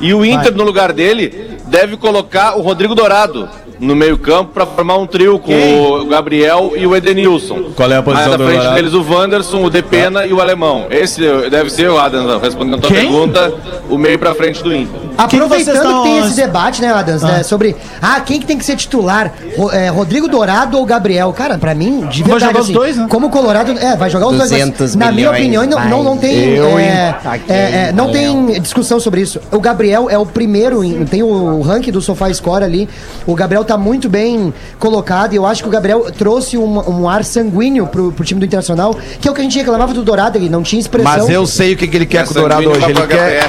E 0.00 0.12
o 0.12 0.24
Inter, 0.24 0.52
no 0.56 0.64
lugar 0.64 0.92
dele, 0.92 1.56
deve 1.66 1.96
colocar 1.96 2.56
o 2.56 2.62
Rodrigo 2.62 2.96
Dourado 2.96 3.48
no 3.80 3.94
meio-campo 3.94 4.50
pra 4.52 4.66
formar 4.66 4.96
um 4.96 5.06
trio 5.06 5.38
com 5.38 5.52
o 5.52 6.04
Gabriel 6.06 6.72
e 6.76 6.86
o 6.86 6.96
Edenilson. 6.96 7.70
Qual 7.76 7.90
é 7.90 7.96
a 7.96 8.02
posição 8.02 8.32
Aí, 8.32 8.38
do 8.38 8.44
na 8.44 8.50
frente 8.50 8.74
deles 8.74 8.92
o 8.94 9.02
Wanderson, 9.08 9.62
o 9.64 9.70
Depena 9.70 10.26
e 10.26 10.32
o 10.32 10.40
Alemão. 10.40 10.86
Esse 10.90 11.20
deve 11.48 11.70
ser 11.70 11.88
o 11.88 11.98
Adam, 11.98 12.38
respondendo 12.40 12.74
a 12.76 12.78
tua 12.78 12.90
Quem? 12.90 13.00
pergunta, 13.00 13.52
o 13.88 13.96
meio 13.96 14.18
pra 14.18 14.34
frente 14.34 14.62
do 14.62 14.74
Inter. 14.74 14.98
Quem 15.00 15.28
que 15.28 15.36
Aproveitando 15.36 15.74
que, 15.74 15.80
estão- 15.86 16.02
tem 16.04 16.18
esse 16.18 16.36
debate, 16.36 16.80
né, 16.80 16.88
Adams, 16.92 17.22
né, 17.22 17.42
sobre 17.42 17.74
ah, 18.00 18.20
quem 18.20 18.38
que 18.40 18.46
tem 18.46 18.56
que 18.56 18.64
ser 18.64 18.76
titular, 18.76 19.32
Ro- 19.56 19.70
é, 19.72 19.88
Rodrigo 19.88 20.28
Dourado 20.28 20.78
ou 20.78 20.84
Gabriel? 20.86 21.32
Cara, 21.32 21.58
pra 21.58 21.74
mim, 21.74 22.06
de 22.06 22.22
Vai 22.22 22.32
verdade, 22.32 22.52
jogar 22.52 22.60
os 22.60 22.68
dois, 22.70 22.96
né? 22.96 23.06
Como 23.08 23.26
o 23.26 23.30
Colorado, 23.30 23.72
é, 23.78 23.96
vai 23.96 24.08
jogar 24.10 24.26
os 24.28 24.36
dois. 24.36 24.50
200 24.50 24.94
Mas, 24.94 25.06
na 25.06 25.12
minha 25.12 25.30
opinião, 25.30 25.64
não, 25.66 25.88
não, 25.88 26.02
não 26.04 26.16
tem, 26.16 26.54
Eu, 26.54 26.78
é, 26.78 27.16
é, 27.48 27.54
é, 27.88 27.92
não 27.92 28.10
tem 28.12 28.60
discussão 28.60 29.00
sobre 29.00 29.20
isso. 29.20 29.40
O 29.52 29.60
Gabriel 29.60 30.08
é 30.08 30.16
o 30.18 30.24
primeiro, 30.26 30.84
em- 30.84 31.04
tem 31.04 31.22
o 31.22 31.60
ranking 31.62 31.90
do 31.90 32.00
Sofá 32.00 32.32
Score 32.32 32.62
ali. 32.64 32.88
O 33.26 33.34
Gabriel 33.34 33.64
tá 33.68 33.76
muito 33.76 34.08
bem 34.08 34.52
colocado 34.78 35.32
e 35.32 35.36
eu 35.36 35.46
acho 35.46 35.62
que 35.62 35.68
o 35.68 35.72
Gabriel 35.72 36.10
trouxe 36.10 36.56
um, 36.56 37.00
um 37.00 37.08
ar 37.08 37.24
sanguíneo 37.24 37.86
pro, 37.86 38.12
pro 38.12 38.24
time 38.24 38.40
do 38.40 38.46
Internacional, 38.46 38.96
que 39.20 39.28
é 39.28 39.30
o 39.30 39.34
que 39.34 39.40
a 39.40 39.44
gente 39.44 39.58
reclamava 39.58 39.92
do 39.92 40.02
Dourado, 40.02 40.38
ele 40.38 40.48
não 40.48 40.62
tinha 40.62 40.80
expressão. 40.80 41.12
Mas 41.12 41.28
eu 41.28 41.46
sei 41.46 41.74
o 41.74 41.76
que, 41.76 41.86
que 41.86 41.96
ele 41.96 42.06
quer 42.06 42.24
com 42.24 42.30
o 42.30 42.34
Dourado 42.34 42.70
hoje. 42.70 42.84
Ele 42.84 43.06
quer, 43.06 43.48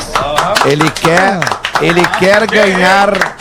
ele 0.65 0.91
quer, 0.91 1.39
ele 1.81 2.05
quer 2.19 2.47
ganhar. 2.47 3.39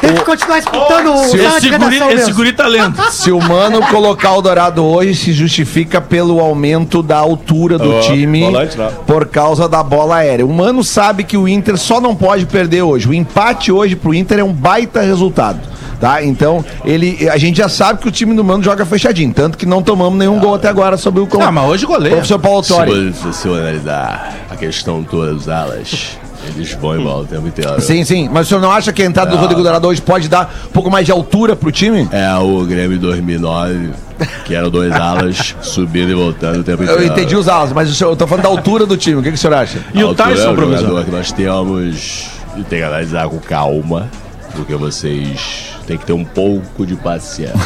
Tem 0.00 0.14
que 0.14 0.24
continuar 0.24 0.58
escutando 0.58 1.12
o 1.12 1.24
sala 1.24 1.60
de 1.60 1.68
Esse 1.68 1.78
guri, 1.78 1.96
esse 2.14 2.32
guri 2.32 2.52
tá. 2.52 2.66
Se 3.10 3.32
o 3.32 3.40
Mano 3.40 3.80
colocar 3.86 4.34
o 4.34 4.42
Dourado 4.42 4.84
hoje, 4.84 5.14
se 5.14 5.32
justifica 5.32 6.00
pelo 6.00 6.38
aumento 6.38 7.02
da 7.02 7.16
altura 7.16 7.78
do 7.78 7.96
Ó, 7.96 8.00
time 8.00 8.44
por 9.06 9.26
causa 9.26 9.68
da 9.68 9.82
bola 9.82 10.16
aérea. 10.16 10.46
O 10.46 10.52
Mano 10.52 10.84
sabe 10.84 11.24
que 11.24 11.36
o 11.36 11.48
Inter 11.48 11.76
só 11.76 12.00
não 12.00 12.14
pode 12.14 12.46
perder 12.46 12.82
hoje. 12.82 13.08
O 13.08 13.14
empate 13.14 13.72
hoje 13.72 13.96
pro 13.96 14.14
Inter 14.14 14.38
é 14.38 14.44
um 14.44 14.52
baita 14.52 15.00
resultado. 15.00 15.77
Tá? 16.00 16.22
Então, 16.22 16.64
ele, 16.84 17.28
a 17.28 17.36
gente 17.36 17.56
já 17.58 17.68
sabe 17.68 18.00
que 18.00 18.08
o 18.08 18.10
time 18.10 18.34
do 18.34 18.44
Mano 18.44 18.62
joga 18.62 18.86
fechadinho, 18.86 19.32
tanto 19.32 19.58
que 19.58 19.66
não 19.66 19.82
tomamos 19.82 20.16
nenhum 20.18 20.38
gol 20.38 20.54
até 20.54 20.68
agora 20.68 20.96
sobre 20.96 21.20
o 21.20 21.28
Ah, 21.40 21.50
mas 21.50 21.68
hoje 21.68 21.86
goleia. 21.86 22.14
professor 22.16 22.38
Paulo 22.38 22.58
Autori. 22.58 23.12
Se 23.12 23.26
você 23.26 23.48
analisar 23.48 24.36
a 24.48 24.56
questão 24.56 25.02
todas 25.02 25.46
das 25.46 25.48
alas, 25.48 26.18
eles 26.46 26.72
vão 26.74 26.94
e 26.94 27.02
voltam 27.02 27.22
o 27.22 27.26
tempo 27.26 27.48
inteiro. 27.48 27.80
Sim, 27.80 28.04
sim. 28.04 28.28
Mas 28.30 28.46
o 28.46 28.48
senhor 28.48 28.60
não 28.60 28.70
acha 28.70 28.92
que 28.92 29.02
a 29.02 29.06
entrada 29.06 29.30
do 29.30 29.34
Não. 29.34 29.42
Rodrigo 29.42 29.62
Dourado 29.62 29.88
hoje 29.88 30.00
pode 30.00 30.28
dar 30.28 30.54
um 30.68 30.72
pouco 30.72 30.88
mais 30.90 31.04
de 31.04 31.10
altura 31.10 31.56
pro 31.56 31.72
time? 31.72 32.08
É 32.12 32.32
o 32.36 32.64
Grêmio 32.64 32.98
2009, 32.98 33.90
que 34.44 34.54
eram 34.54 34.70
dois 34.70 34.92
alas 34.92 35.56
subindo 35.60 36.10
e 36.10 36.14
voltando 36.14 36.60
o 36.60 36.64
tempo 36.64 36.84
inteiro. 36.84 37.02
Eu 37.02 37.06
entendi 37.08 37.34
os 37.34 37.48
alas, 37.48 37.72
mas 37.72 37.90
o 37.90 37.94
senhor, 37.94 38.10
eu 38.10 38.16
tô 38.16 38.26
falando 38.26 38.44
da 38.44 38.50
altura 38.50 38.86
do 38.86 38.96
time. 38.96 39.16
O 39.16 39.22
que, 39.22 39.30
que 39.30 39.34
o 39.34 39.38
senhor 39.38 39.54
acha? 39.54 39.80
E 39.92 40.02
o 40.04 40.14
Tyson, 40.14 40.42
é 40.42 40.48
um 40.50 40.54
professor? 40.54 40.86
jogador 40.86 41.04
que 41.04 41.10
nós 41.10 41.32
temos 41.32 42.28
e 42.56 42.62
tem 42.62 42.78
que 42.78 42.84
analisar 42.84 43.28
com 43.28 43.38
calma, 43.38 44.08
porque 44.54 44.74
vocês 44.74 45.76
têm 45.88 45.98
que 45.98 46.04
ter 46.04 46.12
um 46.12 46.24
pouco 46.24 46.84
de 46.86 46.94
paciência. 46.94 47.56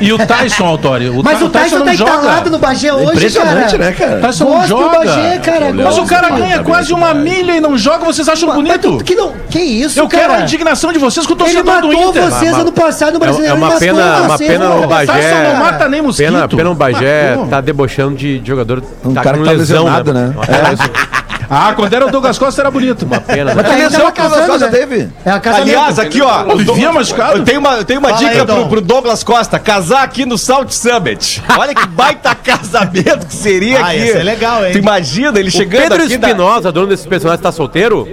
E 0.00 0.12
o 0.12 0.18
Tyson, 0.18 0.64
Autori? 0.66 1.08
O 1.08 1.22
Mas 1.22 1.40
o 1.40 1.48
Tyson 1.48 1.80
tá 1.84 1.94
entalado 1.94 2.50
no 2.50 2.58
Bagé 2.58 2.92
hoje, 2.92 3.12
Impressionante, 3.12 3.72
cara. 3.72 3.78
né, 3.78 3.92
cara? 3.92 4.18
O 4.18 4.20
Tyson 4.20 4.44
não 4.44 4.52
Gosto 4.52 4.62
do 4.74 4.82
joga. 4.82 4.98
Bagé, 4.98 5.38
cara. 5.38 5.72
Mas 5.72 5.98
o 5.98 6.04
cara 6.06 6.28
Não, 6.30 6.36
ganha 6.38 6.56
tá 6.58 6.64
quase 6.64 6.92
uma 6.92 7.08
tá. 7.08 7.14
milha 7.14 7.52
e 7.56 7.60
não 7.60 7.76
joga, 7.78 8.04
vocês 8.04 8.28
acham 8.28 8.48
Mas 8.48 8.56
bonito? 8.56 8.98
tu- 8.98 9.04
que, 9.04 9.14
não, 9.14 9.32
que 9.48 9.58
isso, 9.60 9.98
Eu 9.98 10.08
cara? 10.08 10.22
quero 10.24 10.34
a 10.34 10.40
indignação 10.42 10.92
de 10.92 10.98
vocês 10.98 11.26
com 11.26 11.32
o 11.32 11.36
Ele 11.36 11.44
torcedor 11.44 11.80
do 11.82 11.88
matou 11.88 12.08
Inter. 12.10 12.22
vocês 12.24 12.54
ano 12.54 12.72
passado 12.72 13.10
no 13.12 13.16
É, 13.16 13.20
Brasileiro. 13.20 13.54
é 13.54 13.56
uma 13.56 13.66
matou 13.66 13.80
pena, 13.80 14.02
uma 14.22 14.36
vocês, 14.36 14.50
pena 14.50 14.64
o 14.70 14.84
O 14.84 14.88
Tyson 14.88 15.12
Bagé. 15.12 15.44
não 15.52 15.56
mata 15.64 15.88
nem 15.88 16.02
mosquito. 16.02 16.26
Pena, 16.32 16.48
pena 16.48 16.70
o 16.70 16.74
Bagé 16.74 17.30
Matou. 17.30 17.46
tá 17.48 17.60
debochando 17.60 18.16
de 18.16 18.42
jogador. 18.44 18.82
Um 19.04 19.14
tá 19.14 19.22
cara 19.22 19.38
que 19.38 19.44
tá 19.44 19.50
lesão, 19.52 19.84
lesionado, 19.84 20.12
né? 20.14 20.34
Pena 20.46 20.72
isso. 20.72 21.21
Ah, 21.48 21.72
quando 21.74 21.92
era 21.94 22.06
o 22.06 22.10
Douglas 22.10 22.38
Costa 22.38 22.60
era 22.62 22.70
bonito. 22.70 23.04
Uma 23.04 23.20
pena. 23.20 23.54
Mas 23.54 23.66
que 23.66 23.72
Ainda 23.72 23.88
lesão 23.88 24.00
tá 24.06 24.12
que 24.12 24.20
Douglas 24.22 24.46
Costa 24.46 24.66
né? 24.70 24.70
teve? 24.78 25.08
É 25.24 25.30
a 25.30 25.40
casa 25.40 25.58
Aliás, 25.62 25.98
aqui, 25.98 26.22
ó. 26.22 26.44
Vivia 26.56 26.92
machucado. 26.92 27.38
Eu 27.38 27.44
tenho 27.44 27.60
uma, 27.60 27.76
eu 27.76 27.84
tenho 27.84 28.00
uma 28.00 28.08
Fala 28.10 28.20
dica 28.20 28.40
aí, 28.40 28.46
pro, 28.46 28.68
pro 28.68 28.80
Douglas 28.80 29.22
Costa: 29.24 29.58
casar 29.58 30.02
aqui 30.02 30.24
no 30.24 30.36
Salt 30.38 30.70
Summit. 30.70 31.42
Olha 31.58 31.74
que 31.74 31.86
baita 31.86 32.34
casamento 32.42 33.26
que 33.26 33.34
seria 33.34 33.80
Ah, 33.84 33.88
aqui. 33.88 33.98
ia 33.98 34.12
ser 34.12 34.22
legal, 34.22 34.64
hein? 34.64 34.72
Tu 34.72 34.78
imagina 34.78 35.38
ele 35.38 35.48
O 35.48 35.52
chegando 35.52 35.82
Pedro 35.82 36.04
aqui. 36.04 36.16
da- 36.18 36.28
Espinosa, 36.28 36.72
dono 36.72 36.86
desses 36.88 37.06
personagens, 37.06 37.42
tá 37.42 37.52
solteiro? 37.52 38.08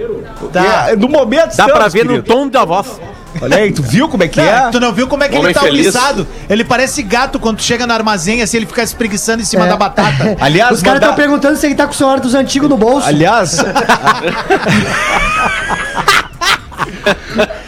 Tá. 0.52 0.90
É, 0.90 0.96
no 0.96 1.08
momento 1.08 1.56
Dá 1.56 1.64
pra 1.64 1.86
estamos, 1.86 1.92
ver 1.92 2.04
no 2.04 2.10
querido. 2.22 2.26
tom 2.34 2.48
da 2.48 2.64
voz. 2.64 3.00
Olha 3.40 3.56
aí, 3.56 3.72
tu 3.72 3.82
viu 3.82 4.08
como 4.08 4.22
é 4.22 4.28
que 4.28 4.38
É, 4.40 4.44
é? 4.44 4.70
tu 4.70 4.78
não 4.78 4.92
viu 4.92 5.06
como 5.08 5.24
é 5.24 5.28
que 5.28 5.34
Homem 5.34 5.46
ele 5.46 5.54
tá 5.54 5.60
feliz. 5.62 5.80
urizado? 5.86 6.26
Ele 6.48 6.62
parece 6.64 7.02
gato 7.02 7.38
quando 7.40 7.56
tu 7.56 7.62
chega 7.62 7.86
no 7.86 7.92
armazém, 7.92 8.42
assim, 8.42 8.58
ele 8.58 8.66
fica 8.66 8.82
espreguiçando 8.82 9.40
em 9.42 9.44
cima 9.46 9.64
É. 9.66 9.68
da 9.68 9.76
batata. 9.76 10.36
Aliás, 10.40 10.76
Os 10.76 10.82
caras 10.82 11.00
estão 11.00 11.14
perguntando 11.14 11.56
se 11.56 11.66
ele 11.66 11.74
tá 11.74 11.86
com 11.86 11.92
o 11.92 11.96
celular 11.96 12.20
dos 12.20 12.34
antigos 12.34 12.68
no 12.68 12.76
bolso. 12.76 13.06
Aliás. 13.08 13.56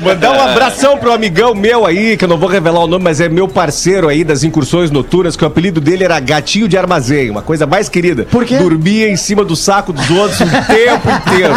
Mandar 0.01 0.33
um 0.33 0.41
abração 0.41 0.99
pro 0.99 1.13
amigão 1.13 1.55
meu 1.55 1.87
aí, 1.87 2.17
que 2.17 2.25
eu 2.25 2.29
não 2.29 2.39
vou 2.39 2.49
revelar 2.49 2.81
o 2.81 2.87
nome, 2.87 3.05
mas 3.05 3.21
é 3.21 3.29
meu 3.29 3.49
parceiro 3.49 4.09
aí 4.09 4.25
das 4.25 4.45
incursões 4.45 4.91
noturnas, 4.91 5.37
que 5.37 5.45
o 5.45 5.47
apelido 5.47 5.81
dele 5.81 6.05
era 6.05 6.19
Gatinho 6.21 6.69
de 6.69 6.77
Armazém, 6.77 7.31
uma 7.31 7.43
coisa 7.43 7.67
mais 7.67 7.89
querida. 7.89 8.27
Por 8.31 8.45
quê? 8.45 8.59
Dormia 8.59 9.09
em 9.09 9.17
cima 9.17 9.45
do 9.45 9.55
saco 9.55 9.93
dos 9.93 10.11
outros 10.11 10.41
o 10.41 10.45
tempo 10.67 11.09
inteiro. 11.11 11.55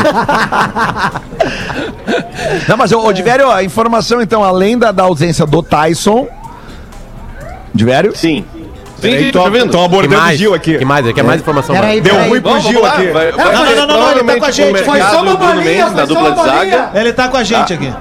Não, 2.68 2.78
mas, 2.78 2.92
ô, 2.92 3.06
ô 3.06 3.14
Divério, 3.14 3.50
a 3.50 3.64
informação, 3.64 4.22
então, 4.22 4.44
além 4.44 4.78
da, 4.78 4.92
da 4.92 5.04
ausência 5.04 5.46
do 5.46 5.62
Tyson. 5.62 6.28
Divério? 7.74 8.16
Sim. 8.16 8.46
Sim, 9.12 9.20
sim, 9.26 9.32
tô, 9.32 9.42
ouvindo. 9.42 9.72
tô 9.72 9.80
Que 9.80 9.86
abordando 9.86 10.22
o? 10.24 10.34
Gil 10.34 10.54
aqui. 10.54 10.78
Que 10.78 10.86
mais? 10.86 11.12
Quer 11.14 11.24
mais 11.24 11.42
informação. 11.42 11.76
Peraí, 11.76 12.02
Deu 12.02 12.16
ruim 12.16 12.42
pro 12.42 12.60
Gil 12.60 12.86
aqui. 12.86 13.08
Não, 13.08 13.54
não, 13.76 13.88
não, 13.88 14.00
não, 14.00 14.12
ele 14.12 14.24
tá 14.24 14.40
com 14.40 14.46
a 14.46 14.52
gente. 14.52 14.84
Foi 14.84 15.02
só 15.02 15.22
uma 15.22 15.36
bolinha, 15.36 15.90
da 15.90 16.02
só 16.02 16.14
dupla 16.14 16.30
uma 16.30 16.32
de 16.32 16.50
zaga. 16.50 16.92
Ele 16.96 17.14
tá 17.14 17.28
com 17.28 17.38
a 17.38 17.44
gente 17.44 17.74
aqui. 17.74 17.94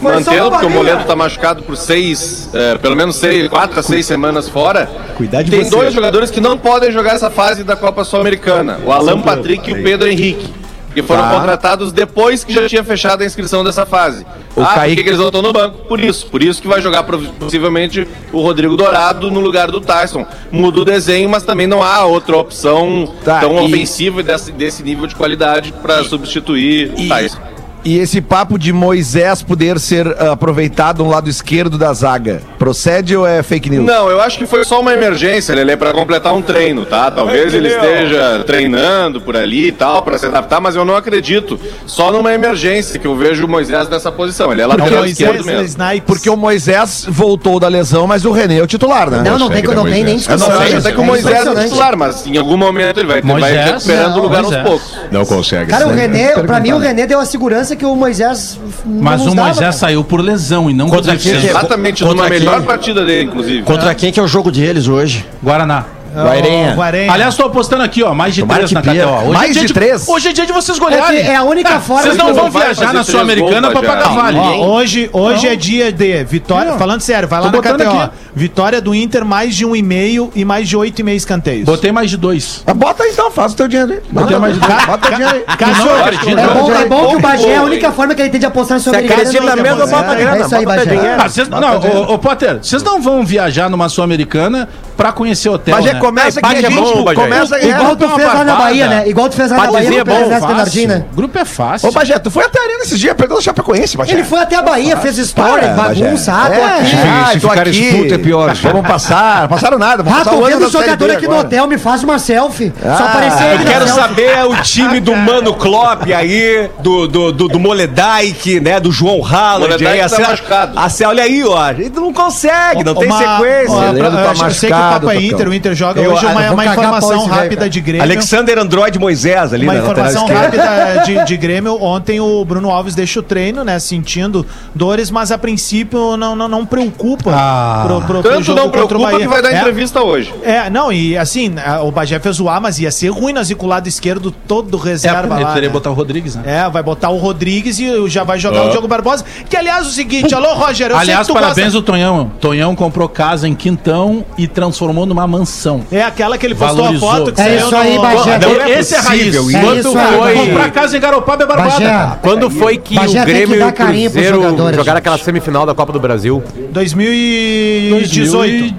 Foi 0.00 0.12
só 0.24 0.30
Mantendo, 0.30 0.50
porque 0.50 0.66
o. 0.66 0.70
Moledo 0.70 1.04
tá 1.04 1.14
machucado 1.14 1.62
por 1.62 1.76
seis, 1.76 2.48
é, 2.54 2.78
pelo 2.78 2.96
menos 2.96 3.16
seis, 3.16 3.46
quatro 3.48 3.78
a 3.78 3.82
seis 3.82 4.06
semanas 4.06 4.48
fora. 4.48 4.88
Cuidar 5.16 5.42
de 5.42 5.50
Tem 5.50 5.62
você. 5.62 5.70
dois 5.70 5.92
jogadores 5.92 6.30
que 6.30 6.40
não 6.40 6.56
podem 6.56 6.90
jogar 6.90 7.14
essa 7.14 7.28
fase 7.28 7.62
da 7.62 7.76
Copa 7.76 8.02
Sul-Americana: 8.02 8.78
o 8.84 8.90
Alan 8.90 9.20
Patrick 9.20 9.68
e 9.70 9.74
o 9.74 9.82
Pedro 9.82 10.08
Henrique. 10.08 10.59
Que 10.92 11.02
foram 11.02 11.22
Tá. 11.22 11.30
contratados 11.30 11.92
depois 11.92 12.42
que 12.42 12.52
já 12.52 12.68
tinha 12.68 12.82
fechado 12.82 13.22
a 13.22 13.26
inscrição 13.26 13.62
dessa 13.62 13.86
fase. 13.86 14.26
O 14.56 14.60
ah, 14.62 14.66
Kaique- 14.74 14.88
por 14.88 14.96
que, 14.96 15.02
que 15.04 15.08
eles 15.10 15.20
não 15.20 15.26
estão 15.28 15.40
no 15.42 15.52
banco? 15.52 15.78
Por 15.86 16.00
isso. 16.00 16.26
Por 16.26 16.42
isso 16.42 16.60
que 16.60 16.66
vai 16.66 16.80
jogar 16.82 17.04
possivelmente 17.04 18.06
o 18.32 18.40
Rodrigo 18.40 18.76
Dourado 18.76 19.30
no 19.30 19.38
lugar 19.38 19.70
do 19.70 19.80
Tyson. 19.80 20.26
Muda 20.50 20.80
o 20.80 20.84
desenho, 20.84 21.28
mas 21.30 21.44
também 21.44 21.66
não 21.68 21.80
há 21.82 22.04
outra 22.04 22.36
opção 22.36 23.14
Tá, 23.24 23.38
tão 23.40 23.62
e- 23.62 23.66
ofensiva 23.66 24.22
desse, 24.22 24.50
desse 24.50 24.82
nível 24.82 25.06
de 25.06 25.14
qualidade 25.14 25.72
para 25.80 26.02
substituir 26.02 26.92
E- 26.96 27.06
o 27.06 27.08
Tyson. 27.08 27.38
E 27.84 27.98
esse 27.98 28.20
papo 28.20 28.58
de 28.58 28.72
Moisés 28.72 29.42
poder 29.42 29.78
ser 29.80 30.06
ah, 30.18 30.32
aproveitado 30.32 31.02
no 31.02 31.10
lado 31.10 31.30
esquerdo 31.30 31.78
da 31.78 31.92
zaga. 31.94 32.42
Procede 32.58 33.16
ou 33.16 33.26
é 33.26 33.42
fake 33.42 33.70
news? 33.70 33.86
Não, 33.86 34.10
eu 34.10 34.20
acho 34.20 34.36
que 34.38 34.46
foi 34.46 34.64
só 34.64 34.80
uma 34.80 34.92
emergência, 34.92 35.54
Lele, 35.54 35.76
para 35.76 35.92
completar 35.92 36.34
um 36.34 36.42
treino, 36.42 36.84
tá? 36.84 37.10
Talvez 37.10 37.54
ele 37.54 37.68
esteja 37.68 38.42
treinando 38.46 39.20
por 39.20 39.36
ali 39.36 39.68
e 39.68 39.72
tal, 39.72 40.02
para 40.02 40.18
se 40.18 40.26
adaptar, 40.26 40.60
mas 40.60 40.76
eu 40.76 40.84
não 40.84 40.94
acredito. 40.94 41.58
Só 41.86 42.12
numa 42.12 42.32
emergência 42.34 42.98
que 42.98 43.06
eu 43.06 43.16
vejo 43.16 43.46
o 43.46 43.48
Moisés 43.48 43.88
nessa 43.88 44.12
posição. 44.12 44.52
Ele 44.52 44.60
é 44.62 44.66
Porque 44.66 44.82
lateral 44.82 45.02
o 45.02 45.06
esquerdo 45.06 45.34
Moisés, 45.36 45.56
mesmo. 45.76 45.82
Snipes. 45.82 46.04
Porque 46.06 46.28
o 46.30 46.36
Moisés 46.36 47.06
voltou 47.08 47.58
da 47.58 47.68
lesão, 47.68 48.06
mas 48.06 48.24
o 48.24 48.30
René 48.32 48.58
é 48.58 48.62
o 48.62 48.66
titular, 48.66 49.08
né? 49.10 49.22
Não, 49.22 49.38
não 49.38 49.48
tem, 49.48 49.62
não 49.62 49.84
tem 49.84 50.04
nem 50.04 50.14
Eu 50.14 50.18
discussão. 50.18 50.48
não 50.50 50.60
sei, 50.60 50.74
Eu 50.74 50.78
até 50.78 50.92
que 50.92 50.98
o 50.98 51.02
É 51.02 51.06
Moisés 51.06 51.26
é 51.26 51.30
impressionante. 51.38 51.68
titular, 51.68 51.96
mas 51.96 52.26
em 52.26 52.36
algum 52.36 52.56
momento 52.56 53.00
ele 53.00 53.06
vai, 53.08 53.22
vai 53.22 53.40
Moisés, 53.40 53.64
recuperando 53.72 54.10
não, 54.12 54.18
o 54.18 54.22
lugar 54.22 54.44
aos 54.44 54.56
poucos. 54.56 54.92
Não 55.10 55.24
consegue. 55.24 55.70
Cara, 55.70 55.86
o. 55.86 55.90
René, 55.90 56.32
pra 56.42 56.60
mim, 56.60 56.72
o 56.72 56.78
René 56.78 57.06
deu 57.06 57.18
a 57.20 57.24
segurança 57.24 57.69
que 57.76 57.84
o 57.84 57.94
Moisés. 57.96 58.58
Mas 58.84 59.22
o 59.22 59.34
Moisés 59.34 59.58
cara. 59.58 59.72
saiu 59.72 60.04
por 60.04 60.20
lesão 60.20 60.70
e 60.70 60.74
não 60.74 60.86
por 60.86 60.96
Contra 60.96 61.16
quem 61.16 61.32
que 61.32 61.46
é? 61.46 61.50
Exatamente, 61.50 62.02
Contra 62.02 62.16
numa 62.16 62.28
quem? 62.30 62.38
melhor 62.38 62.62
partida 62.62 63.04
dele, 63.04 63.24
inclusive. 63.24 63.62
Contra 63.62 63.94
quem 63.94 64.12
que 64.12 64.20
é 64.20 64.22
o 64.22 64.28
jogo 64.28 64.50
deles 64.50 64.88
hoje? 64.88 65.24
Guaraná. 65.42 65.84
Guairenha. 66.14 66.74
Guarenha. 66.74 67.12
Aliás, 67.12 67.34
tô 67.36 67.44
apostando 67.44 67.82
aqui, 67.82 68.02
ó, 68.02 68.12
mais 68.14 68.34
de 68.34 68.40
Tomara 68.40 68.60
três 68.66 68.72
na. 68.72 68.80
KTO. 68.82 68.90
Hoje 69.26 69.30
Mais 69.32 69.50
é 69.50 69.52
dia 69.52 69.64
de 69.66 69.72
três? 69.74 70.08
Hoje 70.08 70.28
é 70.28 70.32
dia 70.32 70.46
de 70.46 70.52
vocês 70.52 70.76
É, 70.76 70.80
golearem. 70.80 71.22
que 71.24 71.30
é 71.30 71.36
a 71.36 71.42
única 71.42 71.80
forma 71.80 72.02
Vocês 72.02 72.16
que 72.16 72.22
não 72.22 72.34
vão 72.34 72.50
viajar 72.50 72.92
na 72.92 73.04
Sul-Americana 73.04 73.70
pra 73.70 73.82
pagar 73.82 74.08
vale. 74.08 74.38
Ó, 74.38 74.66
hoje 74.76 75.08
hoje 75.12 75.46
é 75.48 75.56
dia 75.56 75.92
de 75.92 76.24
vitória. 76.24 76.72
Falando 76.78 77.00
sério, 77.00 77.28
vai 77.28 77.40
lá 77.40 77.46
Tô 77.50 77.56
na 77.56 77.62
botando 77.62 77.80
KTO. 77.88 78.00
aqui. 78.00 78.14
Vitória 78.34 78.80
do 78.80 78.94
Inter, 78.94 79.24
mais 79.24 79.54
de 79.54 79.64
um 79.66 79.74
e 79.74 79.82
meio 79.82 80.30
e 80.34 80.44
mais 80.44 80.68
de 80.68 80.76
oito 80.76 80.98
e 81.00 81.02
meio 81.02 81.16
escanteios. 81.16 81.64
Botei 81.64 81.92
mais 81.92 82.10
de 82.10 82.16
dois. 82.16 82.62
Ah, 82.66 82.74
Bota 82.74 83.02
aí 83.04 83.10
então, 83.12 83.30
faz 83.30 83.52
o 83.52 83.56
teu 83.56 83.68
dinheiro 83.68 83.92
aí. 83.92 84.00
Botei 84.10 84.38
mais 84.38 84.54
de 84.54 84.60
dois. 84.60 84.84
Bota 84.86 85.08
o 85.08 85.10
dinheiro 85.14 85.36
aí. 85.36 85.44
Não 85.78 85.96
acredito. 85.96 86.38
É 86.38 86.86
bom, 86.86 87.04
é 87.06 87.08
que 87.10 87.16
o 87.16 87.20
Bagé 87.20 87.48
é 87.50 87.56
a 87.56 87.62
única 87.62 87.92
forma 87.92 88.14
que 88.14 88.22
ele 88.22 88.30
tem 88.30 88.40
de 88.40 88.46
apostar 88.46 88.76
na 88.76 88.78
Se 88.80 88.84
Sul-Americana. 88.84 89.22
acredita 89.22 89.56
não 89.56 89.62
mesmo, 89.62 89.82
aposta. 89.82 89.96
bota 89.96 90.12
É 90.12 90.16
grana, 90.16 90.44
isso 90.46 90.54
aí, 90.56 90.64
bota 90.64 90.76
Bagé. 90.78 90.90
dinheiro. 90.96 91.22
Ah, 91.52 91.60
não, 91.60 91.78
ô, 92.10 92.14
ô, 92.14 92.18
Potter, 92.18 92.58
vocês 92.62 92.82
não 92.82 93.00
vão 93.00 93.24
viajar 93.24 93.68
numa 93.68 93.88
Sul-Americana 93.88 94.68
pra 95.00 95.12
conhecer 95.12 95.48
hotel, 95.48 95.74
Mas 95.76 95.84
né? 95.86 95.92
é 95.92 95.94
começa 95.94 96.38
É, 96.38 96.42
que 96.42 96.46
a 96.46 96.50
empate 96.50 96.66
é 96.66 96.70
gente 96.70 96.80
bom, 96.80 97.14
começa 97.14 97.56
a 97.56 97.60
Igual 97.64 97.96
tu 97.96 98.08
fez 98.10 98.34
lá 98.34 98.44
na 98.44 98.54
Bahia, 98.56 98.88
né? 98.88 99.08
Igual 99.08 99.28
tu 99.30 99.36
fez 99.36 99.50
lá 99.50 99.56
na 99.56 99.70
Bahia 99.72 100.00
é 100.00 100.04
bom, 100.04 100.30
fácil. 100.30 100.46
Bernardina. 100.46 101.06
O 101.12 101.16
grupo 101.16 101.38
é 101.38 101.44
fácil. 101.46 101.88
Ô, 101.88 101.92
Bagé, 101.92 102.18
tu 102.18 102.30
foi 102.30 102.44
até 102.44 102.60
a 102.60 102.62
arena 102.64 102.82
esses 102.82 103.00
dias, 103.00 103.14
perdeu 103.16 103.38
o 103.38 103.40
Chapecoense, 103.40 103.96
Bagé. 103.96 104.12
Ele 104.12 104.24
foi 104.24 104.40
até 104.40 104.56
a 104.56 104.62
Bahia, 104.62 104.96
fez 104.98 105.16
história, 105.16 105.68
bagunça, 105.68 106.32
ah, 106.32 106.50
tô 106.50 106.62
aqui. 106.62 106.96
É, 106.96 107.32
Se 107.32 107.40
tô 107.40 107.48
ficar 107.48 107.62
aqui. 107.66 108.12
é 108.12 108.18
pior. 108.18 108.54
Vamos 108.54 108.86
passar, 108.86 109.48
passaram 109.48 109.78
nada. 109.78 110.04
Ah, 110.06 110.24
tô 110.24 110.36
o 110.36 110.44
vendo 110.44 110.66
o 110.66 110.70
jogador 110.70 111.10
aqui 111.10 111.26
no 111.26 111.38
hotel, 111.38 111.66
me 111.66 111.78
faz 111.78 112.02
uma 112.04 112.18
selfie. 112.18 112.72
Só 112.80 112.88
Ah, 112.88 113.06
aparecer 113.06 113.44
Eu 113.44 113.54
ele 113.54 113.64
na 113.64 113.70
quero 113.70 113.88
saber 113.88 114.44
o 114.46 114.56
time 114.62 115.00
do 115.00 115.16
Mano 115.16 115.54
Klopp 115.54 116.02
aí, 116.12 116.68
do, 116.80 117.06
do, 117.08 117.32
do, 117.32 117.48
do 117.48 117.58
Moledaik, 117.58 118.60
né? 118.60 118.78
Do 118.78 118.92
João 118.92 119.24
Haaland. 119.24 119.70
Moledaik 119.72 120.00
aí, 120.00 120.08
tá 120.10 120.28
machucado. 120.28 120.78
olha 121.08 121.22
aí, 121.22 121.44
ó. 121.44 121.70
Ele 121.70 121.90
não 121.94 122.12
consegue, 122.12 122.84
não 122.84 122.94
tem 122.94 123.10
sequência. 123.10 123.76
tá 123.76 124.44
eu 124.46 124.50
sei 124.50 124.68
que 124.70 124.74
o 124.74 124.78
machucado, 124.78 124.89
é 124.96 125.00
Tocão. 125.00 125.20
Inter, 125.20 125.48
o 125.48 125.54
Inter 125.54 125.74
joga 125.74 126.00
Eu- 126.00 126.12
hoje 126.12 126.26
ah, 126.26 126.30
uma, 126.30 126.50
uma 126.52 126.66
informação 126.66 127.20
velho, 127.28 127.30
rápida 127.42 127.68
de 127.70 127.80
Grêmio. 127.80 128.02
Alexander 128.02 128.58
Android 128.58 128.98
Moisés 128.98 129.52
ali, 129.52 129.64
Uma 129.64 129.74
lateral 129.74 129.92
informação 129.92 130.26
rápida 130.26 131.02
de, 131.06 131.24
de 131.24 131.36
Grêmio. 131.36 131.82
Ontem 131.82 132.20
o 132.20 132.44
Bruno 132.44 132.70
Alves 132.70 132.94
deixa 132.94 133.20
o 133.20 133.22
treino, 133.22 133.64
né? 133.64 133.78
Sentindo 133.78 134.44
dores, 134.74 135.10
mas 135.10 135.30
a 135.32 135.38
princípio 135.38 136.16
não, 136.16 136.34
não, 136.36 136.48
não 136.48 136.66
preocupa 136.66 137.30
Ah. 137.34 137.84
pro, 137.86 138.00
pro, 138.02 138.22
pro 138.22 138.30
Tanto 138.32 138.42
jogo 138.44 138.58
não 138.60 138.66
o 138.68 138.70
preocupa 138.70 139.18
que 139.18 139.26
vai 139.28 139.42
dar 139.42 139.52
É, 139.52 139.58
entrevista 139.58 140.02
hoje. 140.02 140.34
É, 140.42 140.70
não, 140.70 140.92
e 140.92 141.16
assim, 141.16 141.54
a- 141.64 141.82
o 141.82 141.90
Bagé 141.90 142.18
fez 142.18 142.36
zoar, 142.36 142.60
mas 142.60 142.78
ia 142.78 142.90
ser 142.90 143.08
ruim 143.10 143.32
nós 143.32 143.50
ir 143.50 143.54
com 143.54 143.66
o 143.66 143.68
lado 143.68 143.86
esquerdo 143.88 144.30
todo 144.30 144.78
É, 144.78 144.90
reserva 144.90 145.34
ele 145.36 145.44
lá. 145.44 145.52
teria 145.52 145.68
né? 145.68 145.72
botar 145.72 145.90
o 145.90 145.94
Rodrigues, 145.94 146.34
né? 146.36 146.42
É, 146.46 146.68
vai 146.70 146.82
botar 146.82 147.10
o 147.10 147.16
Rodrigues 147.16 147.78
e 147.78 148.08
já 148.08 148.24
vai 148.24 148.38
jogar 148.38 148.64
o 148.66 148.70
Diogo 148.70 148.88
Barbosa. 148.88 149.24
Que 149.48 149.56
aliás, 149.56 149.86
o 149.86 149.90
seguinte, 149.90 150.34
alô, 150.34 150.54
Roger, 150.54 150.90
eu 150.90 150.96
Aliás, 150.96 151.26
sei 151.26 151.34
que 151.34 151.38
tu 151.40 151.42
parabéns 151.42 151.66
gosta... 151.72 151.78
ao 151.78 151.82
Tonhão. 151.82 152.30
Tonhão 152.40 152.74
comprou 152.76 153.08
casa 153.08 153.46
em 153.48 153.54
Quintão 153.54 154.24
e 154.38 154.46
transformou 154.48 154.79
numa 154.88 155.26
mansão. 155.26 155.82
É 155.92 156.02
aquela 156.02 156.38
que 156.38 156.46
ele 156.46 156.54
postou 156.54 156.76
Valorizou. 156.78 157.10
a 157.10 157.16
foto 157.16 157.32
que 157.32 157.40
É 157.40 157.44
saiu 157.44 157.58
isso 157.66 157.76
aí, 157.76 157.98
Bagé. 157.98 158.38
Não 158.38 158.62
é 158.62 158.80
Esse 158.80 158.94
é 158.94 158.98
raiz. 158.98 159.36
É 159.36 159.60
Quando 159.60 159.92
foi 159.92 160.34
comprar 160.34 160.70
casa 160.70 160.96
em 160.96 161.00
Garopaba 161.00 161.44
é 161.44 161.46
barbada. 161.46 161.70
Bagé. 161.70 162.18
Quando 162.22 162.50
foi 162.50 162.78
que 162.78 162.94
Bagé 162.94 163.08
o 163.08 163.12
tem 163.12 163.24
que 163.24 163.32
Grêmio 163.46 163.56
e 163.56 163.62
o 163.62 163.72
Cruzeiro 163.72 164.36
jogadores, 164.36 164.76
jogaram 164.76 164.96
gente. 164.96 164.98
aquela 164.98 165.18
semifinal 165.18 165.66
da 165.66 165.74
Copa 165.74 165.92
do 165.92 166.00
Brasil? 166.00 166.42
2018. 166.70 168.74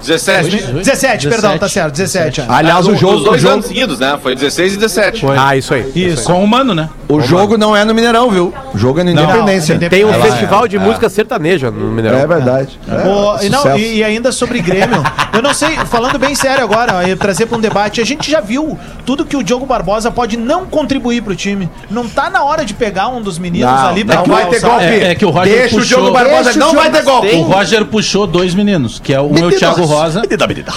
17. 0.00 0.72
17, 0.72 1.28
perdão, 1.30 1.56
tá 1.56 1.66
certo, 1.66 1.92
17. 1.92 2.42
é. 2.42 2.46
Aliás, 2.46 2.86
o 2.86 2.92
Os 2.92 3.00
jogo, 3.00 3.20
o 3.20 3.24
dois 3.24 3.40
jogo, 3.40 3.54
anos 3.54 3.64
seguidos, 3.66 3.98
né? 3.98 4.18
Foi 4.22 4.34
16 4.34 4.74
e 4.74 4.76
17. 4.76 5.24
Ah, 5.34 5.56
isso 5.56 5.72
aí. 5.72 5.90
Isso. 5.94 6.24
Com 6.24 6.44
o 6.44 6.46
Mano, 6.46 6.74
né? 6.74 6.90
O 7.08 7.20
jogo 7.20 7.56
não 7.56 7.76
é 7.76 7.84
no 7.84 7.94
Mineirão, 7.94 8.30
viu? 8.30 8.52
O 8.72 8.78
jogo 8.78 9.00
é 9.00 9.04
no 9.04 9.10
Independência. 9.10 9.78
Não, 9.78 9.88
Tem 9.88 10.04
um 10.04 10.12
É 10.12 10.16
lá, 10.16 10.24
festival 10.26 10.66
de 10.68 10.78
música 10.78 11.08
sertaneja 11.08 11.70
no 11.70 11.90
Mineirão. 11.92 12.18
É 12.18 12.26
verdade. 12.26 12.78
É, 12.88 13.08
O- 13.08 13.42
e, 13.42 13.48
não, 13.48 13.76
e, 13.76 13.96
e 13.96 14.04
ainda 14.04 14.32
sobre 14.32 14.60
Grêmio, 14.60 15.02
eu 15.32 15.42
não 15.42 15.52
sei, 15.54 15.76
falando 15.86 16.18
bem 16.18 16.34
sério 16.34 16.64
agora, 16.64 16.94
ó, 16.94 17.16
trazer 17.16 17.46
para 17.46 17.58
um 17.58 17.60
debate, 17.60 18.00
a 18.00 18.04
gente 18.04 18.30
já 18.30 18.40
viu 18.40 18.78
tudo 19.04 19.24
que 19.24 19.36
o 19.36 19.42
Diogo 19.42 19.66
Barbosa 19.66 20.10
pode 20.10 20.36
não 20.36 20.66
contribuir 20.66 21.22
pro 21.22 21.34
time. 21.34 21.68
Não 21.90 22.08
tá 22.08 22.30
na 22.30 22.42
hora 22.42 22.64
de 22.64 22.74
pegar 22.74 23.08
um 23.08 23.20
dos 23.20 23.38
meninos 23.38 23.70
Não, 23.70 23.88
ali 23.88 24.04
pra 24.04 24.16
não 24.16 24.24
vai 24.26 24.46
ter 24.48 24.60
golpe. 24.60 24.84
É, 24.84 25.10
é 25.10 25.14
que 25.14 25.24
o 25.24 25.30
Roger 25.30 25.58
Deixa 25.58 25.76
o 25.76 25.78
puxou... 25.78 25.98
Diogo 25.98 26.12
Barbosa, 26.12 26.52
o 26.52 26.56
não 26.56 26.74
vai 26.74 26.90
ter 26.90 27.02
golpe. 27.02 27.34
O 27.36 27.42
Roger 27.42 27.84
puxou 27.86 28.26
dois 28.26 28.54
meninos, 28.54 28.98
que 28.98 29.12
é 29.12 29.20
um 29.20 29.34
é 29.36 29.44
o 29.44 29.50
Thiago 29.50 29.84
Rosa 29.84 30.22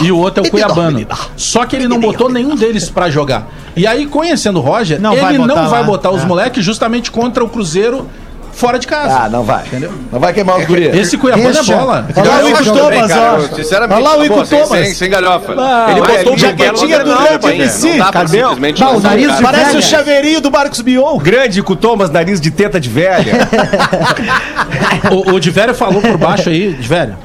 e 0.01 0.11
o 0.11 0.17
outro 0.17 0.43
é 0.43 0.47
o 0.47 0.51
Cuiabano. 0.51 1.05
Só 1.35 1.65
que 1.65 1.75
ele 1.75 1.87
não 1.87 1.99
botou 1.99 2.29
nenhum 2.29 2.55
deles 2.55 2.89
pra 2.89 3.09
jogar. 3.09 3.47
E 3.77 3.87
aí, 3.87 4.05
conhecendo 4.05 4.59
o 4.59 4.61
Roger, 4.61 4.99
Não 4.99 5.13
ele 5.13 5.21
vai 5.21 5.37
não 5.37 5.55
vai 5.69 5.79
lá. 5.81 5.83
botar 5.83 6.11
os 6.11 6.23
É. 6.23 6.25
moleques 6.25 6.63
justamente 6.65 7.11
contra 7.11 7.43
o 7.43 7.49
Cruzeiro 7.49 8.07
fora 8.51 8.79
de 8.79 8.87
casa. 8.87 9.19
Ah, 9.25 9.29
não 9.29 9.43
vai. 9.43 9.65
Não 10.11 10.19
vai 10.19 10.33
queimar 10.33 10.57
os 10.57 10.65
gurias. 10.65 10.95
Esse 10.97 11.15
Deixa. 11.15 11.73
é 11.73 11.77
bola. 11.77 12.07
Olha 12.15 12.31
lá 12.31 12.43
o 12.43 12.49
Ico 12.49 12.63
Thomas, 12.63 13.11
ó. 13.11 13.55
Sinceramente, 13.55 14.01
Olha 14.01 14.09
lá 14.09 14.17
o 14.17 14.25
Ico 14.25 14.45
sem, 14.47 14.63
Thomas. 14.63 14.79
sem, 14.85 14.93
sem 14.95 15.09
galhofa. 15.11 15.53
Ah, 15.59 15.87
ele 15.91 15.99
vai 16.01 16.17
botou 16.17 16.33
o 16.33 16.37
jaquetinha 16.39 16.99
do 17.03 17.09
não, 17.11 17.23
Grande 17.23 17.47
MC, 17.49 17.97
Não 17.97 18.11
cadê? 18.11 18.41
Bah, 18.41 18.89
o 18.89 18.99
nariz 18.99 19.37
de 19.37 19.43
Parece 19.43 19.65
velha. 19.65 19.79
o 19.79 19.81
chaveirinho 19.83 20.41
do 20.41 20.49
Marcos 20.51 20.81
Bion. 20.81 21.17
Grande 21.19 21.61
com 21.61 21.75
Thomas, 21.75 22.09
nariz 22.09 22.41
de 22.41 22.49
teta 22.49 22.79
de 22.79 22.89
velha. 22.89 23.47
O, 25.11 25.35
o 25.35 25.39
Divério 25.39 25.73
falou 25.75 26.01
por 26.01 26.17
baixo 26.17 26.49
aí, 26.49 26.73
Divério. 26.73 27.15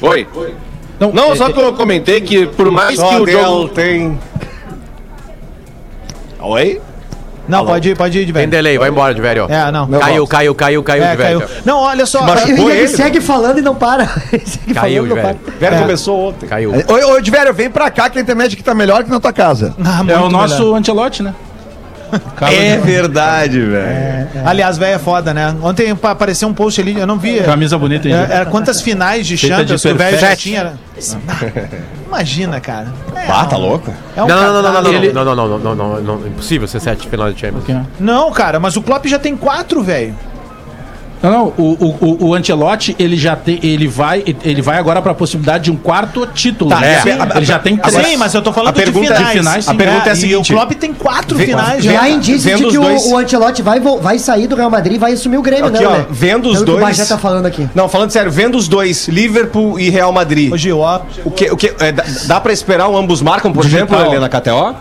Oi. 0.00 0.26
Não, 0.98 1.12
Não, 1.12 1.32
é- 1.32 1.36
só 1.36 1.50
que 1.50 1.60
eu 1.60 1.72
comentei 1.74 2.20
que 2.20 2.46
por 2.46 2.70
mais 2.70 2.98
que 2.98 3.04
o 3.04 3.26
jogo... 3.30 3.68
tem. 3.68 4.18
Oi? 6.44 6.80
Não, 7.46 7.64
pode 7.66 7.90
ir, 7.90 7.96
pode 7.96 8.18
ir, 8.18 8.24
Tem 8.24 8.32
velho. 8.32 8.50
delay, 8.50 8.78
vai 8.78 8.88
embora, 8.88 9.14
de 9.14 9.20
velho. 9.20 9.46
É, 9.50 9.70
não. 9.70 9.86
Caiu, 9.86 10.26
caiu, 10.26 10.54
caiu, 10.54 10.82
caiu, 10.82 11.04
É, 11.04 11.10
de 11.10 11.16
caiu. 11.22 11.38
velho. 11.40 11.50
Não, 11.64 11.78
olha 11.78 12.06
só. 12.06 12.20
Ele 12.48 12.62
ele, 12.70 12.88
segue 12.88 13.20
falando 13.20 13.58
e 13.58 13.60
não 13.60 13.74
para. 13.74 14.04
Ele 14.32 14.46
segue 14.46 14.72
Caiu, 14.72 15.02
falando 15.02 15.06
e 15.06 15.08
não 15.22 15.28
velho. 15.28 15.38
Velho 15.60 15.74
É. 15.76 15.78
começou 15.80 16.28
ontem. 16.30 16.46
Caiu. 16.46 16.72
Oi, 16.72 17.04
ô, 17.04 17.20
Diverio, 17.20 17.52
vem 17.52 17.68
pra 17.68 17.90
cá 17.90 18.08
que 18.08 18.18
a 18.18 18.22
internet 18.22 18.54
aqui 18.54 18.62
tá 18.62 18.74
melhor 18.74 19.04
que 19.04 19.10
na 19.10 19.20
tua 19.20 19.32
casa. 19.32 19.74
Ah, 19.84 20.02
É 20.08 20.16
o 20.16 20.30
nosso 20.30 20.62
melhor. 20.62 20.76
Antelote, 20.78 21.22
né? 21.22 21.34
é 22.42 22.78
verdade, 22.78 23.60
velho. 23.60 23.76
É, 23.76 24.28
é. 24.34 24.42
Aliás, 24.44 24.78
velho 24.78 24.94
é 24.94 24.98
foda, 24.98 25.34
né? 25.34 25.54
Ontem 25.62 25.96
apareceu 26.02 26.48
um 26.48 26.54
post 26.54 26.80
ali, 26.80 26.98
eu 26.98 27.06
não 27.06 27.18
vi. 27.18 27.40
Camisa 27.42 27.78
bonita, 27.78 28.08
hein? 28.08 28.14
Era, 28.14 28.46
quantas 28.46 28.80
finais 28.80 29.26
de 29.26 29.36
Champions 29.36 29.82
que 29.82 29.88
o 29.88 29.96
velho 29.96 30.18
já 30.18 30.36
tinha. 30.36 30.74
Imagina, 32.06 32.60
cara. 32.60 32.88
É, 33.14 33.26
ah, 33.28 33.44
tá 33.44 33.56
louco? 33.56 33.92
É 34.16 34.22
um 34.22 34.26
não, 34.26 34.36
não, 34.36 34.62
não, 34.62 34.72
não, 34.72 34.82
não, 34.82 34.92
ele... 34.92 35.12
não, 35.12 35.24
não, 35.24 35.34
não, 35.34 35.48
não, 35.48 35.58
não, 35.58 35.74
não, 35.74 36.00
não, 36.00 36.26
impossível 36.26 36.68
ser 36.68 36.80
sete 36.80 37.08
finais 37.08 37.34
de 37.34 37.40
Champions. 37.40 37.64
Não, 37.98 38.30
cara, 38.32 38.60
mas 38.60 38.76
o 38.76 38.82
Klopp 38.82 39.06
já 39.06 39.18
tem 39.18 39.36
quatro, 39.36 39.82
velho. 39.82 40.14
Não, 41.24 41.32
não, 41.32 41.52
o, 41.56 41.62
o, 41.62 41.96
o, 42.00 42.26
o 42.28 42.34
Ancelotti, 42.34 42.94
ele 42.98 43.16
já 43.16 43.34
tem, 43.34 43.58
ele 43.62 43.88
vai, 43.88 44.22
ele 44.44 44.60
vai 44.60 44.78
agora 44.78 45.00
pra 45.00 45.14
possibilidade 45.14 45.64
de 45.64 45.70
um 45.70 45.76
quarto 45.76 46.26
título. 46.26 46.70
Tá, 46.70 46.80
né? 46.80 47.00
sim. 47.00 47.08
ele 47.36 47.44
já 47.46 47.58
tem 47.58 47.76
três. 47.78 48.06
Sim, 48.06 48.16
mas 48.18 48.34
eu 48.34 48.42
tô 48.42 48.52
falando 48.52 48.68
a 48.68 48.72
pergunta- 48.74 49.00
de 49.08 49.16
finais. 49.16 49.32
de 49.32 49.38
finais, 49.38 49.64
sim. 49.64 49.70
A 49.70 49.74
pergunta 49.74 50.08
é 50.08 50.10
a 50.10 50.14
E 50.14 50.16
seguinte. 50.16 50.52
o 50.52 50.56
Klopp 50.56 50.72
tem 50.72 50.92
quatro 50.92 51.36
Vem- 51.38 51.46
finais 51.46 51.82
já. 51.82 51.92
Já 51.92 52.08
indício 52.10 52.50
vendo 52.50 52.58
de 52.70 52.76
que 52.78 52.84
dois- 52.84 53.02
o, 53.06 53.12
o 53.14 53.18
Ancelotti 53.18 53.62
vai, 53.62 53.80
vai 53.80 54.18
sair 54.18 54.46
do 54.46 54.54
Real 54.54 54.70
Madrid 54.70 54.96
e 54.96 54.98
vai 54.98 55.12
assumir 55.14 55.38
o 55.38 55.42
Grêmio, 55.42 55.66
Aqui, 55.66 55.78
né, 55.80 55.86
ó, 55.86 55.92
Lelê? 55.92 56.04
vendo 56.10 56.46
os 56.50 56.52
Pelo 56.52 56.64
que 56.66 56.70
O 56.70 56.74
dois- 56.74 56.84
Bagé 56.98 57.04
tá 57.06 57.16
falando 57.18 57.46
aqui. 57.46 57.68
Não, 57.74 57.88
falando 57.88 58.10
sério, 58.10 58.30
vendo 58.30 58.58
os 58.58 58.68
dois, 58.68 59.08
Liverpool 59.08 59.80
e 59.80 59.88
Real 59.88 60.12
Madrid. 60.12 60.54
Gil, 60.56 60.78
ó. 60.80 61.00
O 61.24 61.30
que, 61.30 61.50
o 61.50 61.56
que, 61.56 61.72
é, 61.80 61.92
dá, 62.26 62.38
pra 62.40 62.52
esperar 62.52 62.88
um 62.88 62.96
ambos 62.96 63.22
marcam, 63.22 63.50
por 63.52 63.64
exemplo, 63.64 63.96
Digital. 63.96 64.10
Lelê, 64.12 64.20
na 64.20 64.28
KTO? 64.28 64.74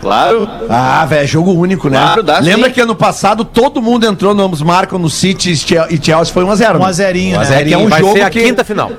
Claro. 0.00 0.48
Ah, 0.68 1.04
velho, 1.06 1.26
jogo 1.26 1.52
único, 1.52 1.88
né? 1.88 1.98
Claro, 1.98 2.22
dá 2.22 2.38
Lembra 2.38 2.68
sim. 2.68 2.74
que 2.74 2.80
ano 2.80 2.94
passado 2.94 3.44
todo 3.44 3.82
mundo 3.82 4.06
entrou 4.06 4.34
no 4.34 4.42
ambos 4.44 4.62
marcam 4.62 4.98
no 4.98 5.10
City 5.10 5.50
e 5.52 5.56
Chel- 5.56 5.86
Chelsea 6.02 6.32
foi 6.32 6.44
1x0. 6.44 6.78
Um 6.78 6.84
a 6.84 6.92
zerinho, 6.92 7.38
né? 7.38 7.60
É 7.60 7.64
que 7.64 7.74
é 7.74 7.78
um 7.78 7.88
Vai 7.88 8.00
jogo 8.00 8.12
ser 8.14 8.22
a 8.22 8.30
que- 8.30 8.42
quinta 8.42 8.64
final. 8.64 8.90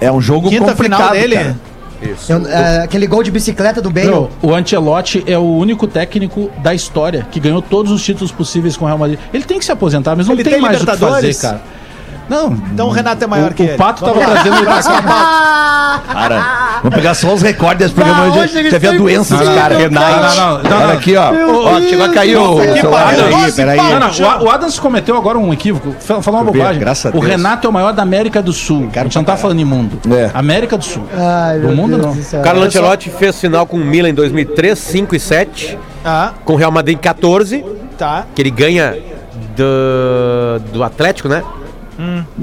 É 0.00 0.10
um 0.10 0.20
jogo 0.20 0.48
Quinta 0.48 0.66
complicado, 0.72 0.98
final 1.00 1.12
dele. 1.12 1.36
cara. 1.36 1.56
Eu- 2.28 2.46
é, 2.48 2.82
aquele 2.82 3.06
gol 3.06 3.22
de 3.22 3.30
bicicleta 3.30 3.80
do 3.80 3.88
Bale. 3.90 4.08
Meu, 4.08 4.30
o 4.42 4.54
Ancelotti 4.54 5.24
é 5.26 5.38
o 5.38 5.42
único 5.56 5.86
técnico 5.86 6.50
da 6.62 6.74
história 6.74 7.26
que 7.30 7.40
ganhou 7.40 7.62
todos 7.62 7.90
os 7.90 8.02
títulos 8.04 8.30
possíveis 8.30 8.76
com 8.76 8.84
o 8.84 8.88
Real 8.88 8.98
Madrid. 8.98 9.18
Ele 9.32 9.44
tem 9.44 9.58
que 9.58 9.64
se 9.64 9.72
aposentar, 9.72 10.14
mas 10.14 10.26
não 10.26 10.34
Ele 10.34 10.44
tem, 10.44 10.52
tem 10.54 10.60
mais 10.62 10.76
o 10.76 10.80
que 10.80 10.86
fazer, 10.86 11.00
Libertadores? 11.04 11.40
cara. 11.40 11.62
Não. 12.28 12.52
Então 12.72 12.86
o 12.86 12.90
Renato 12.90 13.22
é 13.22 13.26
maior 13.26 13.50
o, 13.50 13.54
que 13.54 13.62
o 13.62 13.66
ele. 13.66 13.76
Pato 13.76 14.04
tava 14.04 14.18
Vamos 14.18 14.28
lá. 14.28 14.42
trazendo 14.42 14.64
pauta. 14.64 16.02
Cara, 16.12 16.78
vamos 16.82 16.96
pegar 16.96 17.14
só 17.14 17.32
os 17.34 17.42
recordes 17.42 17.78
desse 17.78 17.94
programa 17.94 18.34
hoje. 18.36 18.70
Já 18.70 18.78
vi 18.78 18.88
a 18.88 18.92
doença 18.92 19.36
dos 19.36 19.46
possível, 19.46 19.60
caras. 19.62 19.90
Não, 19.90 20.00
não, 20.00 20.10
não, 20.20 20.62
não, 20.70 20.76
Olha 20.76 20.86
não. 20.88 20.92
aqui, 20.94 21.16
ó. 21.16 21.30
Ó, 21.32 21.80
chegou 21.80 22.04
a 22.06 22.08
cair 22.10 22.36
o. 22.36 22.54
O. 22.54 22.56
Peraí, 22.56 23.52
Peraí, 23.52 23.78
o, 23.80 24.44
o 24.44 24.50
Adams 24.50 24.78
cometeu 24.78 25.16
agora 25.16 25.38
um 25.38 25.52
equívoco, 25.52 25.94
fa- 26.00 26.20
falou 26.22 26.40
uma 26.40 26.50
bobagem. 26.52 26.80
graças 26.80 27.12
a 27.12 27.16
o. 27.16 27.20
Renato 27.20 27.66
é 27.66 27.70
o 27.70 27.72
maior 27.72 27.92
da 27.92 28.02
América 28.02 28.42
do 28.42 28.52
Sul. 28.52 28.88
a 28.94 28.98
gente 29.04 29.16
não 29.16 29.24
tá 29.24 29.36
falando 29.36 29.60
em 29.60 29.64
mundo. 29.64 29.98
É. 30.14 30.30
América 30.34 30.76
do 30.76 30.84
Sul. 30.84 31.04
Do 31.60 31.68
mundo, 31.74 31.98
não. 31.98 32.12
do 32.12 32.22
céu. 32.22 32.42
Carlo 32.42 32.62
Ancelotti 32.62 33.10
fez 33.10 33.40
final 33.40 33.66
com 33.66 33.76
o 33.76 33.84
Milan 33.84 34.08
em 34.10 34.14
2003, 34.14 34.78
5 34.78 35.14
e 35.14 35.20
7. 35.20 35.78
Ah, 36.04 36.32
Com 36.44 36.52
o 36.52 36.56
Real 36.56 36.70
Madrid 36.70 36.96
em 36.96 37.00
14, 37.00 37.64
tá. 37.96 38.26
que 38.34 38.42
ele 38.42 38.50
ganha 38.50 38.94
do, 39.56 40.60
do 40.72 40.82
Atlético, 40.84 41.28
né? 41.28 41.42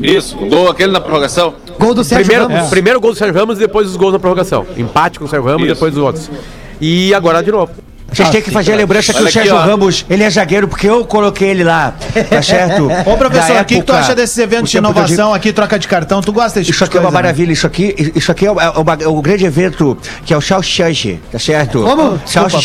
Isso, 0.01 0.35
gol 0.37 0.69
aquele 0.69 0.91
na 0.91 1.01
prorrogação. 1.01 1.53
Gol 1.79 1.93
do 1.93 2.03
Sérgio 2.03 2.25
Primeiro, 2.27 2.53
Ramos. 2.53 2.69
primeiro 2.69 3.01
gol 3.01 3.11
do 3.11 3.17
Sérgio 3.17 3.35
Ramos 3.39 3.57
e 3.57 3.59
depois 3.61 3.87
os 3.87 3.95
gols 3.95 4.13
na 4.13 4.19
prorrogação. 4.19 4.65
Empate 4.77 5.19
com 5.19 5.25
o 5.25 5.27
Sérgio 5.27 5.47
Ramos 5.47 5.63
e 5.63 5.65
Isso. 5.65 5.73
depois 5.75 5.93
os 5.95 6.01
outros. 6.03 6.31
E 6.79 7.13
agora 7.13 7.41
de 7.43 7.51
novo. 7.51 7.71
Vocês 8.11 8.29
têm 8.29 8.41
que 8.41 8.51
fazer 8.51 8.73
a 8.73 8.75
lembrança 8.75 9.13
que 9.13 9.23
o 9.23 9.31
Sérgio. 9.31 9.55
Ramos, 9.57 10.05
ele 10.09 10.23
é 10.23 10.29
zagueiro 10.29 10.67
porque 10.67 10.87
eu 10.87 11.05
coloquei 11.05 11.49
ele 11.49 11.63
lá, 11.63 11.93
tá 12.29 12.41
certo? 12.43 12.87
Ô, 13.05 13.15
professor, 13.17 13.61
o 13.61 13.65
que, 13.65 13.81
tu 13.81 13.93
acha 13.93 14.13
desses 14.13 14.37
eventos 14.37 14.69
de 14.69 14.77
inovação 14.77 15.33
aqui, 15.33 15.53
troca 15.53 15.79
de 15.79 15.87
cartão? 15.87 16.21
Tu 16.21 16.31
gosta 16.33 16.59
desse 16.59 16.71
Isso 16.71 16.83
aqui 16.83 16.97
é 16.97 16.99
uma 16.99 17.09
né? 17.09 17.13
maravilha, 17.13 17.51
isso 17.53 17.65
aqui, 17.65 18.11
isso 18.15 18.31
aqui 18.31 18.45
é, 18.45 18.51
o- 18.51 18.59
é 18.59 18.69
uma- 18.69 18.93
é 18.93 19.21
grande 19.21 19.45
evento 19.45 19.97
que 20.25 20.33
é 20.33 20.37
o 20.37 20.41
Charles 20.41 20.67
Church, 20.67 21.19
tá 21.31 21.39
certo? 21.39 21.83
Como? 21.83 22.19
Church. 22.25 22.55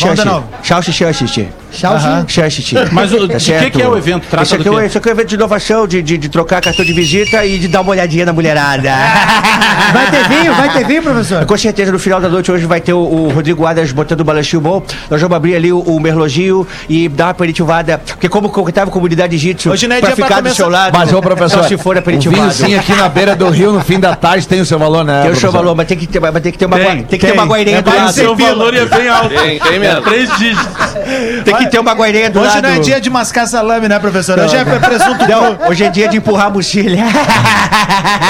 Aham. 2.05 2.25
Church. 2.27 2.75
Mas 2.91 3.11
o- 3.13 3.27
de 3.27 3.69
que 3.71 3.81
é 3.81 3.87
o 3.87 3.97
evento? 3.97 4.25
Trata 4.29 4.43
isso, 4.43 4.55
aqui 4.55 4.63
do 4.63 4.79
é, 4.79 4.85
isso 4.87 4.97
aqui 4.97 5.07
é 5.07 5.11
um 5.11 5.15
evento 5.15 5.27
de 5.29 5.35
inovação, 5.35 5.87
de, 5.87 6.01
de, 6.01 6.17
de 6.17 6.29
trocar 6.29 6.61
cartão 6.61 6.83
de 6.83 6.93
visita 6.93 7.45
e 7.45 7.57
de 7.59 7.67
dar 7.67 7.81
uma 7.81 7.91
olhadinha 7.91 8.25
na 8.25 8.33
mulherada. 8.33 8.91
Vai 9.93 10.09
ter 10.11 10.27
vinho? 10.27 10.53
Vai 10.53 10.73
ter 10.73 10.85
vinho, 10.85 11.03
professor? 11.03 11.45
Com 11.45 11.57
certeza, 11.57 11.91
no 11.91 11.99
final 11.99 12.19
da 12.19 12.27
noite 12.29 12.51
hoje 12.51 12.65
vai 12.65 12.81
ter 12.81 12.93
o, 12.93 12.97
o 12.99 13.29
Rodrigo 13.29 13.65
Adas 13.65 13.91
botando 13.91 14.21
o 14.21 14.23
balanchinho 14.23 14.61
bom. 14.61 14.83
Nós 15.09 15.21
vamos 15.21 15.36
abrir 15.37 15.55
ali 15.55 15.71
o, 15.71 15.79
o 15.79 15.99
merloginho 15.99 16.67
e 16.89 17.07
dar 17.09 17.25
uma 17.25 17.31
aperitivada. 17.31 17.97
Porque 18.05 18.27
como 18.29 18.49
contava 18.49 18.91
comunidade 18.91 19.37
jiu-jitsu, 19.37 19.69
Hoje 19.71 19.87
não 19.87 19.95
é 19.95 19.99
pra 19.99 20.09
dia 20.09 20.15
pra 20.15 20.25
ficar 20.25 20.35
do 20.35 20.43
começar- 20.43 20.55
seu 20.55 20.69
lado, 20.69 20.97
Mas, 20.97 21.13
ô, 21.13 21.21
professor, 21.21 21.63
se 21.69 21.77
for 21.77 21.95
o 21.95 21.99
aperitivado. 21.99 22.41
vinhozinho 22.41 22.79
aqui 22.79 22.93
na 22.93 23.07
beira 23.09 23.35
do 23.35 23.49
rio 23.49 23.71
no 23.71 23.81
fim 23.81 23.99
da 23.99 24.15
tarde 24.15 24.47
tem 24.47 24.59
o 24.61 24.65
seu 24.65 24.77
valor, 24.79 25.03
né? 25.05 25.23
Tem 25.23 25.31
o 25.31 25.35
seu 25.35 25.51
valor, 25.51 25.75
mas 25.75 25.87
tem 25.87 25.97
que 25.97 26.07
ter, 26.07 26.19
mas 26.19 26.33
tem 26.41 26.51
que 26.51 26.57
ter 26.57 26.65
uma, 26.65 26.77
Tem, 26.77 26.85
tem 26.87 27.03
que 27.05 27.17
tem. 27.17 27.19
ter 27.19 27.31
uma 27.33 27.45
guairinha 27.45 27.77
É 27.77 27.81
do 27.81 27.95
lado. 27.95 28.11
seu 28.13 28.35
valor 28.35 28.73
é 28.75 28.85
bem 28.85 29.07
alto. 29.07 29.29
Tem, 29.29 29.59
tem 29.59 29.79
mesmo. 29.79 30.01
Três 30.01 30.29
dígitos. 30.37 30.67
Tem 31.45 31.55
que 31.55 31.67
ter 31.67 31.79
uma 31.79 31.93
guairinha 31.93 32.29
do 32.29 32.39
Hoje 32.39 32.49
lado. 32.55 32.61
não 32.63 32.69
é 32.69 32.79
dia 32.79 32.99
de 33.01 33.09
mascar 33.09 33.45
salame, 33.47 33.87
né, 33.87 33.97
professor? 33.99 34.39
Hoje 34.39 34.55
é 34.55 34.63
presunto. 34.65 35.25
Não, 35.27 35.69
hoje 35.69 35.83
é 35.83 35.89
dia 35.89 36.07
de 36.07 36.17
empurrar 36.17 36.47
a 36.47 36.49
mochila. 36.49 36.97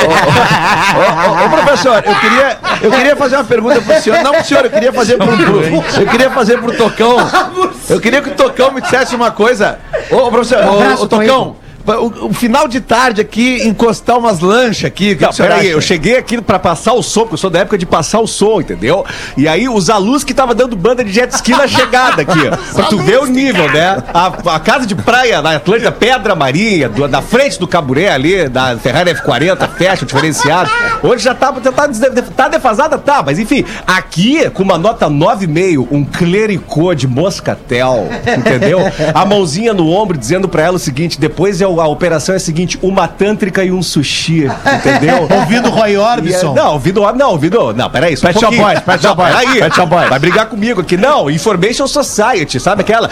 Ô, 0.07 1.41
ô, 1.41 1.45
ô, 1.45 1.49
professor, 1.49 2.03
eu 2.05 2.15
queria, 2.15 2.57
eu 2.81 2.91
queria 2.91 3.15
fazer 3.15 3.35
uma 3.35 3.43
pergunta 3.43 3.81
pro 3.81 4.01
senhor. 4.01 4.21
Não 4.23 4.31
pro 4.33 4.43
senhor, 4.45 4.63
eu 4.65 4.69
queria 4.71 4.93
fazer 4.93 5.17
pro, 5.17 5.27
pro- 5.27 6.01
eu 6.01 6.07
queria 6.07 6.29
fazer 6.29 6.57
pro 6.59 6.73
Tocão. 6.97 7.17
Eu 7.89 8.01
queria 8.01 8.21
que 8.21 8.29
o 8.29 8.35
Tocão 8.35 8.71
me 8.71 8.81
dissesse 8.81 9.15
uma 9.15 9.31
coisa. 9.31 9.79
Ô, 10.09 10.29
professor, 10.29 10.65
ô, 10.65 11.03
ô, 11.03 11.07
Tocão, 11.07 11.55
o, 11.95 12.27
o 12.27 12.33
final 12.33 12.67
de 12.67 12.81
tarde 12.81 13.21
aqui, 13.21 13.65
encostar 13.67 14.17
umas 14.17 14.39
lanchas 14.39 14.85
aqui. 14.85 15.13
o 15.13 15.17
que 15.17 15.23
Não, 15.23 15.29
que 15.31 15.41
o 15.41 15.45
peraí, 15.45 15.67
eu 15.69 15.81
cheguei 15.81 16.17
aqui 16.17 16.41
pra 16.41 16.59
passar 16.59 16.93
o 16.93 17.01
som, 17.03 17.21
porque 17.21 17.35
eu 17.35 17.37
sou 17.37 17.49
da 17.49 17.59
época 17.59 17.77
de 17.77 17.85
passar 17.85 18.19
o 18.19 18.27
som, 18.27 18.59
entendeu? 18.61 19.05
E 19.35 19.47
aí 19.47 19.67
os 19.69 19.89
alunos 19.89 20.23
que 20.23 20.33
tava 20.33 20.53
dando 20.53 20.75
banda 20.75 21.03
de 21.03 21.11
jet 21.11 21.31
ski 21.33 21.51
na 21.51 21.67
chegada 21.67 22.21
aqui. 22.21 22.39
Pra 22.73 22.85
tu 22.85 22.97
ver 22.99 23.19
o 23.19 23.25
nível, 23.25 23.71
né? 23.71 24.03
A, 24.13 24.55
a 24.55 24.59
casa 24.59 24.85
de 24.85 24.95
praia 24.95 25.41
na 25.41 25.55
Atlântida, 25.55 25.91
Pedra 25.91 26.35
Marinha, 26.35 26.89
do, 26.89 27.07
da 27.07 27.21
frente 27.21 27.59
do 27.59 27.67
Caburé 27.67 28.09
ali, 28.09 28.47
da 28.49 28.77
Ferrari 28.77 29.11
F40, 29.13 29.69
fecha, 29.77 30.05
diferenciado. 30.05 30.69
Hoje 31.03 31.23
já 31.23 31.33
tá, 31.33 31.53
já 31.63 31.71
tá, 31.71 31.87
tá 32.35 32.47
defasada, 32.49 32.97
tá, 32.97 33.23
mas 33.25 33.39
enfim, 33.39 33.63
aqui 33.85 34.49
com 34.51 34.63
uma 34.63 34.77
nota 34.77 35.07
9,5, 35.09 35.87
um 35.91 36.03
clericô 36.03 36.93
de 36.93 37.07
moscatel, 37.07 38.07
entendeu? 38.37 38.79
A 39.13 39.25
mãozinha 39.25 39.73
no 39.73 39.89
ombro 39.89 40.17
dizendo 40.17 40.47
pra 40.47 40.63
ela 40.63 40.75
o 40.75 40.79
seguinte: 40.79 41.19
depois 41.19 41.61
é 41.61 41.67
o- 41.67 41.76
a 41.79 41.87
operação 41.87 42.33
é 42.33 42.37
a 42.37 42.39
seguinte, 42.39 42.77
uma 42.81 43.07
tântrica 43.07 43.63
e 43.63 43.71
um 43.71 43.81
sushi, 43.81 44.45
entendeu? 44.45 45.27
Ouvindo 45.31 45.69
Roy 45.69 45.97
Orbison. 45.97 46.53
Não, 46.53 46.73
ouvido, 46.73 47.01
não, 47.13 47.31
ouvido, 47.31 47.73
não, 47.73 47.89
peraí, 47.89 48.15
só 48.15 48.27
um 48.27 48.31
Pet 48.31 48.39
Shop 48.39 48.55
pouquinho. 48.55 48.63
Boys, 48.63 48.79
Pet 48.79 49.01
Shop 49.01 49.15
Boys, 49.15 49.35
peraí, 49.35 49.59
Pet 49.59 49.75
Shop 49.75 49.89
Boys. 49.89 50.09
vai 50.09 50.19
brigar 50.19 50.45
comigo 50.47 50.81
aqui. 50.81 50.97
Não, 50.97 51.29
Information 51.29 51.87
Society, 51.87 52.59
sabe 52.59 52.81
aquela? 52.81 53.09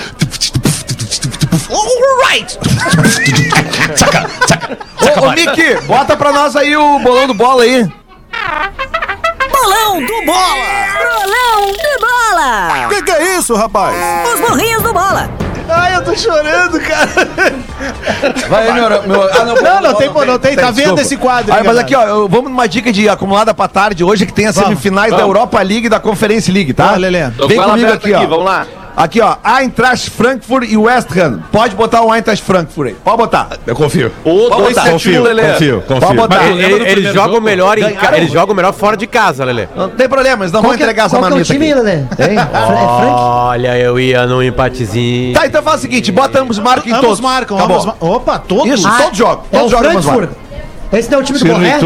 Alright! 1.69 2.59
Ô, 5.01 5.25
ô, 5.25 5.31
Mickey, 5.31 5.75
bota 5.87 6.15
pra 6.15 6.31
nós 6.31 6.55
aí 6.55 6.75
o 6.75 6.99
bolão 6.99 7.27
do 7.27 7.33
bola 7.33 7.63
aí. 7.63 7.87
Bolão 9.51 10.05
do 10.05 10.25
Bola! 10.25 10.55
Bolão 10.99 11.71
do 11.71 11.99
Bola! 11.99 12.89
Que 12.89 13.01
que 13.03 13.11
é 13.11 13.37
isso, 13.37 13.55
rapaz? 13.55 13.95
Os 14.33 14.39
morrinhos 14.41 14.83
do 14.83 14.93
Bola! 14.93 15.44
Ai, 15.69 15.95
eu 15.95 16.03
tô 16.03 16.15
chorando, 16.15 16.79
cara. 16.79 17.09
Vai 18.49 18.67
aí, 18.67 18.73
meu. 18.73 18.89
meu 19.03 19.23
ah, 19.23 19.45
Não, 19.45 19.81
não 19.81 19.95
tem, 19.95 20.09
não 20.09 20.39
tem. 20.39 20.55
Tá 20.55 20.71
vendo 20.71 20.99
esse 20.99 21.17
quadro? 21.17 21.53
Aí, 21.53 21.59
aí, 21.59 21.65
mas 21.65 21.77
aqui, 21.77 21.95
ó, 21.95 22.03
eu- 22.03 22.27
vamos 22.27 22.49
numa 22.51 22.67
dica 22.67 22.91
de 22.91 23.09
acumulada 23.09 23.53
pra 23.53 23.67
tarde 23.67 24.03
hoje, 24.03 24.25
que 24.25 24.33
tem 24.33 24.47
as 24.47 24.55
Vamos, 24.55 24.69
semifinais 24.69 25.11
da 25.11 25.17
vamos. 25.17 25.35
Europa 25.35 25.61
League 25.61 25.87
e 25.87 25.89
da 25.89 25.99
Conference 25.99 26.51
League, 26.51 26.73
tá? 26.73 26.93
Tô 27.37 27.47
Vem 27.47 27.57
comigo 27.57 27.85
aberta 27.87 27.93
aqui, 27.95 28.13
ó. 28.13 28.27
vamos 28.27 28.45
lá. 28.45 28.65
Aqui, 28.97 29.19
ó, 29.19 29.35
Eintracht 29.59 30.09
Frankfurt 30.09 30.69
e 30.71 30.77
West 30.77 31.09
Ham. 31.17 31.41
Pode 31.51 31.75
botar 31.75 32.01
o 32.01 32.13
Eintracht 32.13 32.41
Frankfurt 32.43 32.87
aí. 32.89 32.95
Pode 33.03 33.17
botar. 33.17 33.49
Eu 33.67 33.75
confio. 33.75 34.09
O 34.23 34.49
Pode 34.49 34.63
botar. 34.73 34.83
271, 34.89 35.21
Lelê. 35.23 35.51
Confio, 35.53 35.83
Pode 35.85 35.99
confio. 36.01 36.15
botar. 36.15 36.35
Mas- 36.43 36.59
Ele- 36.59 37.01
jogam 37.11 37.33
jogo? 37.33 37.41
melhor 37.41 37.77
em 37.77 37.93
ca- 37.93 38.17
eles 38.17 38.31
jogam 38.31 38.55
melhor 38.55 38.73
fora 38.73 38.95
de 38.95 39.05
casa, 39.05 39.43
Lelê. 39.43 39.67
Não 39.75 39.89
tem 39.89 40.07
problema, 40.07 40.43
eles 40.45 40.51
não 40.53 40.61
Qual 40.61 40.69
vão 40.71 40.77
que 40.77 40.83
é- 40.83 40.85
entregar 40.85 41.05
essa 41.07 41.17
qual 41.17 41.23
que 41.23 41.25
é 41.25 41.27
o 41.27 41.31
marmita 41.39 41.53
time, 41.53 41.71
aqui. 41.71 41.81
Lelê? 41.81 41.97
Hein? 41.97 42.07
Fra- 42.07 42.23
É 42.23 42.97
Frank? 42.97 43.11
Olha, 43.11 43.77
eu 43.79 43.99
ia 43.99 44.25
num 44.25 44.41
empatezinho. 44.41 45.33
Tá, 45.33 45.45
então 45.45 45.61
faz 45.61 45.79
o 45.79 45.81
seguinte, 45.81 46.11
bota 46.11 46.39
ambos 46.39 46.57
marcam 46.57 46.87
em 46.89 46.91
Ambos 46.93 47.05
todos. 47.05 47.19
marcam, 47.19 47.57
marcam. 47.57 47.93
Opa, 47.99 48.39
todos? 48.39 48.79
Isso, 48.79 48.87
Ah, 48.87 48.97
todos 49.01 49.17
jogam. 49.17 49.43
É 49.51 49.57
Todos 49.57 49.71
jogam 49.71 49.91
ambos 49.91 50.05
Frankfurt. 50.05 50.29
Esse 50.93 51.11
não 51.11 51.17
é 51.17 51.21
o 51.21 51.25
time 51.25 51.39
do 51.39 51.45
Borré? 51.45 51.79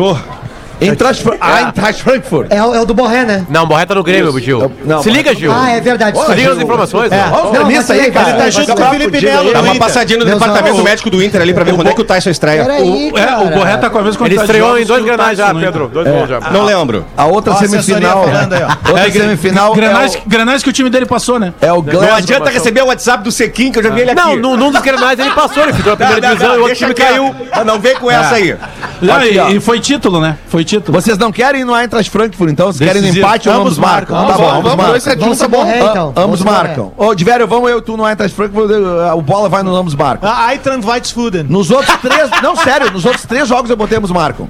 Eintracht 0.81 1.21
Fra- 1.21 1.37
Eintracht 1.41 2.01
Frankfurt. 2.01 2.47
É, 2.51 2.63
o- 2.63 2.73
é 2.73 2.81
o 2.81 2.85
do 2.85 2.93
Borré, 2.93 3.23
né? 3.25 3.45
Não, 3.49 3.65
Borré 3.65 3.85
tá 3.85 3.95
no 3.95 4.03
Grêmio, 4.03 4.37
Gil. 4.39 4.71
não, 4.85 5.03
Se 5.03 5.09
liga, 5.09 5.33
Gil. 5.35 5.51
Ah, 5.53 5.71
é 5.71 5.81
verdade. 5.81 6.17
Se 6.17 6.33
liga 6.35 6.53
nas 6.53 6.63
informações. 6.63 7.11
É. 7.11 7.15
né? 7.17 7.31
Não, 7.53 7.65
mas 7.65 7.91
aí, 7.91 7.99
ele 7.99 8.11
cara. 8.11 8.29
Ele 8.29 8.37
tá 8.37 8.49
junto 8.49 8.75
com 8.75 8.81
o 8.83 8.89
Felipe 8.89 9.21
Melo. 9.21 9.53
Dá 9.53 9.61
uma 9.61 9.75
passadinha 9.75 10.19
no 10.19 10.25
departamento 10.25 10.83
médico 10.83 11.09
do 11.09 11.23
Inter 11.23 11.41
ali 11.41 11.53
pra 11.53 11.63
ver 11.63 11.75
quando 11.75 11.87
é 11.89 11.93
que 11.93 12.01
o 12.01 12.03
Tyson 12.05 12.29
estreia. 12.29 12.63
Peraí, 12.63 13.11
O, 13.13 13.17
é, 13.17 13.37
o 13.37 13.49
Borré 13.49 13.77
tá 13.77 13.89
com 13.89 13.97
a 13.99 14.01
mesma 14.03 14.25
Ele 14.27 14.35
quantidade 14.35 14.45
estreou 14.51 14.77
em 14.79 14.85
dois 14.85 14.99
que 14.99 15.03
o 15.03 15.07
granais 15.15 15.37
já, 15.37 15.53
Pedro. 15.53 15.87
Dois 15.87 16.07
gols 16.07 16.29
já. 16.29 16.39
Não 16.51 16.63
lembro. 16.65 17.05
A 17.17 17.25
outra 17.25 17.53
Ó, 17.53 17.55
semifinal. 17.57 18.19
ó. 18.19 18.89
Outra 18.91 19.07
É, 19.07 19.11
semifinal 19.11 19.73
Granais, 19.73 20.15
é 20.15 20.21
granais 20.25 20.63
que 20.63 20.69
o 20.69 20.73
time 20.73 20.89
dele 20.89 21.05
passou, 21.05 21.39
né? 21.39 21.53
o, 21.61 21.65
é 21.65 21.71
o 21.73 21.75
Não 21.77 21.83
Glasgow. 21.83 22.15
adianta 22.17 22.49
receber 22.49 22.81
o 22.83 22.87
WhatsApp 22.87 23.23
do 23.23 23.31
Sequim, 23.31 23.71
que 23.71 23.79
eu 23.79 23.83
já 23.83 23.89
vi 23.89 24.01
ele 24.01 24.11
aqui. 24.11 24.21
Não, 24.21 24.35
num, 24.35 24.57
num 24.57 24.71
dos 24.71 24.81
granais 24.81 25.19
ele 25.19 25.31
passou, 25.31 25.63
ele 25.63 25.73
ficou 25.73 25.91
na 25.91 25.97
primeira 25.97 26.21
Não, 26.21 26.29
divisão 26.35 26.53
e 26.55 26.57
o 26.57 26.61
outro 26.61 26.67
deixa 26.77 26.85
time 26.85 26.93
caiu. 26.95 27.35
Ah, 27.51 27.63
Não 27.63 27.79
vem 27.79 27.95
com 27.95 28.09
essa 28.09 28.35
aí. 28.35 28.55
Não, 29.01 29.21
e, 29.23 29.39
ó. 29.39 29.49
e 29.49 29.59
foi 29.59 29.79
título, 29.79 30.19
né? 30.19 30.37
Foi 30.47 30.63
título. 30.69 31.01
Vocês 31.01 31.17
não 31.17 31.31
querem 31.31 31.61
ir 31.61 31.65
no 31.65 31.75
Eintracht 31.75 32.09
Frankfurt, 32.11 32.51
então? 32.51 32.67
Vocês 32.71 32.87
querem 32.87 33.01
no 33.11 33.17
empate 33.17 33.49
ou 33.49 33.55
Ambos 33.55 33.67
ambos 33.73 33.77
marcam? 33.79 34.15
marcam. 34.17 34.31
Tá 34.31 34.37
bom, 34.37 34.43
Vamos, 34.43 34.57
ambos 34.57 34.69
vamos, 34.71 34.85
marcam. 35.05 35.17
271 35.17 35.25
Vamos 35.25 35.39
tá 35.39 35.47
bom. 35.47 35.57
Borré, 35.63 35.79
Ah, 35.79 35.89
então. 35.91 36.07
ambos 36.23 36.39
Vamos 36.39 36.41
marcam. 36.41 36.91
Ô, 36.97 37.15
Divério, 37.15 37.47
vamos 37.47 37.69
eu 37.69 37.77
e 37.79 37.81
tu 37.81 37.97
no 37.97 38.07
Eintracht 38.07 38.35
Frankfurt, 38.35 38.69
o 39.15 39.21
bola 39.21 39.49
vai 39.49 39.63
no 39.63 39.75
ambos 39.75 39.95
marcam. 39.95 40.29
Ah, 40.29 40.53
Eintracht 40.53 40.85
Weizfuden. 40.85 41.43
Nos 41.49 41.71
outros 41.71 41.95
três, 41.97 42.29
não, 42.41 42.55
sério, 42.55 42.91
nos 42.91 43.05
outros 43.05 43.25
três 43.25 43.47
jogos 43.47 43.69
eu 43.69 43.75
botei 43.77 43.97
ambos 43.97 44.11
marcam. 44.11 44.47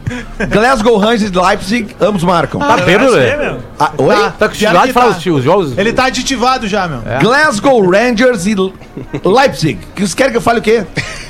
Glasgow 0.49 0.97
Rangers 0.97 1.31
e 1.31 1.39
Leipzig, 1.39 1.95
ambos 2.01 2.23
marcam. 2.23 2.59
Tá 2.59 2.77
bêbado? 2.77 3.11
Ah, 3.79 3.91
oi? 3.97 4.15
Tá. 4.15 4.33
Tá 4.39 4.47
com 4.47 4.53
dificuldade 4.53 4.81
que 4.81 4.87
de 4.87 4.93
falar 4.93 5.13
tá. 5.13 5.17
os, 5.17 5.25
os 5.25 5.43
jogos? 5.43 5.77
Ele 5.77 5.93
tá 5.93 6.05
aditivado 6.05 6.67
já, 6.67 6.87
meu. 6.87 7.01
Glasgow 7.21 7.89
Rangers 7.89 8.45
e 8.45 8.55
Leipzig. 9.23 9.79
Que 9.95 10.01
vocês 10.01 10.13
querem 10.13 10.31
que 10.31 10.37
eu 10.37 10.41
fale 10.41 10.59
o 10.59 10.61
quê? 10.61 10.85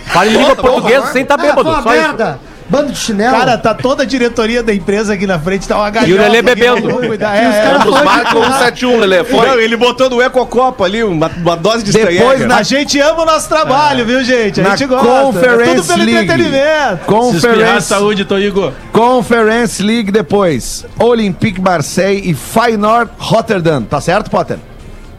Fala 0.07 0.27
em 0.27 0.33
língua 0.33 0.55
portuguesa 0.55 1.07
sem 1.07 1.23
tá 1.23 1.35
Ah, 1.35 1.37
bêbado, 1.37 1.83
só 1.83 1.95
isso. 1.95 2.48
Bando 2.69 2.91
de 2.91 2.97
chinelo. 2.99 3.35
Cara, 3.35 3.57
tá 3.57 3.73
toda 3.73 4.03
a 4.03 4.05
diretoria 4.05 4.61
da 4.61 4.73
empresa 4.73 5.13
aqui 5.15 5.25
na 5.25 5.39
frente, 5.39 5.67
tá 5.67 5.75
uma 5.77 5.89
galhofa. 5.89 6.11
E 6.11 6.13
o 6.13 6.21
Lelê 6.21 6.37
aqui, 6.37 6.45
bebendo. 6.45 6.87
cuidar. 7.07 7.35
E 7.43 7.47
os 7.47 7.55
É, 7.55 7.61
caras 7.63 7.79
é. 7.81 7.87
Ambos 7.87 8.01
marcam 8.03 8.43
171, 8.43 8.97
Lelê. 8.99 9.17
Não, 9.17 9.25
Foi. 9.25 9.63
ele 9.63 9.75
botou 9.75 10.09
no 10.09 10.21
Ecocopo 10.21 10.83
ali, 10.83 11.03
uma, 11.03 11.27
uma 11.37 11.55
dose 11.55 11.83
de 11.83 11.91
Depois 11.91 12.45
na- 12.45 12.57
A 12.57 12.63
gente 12.63 12.99
ama 12.99 13.23
o 13.23 13.25
nosso 13.25 13.49
trabalho, 13.49 14.05
viu, 14.05 14.23
gente? 14.23 14.59
A 14.61 14.63
Na 14.63 14.69
gente 14.75 14.87
gosta. 14.87 15.07
Conference 15.07 15.61
é 15.71 15.75
tudo 15.75 15.87
pelo 15.87 16.03
League. 16.03 16.23
entretenimento. 16.23 17.05
Conference, 17.05 17.87
saúde, 17.87 18.25
tô 18.25 18.37
Igor. 18.37 18.71
Conference 18.91 19.81
League 19.81 20.11
depois. 20.11 20.85
Olympique 20.99 21.59
Marseille 21.59 22.29
e 22.29 22.33
Feyenoord 22.35 23.09
Rotterdam. 23.17 23.83
Tá 23.83 23.99
certo, 23.99 24.29
Potter? 24.29 24.57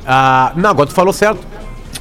Ah, 0.07 0.53
não, 0.55 0.71
agora 0.71 0.89
tu 0.89 0.95
falou 0.95 1.13
certo. 1.13 1.50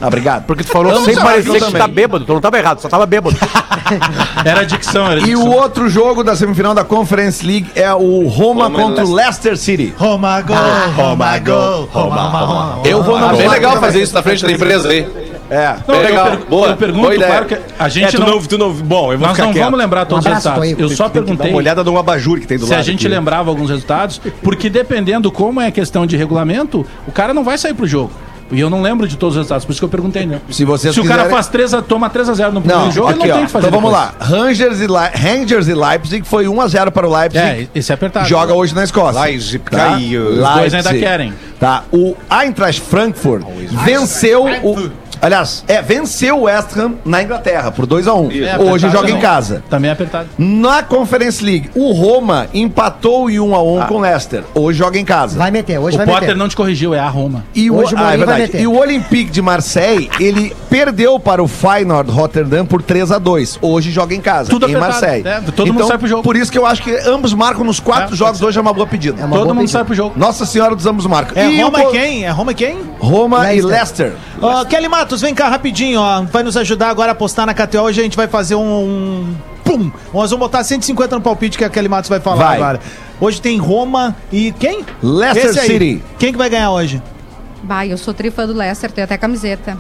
Ah, 0.02 0.08
obrigado. 0.08 0.46
Porque 0.46 0.64
tu 0.64 0.70
falou 0.72 1.04
sem 1.04 1.16
parecer 1.16 1.62
que 1.62 1.72
tá 1.74 1.88
bêbado. 1.88 2.24
Tu 2.26 2.34
não 2.34 2.40
tava 2.40 2.58
errado, 2.58 2.80
só 2.80 2.88
tava 2.88 3.06
bêbado. 3.06 3.36
Era 4.46 4.64
dicção, 4.64 5.08
era 5.12 5.20
E 5.20 5.24
dicção. 5.26 5.48
o 5.48 5.52
outro 5.56 5.90
jogo 5.90 6.24
da 6.24 6.36
semifinal 6.36 6.74
da 6.74 6.84
Conference 6.84 7.46
League 7.46 7.70
é 7.76 7.92
o 7.94 8.28
Roma 8.28 8.66
Roma 8.66 8.80
contra 8.80 9.06
o 9.06 9.14
Leicester 9.14 9.58
City. 9.58 9.94
Roma, 9.98 10.40
gol, 10.42 10.56
Roma, 10.96 11.38
gol, 11.40 11.90
Roma, 11.92 12.16
Roma, 12.22 12.40
Roma. 12.40 12.80
Eu 12.88 13.04
vou 13.04 13.16
Ah, 13.18 13.22
no 13.22 13.28
bem 13.38 13.42
Roma 13.48 13.52
legal 13.54 13.78
fazer 13.80 14.02
isso 14.02 14.14
na 14.14 14.22
frente 14.22 14.46
da 14.46 14.52
empresa 14.52 14.90
aí. 14.90 15.08
É. 15.50 15.76
Não, 15.88 15.96
eu, 15.96 16.02
Legal, 16.04 16.26
per- 16.30 16.40
boa, 16.48 16.68
eu 16.68 16.78
pergunto, 16.78 17.02
boa 17.02 17.16
ideia. 17.16 17.32
claro 17.32 17.46
que 17.48 17.58
a 17.80 17.90
gente 17.90 18.16
É, 18.16 18.20
não, 18.20 18.28
não, 18.28 18.40
tu 18.44 18.58
não. 18.58 18.72
Bom, 18.72 19.12
eu 19.12 19.18
vou 19.18 19.28
nós 19.28 19.36
ficar 19.36 19.48
não 19.48 19.54
quieto. 19.54 19.64
vamos 19.66 19.80
lembrar 19.80 20.06
todos 20.06 20.24
Um 20.24 20.30
os 20.30 20.34
resultados. 20.36 20.60
Toigo. 20.68 20.82
Eu 20.84 20.90
só 20.90 21.10
perguntei 21.10 21.50
uma 21.50 21.58
olhada 21.58 21.84
no 21.84 21.98
abajur 21.98 22.40
que 22.40 22.46
tem 22.46 22.58
do 22.60 22.66
se 22.66 22.72
lado. 22.72 22.80
a 22.80 22.84
gente 22.84 23.06
aqui. 23.08 23.16
lembrava 23.16 23.50
alguns 23.50 23.70
resultados, 23.72 24.22
porque 24.44 24.70
dependendo 24.70 25.32
como 25.32 25.60
é 25.60 25.72
questão 25.72 26.06
de 26.06 26.16
regulamento, 26.16 26.86
o 27.08 27.12
cara 27.12 27.34
não 27.34 27.44
vai 27.44 27.58
sair 27.58 27.74
pro 27.74 27.88
jogo. 27.88 28.12
E 28.52 28.60
eu 28.60 28.70
não 28.70 28.82
lembro 28.82 29.08
de 29.08 29.16
todos 29.18 29.36
os 29.36 29.38
resultados, 29.40 29.64
por 29.66 29.72
isso 29.72 29.80
que 29.82 29.86
eu 29.86 29.90
perguntei, 29.90 30.26
né? 30.26 30.40
Se 30.50 30.66
vocês 30.66 30.94
Se 30.94 31.00
o 31.00 31.04
cara 31.04 31.24
quiserem- 31.24 31.36
faz 31.36 31.48
3 31.48 31.74
a, 31.74 31.82
toma 31.82 32.10
3x0 32.10 32.52
no 32.52 32.62
primeiro 32.62 32.86
Não, 32.86 32.92
jogo, 32.92 33.10
aqui, 33.10 33.20
ele 33.22 33.28
não 33.28 33.34
ó. 33.34 33.38
tem 33.38 33.44
o 33.44 33.46
que 33.48 33.52
fazer. 33.52 33.68
Então 33.68 33.80
vamos 33.82 33.98
depois. 34.00 34.20
lá. 34.30 34.38
Rangers 34.38 34.80
e, 34.80 34.88
Le... 34.88 35.10
Rangers 35.38 35.68
e 35.68 35.74
Leipzig 35.76 36.28
foi 36.28 36.46
1x0 36.48 36.92
para 36.92 37.08
o 37.08 37.16
Leipzig. 37.16 37.44
É, 37.46 37.68
esse 37.76 37.92
é 37.92 37.96
apertado. 37.96 38.28
Joga 38.28 38.54
hoje 38.54 38.74
na 38.74 38.84
Escócia. 38.84 39.22
Leipzig 39.22 39.60
Tá? 39.60 39.78
caiu. 39.78 40.30
Os 40.30 40.36
dois 40.38 40.56
Leipzig. 40.74 40.76
ainda 40.78 40.94
querem. 40.96 41.34
Tá. 41.60 41.84
O 41.92 42.16
Eintracht 42.32 42.82
Frankfurt 42.82 43.44
venceu 43.86 44.46
o. 44.64 44.90
Aliás, 45.22 45.64
é, 45.68 45.82
venceu 45.82 46.40
o 46.40 46.42
West 46.44 46.78
Ham 46.78 46.94
na 47.04 47.22
Inglaterra 47.22 47.72
por 47.72 47.86
2x1. 47.86 48.44
É 48.46 48.58
Hoje 48.58 48.90
joga 48.90 49.12
em 49.12 49.20
casa. 49.20 49.64
Também 49.70 49.90
é 49.90 49.94
apertado. 49.94 50.30
Na 50.38 50.82
Conference 50.84 51.44
League, 51.44 51.70
o 51.76 51.92
Roma 51.92 52.48
empatou 52.54 53.30
em 53.30 53.38
1x1 53.38 53.88
com 53.88 53.96
o 53.96 54.00
Leicester. 54.00 54.44
Hoje 54.54 54.80
joga 54.80 54.98
em 54.98 55.06
casa. 55.06 55.38
Vai 55.38 55.52
meter, 55.52 55.78
hoje 55.78 55.96
O 55.96 55.98
vai 55.98 56.06
Potter 56.08 56.22
meter. 56.22 56.38
não 56.38 56.48
te 56.48 56.56
corrigiu, 56.56 56.94
é 56.94 57.00
a 57.00 57.08
Roma. 57.10 57.44
E 57.54 57.70
o, 57.70 57.76
Hoje 57.76 57.96
o 57.96 57.98
ah, 57.98 58.14
é 58.14 58.18
verdade. 58.18 58.42
meter. 58.42 58.62
E 58.62 58.68
o 58.68 58.78
Olympique 58.78 59.30
de 59.32 59.42
Marseille, 59.42 60.10
ele 60.20 60.56
perdeu 60.70 61.20
para 61.20 61.42
o 61.42 61.48
Feyenoord 61.48 62.12
Rotterdam 62.12 62.66
por 62.66 62.82
3 62.82 63.12
a 63.12 63.18
2 63.18 63.60
Hoje 63.62 63.92
joga 63.92 64.14
em 64.14 64.22
casa, 64.22 64.50
Tudo 64.50 64.70
em 64.70 64.76
Marseille. 64.76 65.28
é, 65.28 65.42
todo 65.56 65.74
mundo 65.74 65.88
sai 65.88 65.98
pro 65.98 66.08
jogo. 66.08 66.22
Por 66.24 66.36
isso 66.36 66.52
que 66.52 66.58
eu 66.58 66.66
acho 66.66 66.82
que 66.84 66.96
ambos 67.10 67.34
marcam 67.34 67.64
nos 67.64 67.80
quatro 67.80 68.14
É, 68.14 68.18
jogos. 68.18 68.42
Hoje 68.42 68.58
é 68.58 68.62
uma 68.62 68.74
boa 68.74 68.86
pedida. 68.88 69.22
É 69.22 69.26
uma 69.26 69.36
Todo 69.36 69.46
boa 69.46 69.54
mundo 69.56 69.64
pedida. 69.64 69.80
sai 69.80 69.86
pro 69.86 69.96
jogo. 69.96 70.14
Nossa 70.18 70.46
Senhora 70.46 70.76
dos 70.76 70.86
ambos 70.86 71.06
marcam. 71.06 71.42
É 71.42 71.50
E 71.50 71.62
o 71.64 71.66
Roma 71.66 71.84
e 71.84 71.88
quem? 71.92 72.26
É 72.26 72.30
Roma 72.30 72.52
e 72.52 72.56
quem? 72.56 72.78
Roma 73.00 73.54
e 73.54 73.62
Leicester. 73.62 74.08
Leicester. 74.12 74.14
Ó, 74.42 74.66
Kelly 74.66 74.88
Matos, 74.88 75.22
vem 75.22 75.34
cá 75.34 75.50
rapidinho, 75.50 76.00
ó. 76.00 76.22
Vai 76.24 76.44
nos 76.44 76.56
ajudar 76.56 76.90
agora 76.90 77.12
a 77.12 77.14
apostar 77.14 77.46
na 77.46 77.54
KTO. 77.54 77.82
Hoje 77.82 78.00
a 78.00 78.04
gente 78.04 78.16
vai 78.18 78.28
fazer 78.28 78.56
um. 78.56 78.62
um 78.62 79.36
pum! 79.64 79.92
Nós 80.14 80.30
vamos 80.32 80.46
botar 80.46 80.64
150 80.64 81.16
no 81.16 81.22
palpite 81.22 81.58
que 81.58 81.64
a 81.64 81.70
Kelly 81.70 81.88
Matos 81.90 82.10
vai 82.10 82.20
falar 82.20 82.46
Vai. 82.46 82.56
agora. 82.58 82.80
Hoje 83.20 83.42
tem 83.42 83.58
Roma 83.58 84.16
e 84.32 84.52
quem? 84.54 84.86
Leicester. 85.04 85.64
City. 85.64 86.02
Quem 86.18 86.32
que 86.32 86.38
vai 86.38 86.50
ganhar 86.50 86.72
hoje? 86.72 87.02
Bah, 87.64 87.86
eu 87.86 87.98
sou 87.98 88.14
trifã 88.14 88.48
do 88.48 88.54
Leicester, 88.54 88.90
tenho 88.92 89.06
até 89.06 89.18
camiseta. 89.18 89.78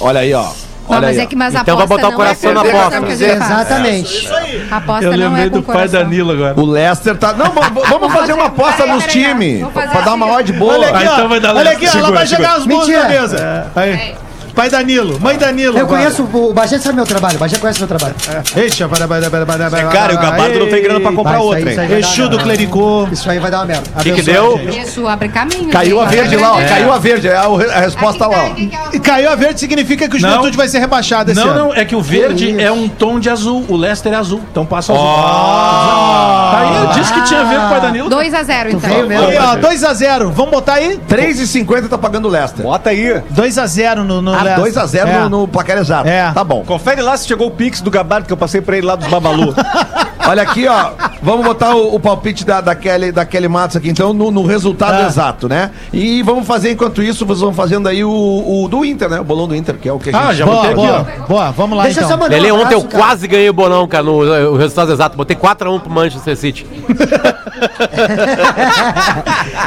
Olha 0.00 0.20
aí, 0.20 0.34
ó. 0.34 0.42
Não, 0.88 0.98
Olha 0.98 1.08
mas 1.08 1.16
aí, 1.16 1.24
é 1.24 1.26
que 1.26 1.34
mas 1.34 1.54
a 1.56 1.60
Então 1.62 1.76
vai 1.76 1.84
aposta 1.84 2.02
botar 2.02 2.06
o 2.06 2.10
não 2.10 2.16
coração 2.16 2.50
é 2.50 2.54
na 2.54 2.60
aposta. 2.60 2.78
coração, 2.78 3.02
quer 3.02 3.12
dizer, 3.12 3.36
Exatamente. 3.36 4.28
A 4.70 4.76
aposta 4.76 5.04
Eu 5.04 5.10
não 5.10 5.24
é 5.24 5.28
lembrei 5.28 5.50
com 5.50 5.56
do 5.56 5.62
pai 5.64 5.74
coração. 5.76 6.00
Danilo 6.00 6.32
agora. 6.32 6.60
O 6.60 6.64
Leicester 6.64 7.16
tá. 7.16 7.32
Não, 7.32 7.46
vamos, 7.52 8.12
fazer 8.12 8.32
uma 8.34 8.46
aposta 8.46 8.86
nos 8.86 9.04
times. 9.06 9.66
Pra 9.72 10.00
dar 10.02 10.14
uma 10.14 10.26
assim. 10.26 10.34
odd 10.36 10.52
boa. 10.52 10.74
Olha 10.74 10.88
aqui, 10.88 11.08
ó. 11.08 11.12
então 11.12 11.28
vai 11.28 11.40
dar 11.40 11.56
Olha 11.56 11.70
aqui, 11.72 11.88
ó. 11.88 11.98
Ela 11.98 12.10
vai 12.12 12.26
jogar 12.26 12.56
as 12.56 12.66
mãos 12.66 12.88
na 12.88 13.08
mesa. 13.08 13.72
Aí. 13.74 14.14
Pai 14.56 14.70
Danilo, 14.70 15.20
mãe 15.20 15.36
Danilo. 15.36 15.76
Eu 15.76 15.84
agora. 15.84 16.04
conheço, 16.04 16.22
o 16.32 16.54
Bagé 16.54 16.78
sabe 16.78 16.96
meu 16.96 17.04
trabalho, 17.04 17.36
o 17.36 17.38
Bagé 17.38 17.58
conhece 17.58 17.78
meu 17.78 17.86
trabalho. 17.86 18.14
Eixa, 18.56 18.88
vai, 18.88 18.98
vai, 19.00 19.20
vai, 19.20 19.28
vai, 19.28 19.44
vai, 19.44 19.68
vai, 19.68 19.92
Cara, 19.92 20.14
o 20.14 20.18
Gabardo 20.18 20.58
não 20.58 20.68
tem 20.70 20.82
grana 20.82 20.98
pra 20.98 21.12
comprar 21.12 21.40
outra, 21.40 21.70
hein? 21.70 21.98
Exu 21.98 22.26
do. 22.30 22.46
Clericô. 22.46 23.06
Isso 23.12 23.28
aí 23.28 23.38
vai 23.38 23.50
dar 23.50 23.58
uma 23.58 23.66
merda. 23.66 23.90
O 23.94 24.00
que, 24.00 24.12
que 24.12 24.22
deu? 24.22 24.58
Isso 24.70 25.06
abre 25.06 25.28
caminho. 25.28 25.68
Caiu 25.68 26.00
a 26.00 26.06
verde 26.06 26.36
lá, 26.36 26.54
ó. 26.54 26.60
É. 26.60 26.64
Caiu 26.68 26.92
a 26.92 26.98
verde. 26.98 27.28
É 27.28 27.36
a, 27.36 27.42
a 27.44 27.80
resposta 27.80 28.26
lá, 28.26 28.44
ó. 28.44 28.94
E 28.94 28.98
caiu 28.98 29.30
a 29.30 29.34
verde 29.34 29.60
significa 29.60 30.08
que 30.08 30.16
o 30.16 30.20
Não. 30.20 30.30
Juventude 30.30 30.56
vai 30.56 30.68
ser 30.68 30.78
rebaixado 30.78 31.32
esse 31.32 31.40
Não, 31.40 31.50
ano. 31.50 31.58
não, 31.58 31.74
é 31.74 31.84
que 31.84 31.94
o 31.94 32.00
verde 32.00 32.58
é 32.58 32.72
um 32.72 32.88
tom 32.88 33.18
de 33.20 33.28
azul, 33.28 33.64
o 33.68 33.76
Leicester 33.76 34.12
é 34.12 34.16
azul, 34.16 34.40
então 34.50 34.64
passa 34.64 34.92
azul. 34.92 35.04
Tá 35.04 36.58
aí, 36.60 36.76
eu 36.76 36.86
disse 36.92 37.12
que 37.12 37.22
tinha 37.24 37.40
a 37.40 37.44
ver 37.44 37.58
com 37.58 37.66
o 37.66 37.68
pai 37.68 37.80
Danilo. 37.80 38.08
2x0, 38.08 38.70
então. 38.72 38.90
veio 38.90 39.06
mesmo. 39.06 39.26
Aí, 39.26 39.36
ó, 39.38 39.56
2x0. 39.56 40.30
Vamos 40.30 40.50
botar 40.50 40.74
aí? 40.74 40.98
3,50 41.08 41.88
tá 41.88 41.98
pagando 41.98 42.28
o 42.28 42.30
Leicester. 42.30 42.64
Bota 42.64 42.90
aí. 42.90 43.20
2x0 43.34 43.96
no, 43.96 44.22
no 44.22 44.45
Ah, 44.54 44.58
Leicester. 44.60 44.82
2x0 44.84 45.06
É. 45.08 45.18
no, 45.20 45.28
no 45.28 45.48
placar 45.48 45.78
exato. 45.78 46.08
É. 46.08 46.30
Tá 46.32 46.44
bom. 46.44 46.64
Confere 46.64 47.00
lá 47.02 47.16
se 47.16 47.26
chegou 47.26 47.48
o 47.48 47.50
Pix 47.50 47.80
do 47.80 47.90
Gabardo 47.90 48.26
que 48.26 48.32
eu 48.32 48.36
passei 48.36 48.60
pra 48.60 48.76
ele 48.76 48.86
lá 48.86 48.96
dos 48.96 49.08
Babalu. 49.08 49.54
Olha 50.28 50.42
aqui, 50.42 50.66
ó. 50.66 50.90
Vamos 51.22 51.46
botar 51.46 51.74
o, 51.74 51.94
o 51.94 52.00
palpite 52.00 52.44
da, 52.44 52.60
da, 52.60 52.74
Kelly, 52.74 53.12
da 53.12 53.24
Kelly 53.24 53.48
Matos 53.48 53.76
aqui, 53.76 53.88
então, 53.88 54.12
no, 54.12 54.30
no 54.30 54.44
resultado 54.44 55.02
Ah. 55.02 55.06
exato, 55.06 55.48
né? 55.48 55.70
E 55.92 56.22
vamos 56.22 56.46
fazer, 56.46 56.70
enquanto 56.72 57.02
isso, 57.02 57.24
vocês 57.24 57.40
vão 57.40 57.52
fazendo 57.52 57.88
aí 57.88 58.04
o, 58.04 58.10
o 58.10 58.68
do 58.68 58.84
Inter, 58.84 59.08
né? 59.08 59.20
O 59.20 59.24
bolão 59.24 59.46
do 59.48 59.54
Inter, 59.54 59.76
que 59.76 59.88
é 59.88 59.92
o 59.92 59.98
que 59.98 60.10
a 60.10 60.12
gente... 60.12 60.22
Ah, 60.30 60.34
já 60.34 60.44
Boa, 60.44 60.56
botei 60.56 60.70
aqui, 60.72 60.80
boa, 60.80 61.06
ó. 61.22 61.26
boa. 61.26 61.50
Vamos 61.52 61.78
lá, 61.78 61.84
Deixa 61.84 62.00
eu 62.00 62.04
então. 62.04 62.16
só 62.18 62.22
mandar 62.24 62.36
Lele, 62.36 62.52
um 62.52 62.60
ontem 62.60 62.74
eu 62.74 62.82
cara. 62.84 63.04
quase 63.04 63.26
ganhei 63.28 63.48
o 63.48 63.52
bolão, 63.52 63.86
cara, 63.88 64.04
no 64.04 64.16
o 64.52 64.56
resultado 64.56 64.92
exato. 64.92 65.16
Botei 65.16 65.36
4x1 65.36 65.80
pro 65.80 65.90
Manchester 65.90 66.36
City. 66.36 66.66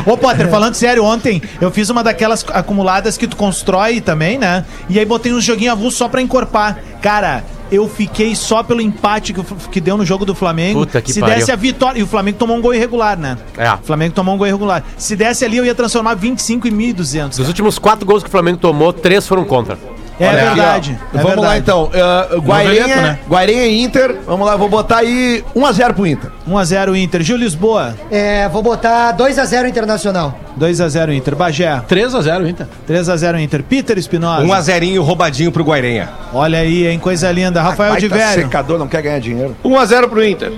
Ô, 0.05 0.17
Potter, 0.17 0.47
falando 0.49 0.73
sério, 0.75 1.03
ontem 1.03 1.41
eu 1.59 1.71
fiz 1.71 1.89
uma 1.89 2.03
daquelas 2.03 2.45
acumuladas 2.53 3.17
que 3.17 3.27
tu 3.27 3.35
constrói 3.35 3.99
também, 4.01 4.37
né? 4.37 4.65
E 4.89 4.99
aí 4.99 5.05
botei 5.05 5.33
um 5.33 5.41
joguinho 5.41 5.71
avulso 5.71 5.97
só 5.97 6.07
pra 6.07 6.21
encorpar. 6.21 6.77
Cara, 7.01 7.43
eu 7.71 7.87
fiquei 7.87 8.35
só 8.35 8.63
pelo 8.63 8.81
empate 8.81 9.33
que, 9.33 9.41
que 9.71 9.79
deu 9.79 9.95
no 9.97 10.05
jogo 10.05 10.25
do 10.25 10.33
Flamengo. 10.35 10.79
Puta 10.81 11.01
que 11.01 11.13
Se 11.13 11.19
pariu. 11.19 11.35
desse 11.35 11.51
a 11.51 11.55
vitória. 11.55 11.99
E 11.99 12.03
o 12.03 12.07
Flamengo 12.07 12.37
tomou 12.37 12.57
um 12.57 12.61
gol 12.61 12.73
irregular, 12.73 13.17
né? 13.17 13.37
É. 13.57 13.71
O 13.73 13.77
Flamengo 13.77 14.13
tomou 14.13 14.35
um 14.35 14.37
gol 14.37 14.47
irregular. 14.47 14.83
Se 14.97 15.15
desse 15.15 15.45
ali, 15.45 15.57
eu 15.57 15.65
ia 15.65 15.75
transformar 15.75 16.15
25 16.15 16.67
em 16.67 16.71
1.200. 16.71 17.37
Dos 17.37 17.47
últimos 17.47 17.77
quatro 17.79 18.05
gols 18.05 18.23
que 18.23 18.29
o 18.29 18.31
Flamengo 18.31 18.57
tomou, 18.57 18.91
três 18.91 19.27
foram 19.27 19.45
contra. 19.45 19.77
É 20.19 20.27
Olha 20.27 20.37
aqui, 20.49 20.55
verdade. 20.59 20.99
ó. 20.99 21.17
é 21.17 21.21
Vamos 21.21 21.37
lá, 21.37 21.49
verdade. 21.53 21.59
então. 21.59 21.83
Uh, 21.85 22.41
Noveleto, 22.41 22.87
né? 22.89 23.19
E 23.49 23.81
Inter. 23.83 24.17
Vamos 24.25 24.45
lá, 24.45 24.55
vou 24.57 24.67
botar 24.67 24.97
aí 24.97 25.43
1x0 25.55 25.93
pro 25.93 26.05
Inter. 26.05 26.29
1x0 26.47 26.95
Inter. 27.01 27.21
Gil 27.21 27.37
Lisboa, 27.37 27.95
É, 28.11 28.49
vou 28.49 28.61
botar 28.61 29.15
2x0 29.15 29.69
Internacional. 29.69 30.37
2x0 30.59 31.13
Inter. 31.15 31.35
Bagé, 31.35 31.81
3x0 31.89 32.49
Inter. 32.49 32.67
3x0 32.87 33.39
Inter. 33.39 33.63
Peter 33.63 33.97
Espinosa. 33.97 34.43
1x0 34.45 34.99
roubadinho 34.99 35.51
pro 35.51 35.63
Guairenha. 35.63 36.09
Olha 36.33 36.59
aí, 36.59 36.87
hein? 36.87 36.99
Coisa 36.99 37.31
linda. 37.31 37.61
Rafael 37.61 37.95
de 37.95 38.07
Velho. 38.09 38.41
secador, 38.43 38.77
não 38.77 38.87
quer 38.87 39.01
ganhar 39.01 39.19
dinheiro. 39.19 39.55
1x0 39.63 40.09
pro 40.09 40.23
Inter. 40.25 40.51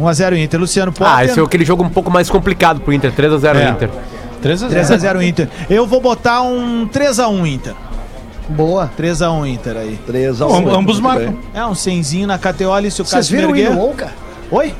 1x0 0.00 0.36
Inter. 0.42 0.58
Luciano 0.58 0.92
Potter. 0.92 1.14
Ah, 1.14 1.24
esse 1.24 1.38
é 1.38 1.42
aquele 1.42 1.64
jogo 1.64 1.84
um 1.84 1.88
pouco 1.88 2.10
mais 2.10 2.28
complicado 2.28 2.80
pro 2.80 2.92
Inter. 2.92 3.12
3x0 3.12 3.56
É. 3.56 3.68
Inter. 3.70 3.90
3x0. 4.42 4.70
3x0 4.70 5.22
Inter. 5.22 5.48
Eu 5.70 5.86
vou 5.86 6.00
botar 6.00 6.42
um 6.42 6.88
3x1 6.88 7.46
Inter. 7.46 7.74
Boa. 8.48 8.90
3x1 8.98 9.46
Inter 9.48 9.76
aí. 9.76 9.98
3x1. 10.06 10.42
Am- 10.68 10.74
ambos 10.78 11.00
marcam. 11.00 11.38
É 11.54 11.64
um 11.64 11.72
100zinho 11.72 12.26
na 12.26 12.38
KTO 12.38 12.72
ali, 12.72 12.90
se 12.90 13.00
o 13.00 13.04
Vocês 13.04 13.28
Cássio 13.30 13.52
viram 13.52 13.88
o 13.90 13.94
cara? 13.94 14.12
Oi? 14.50 14.74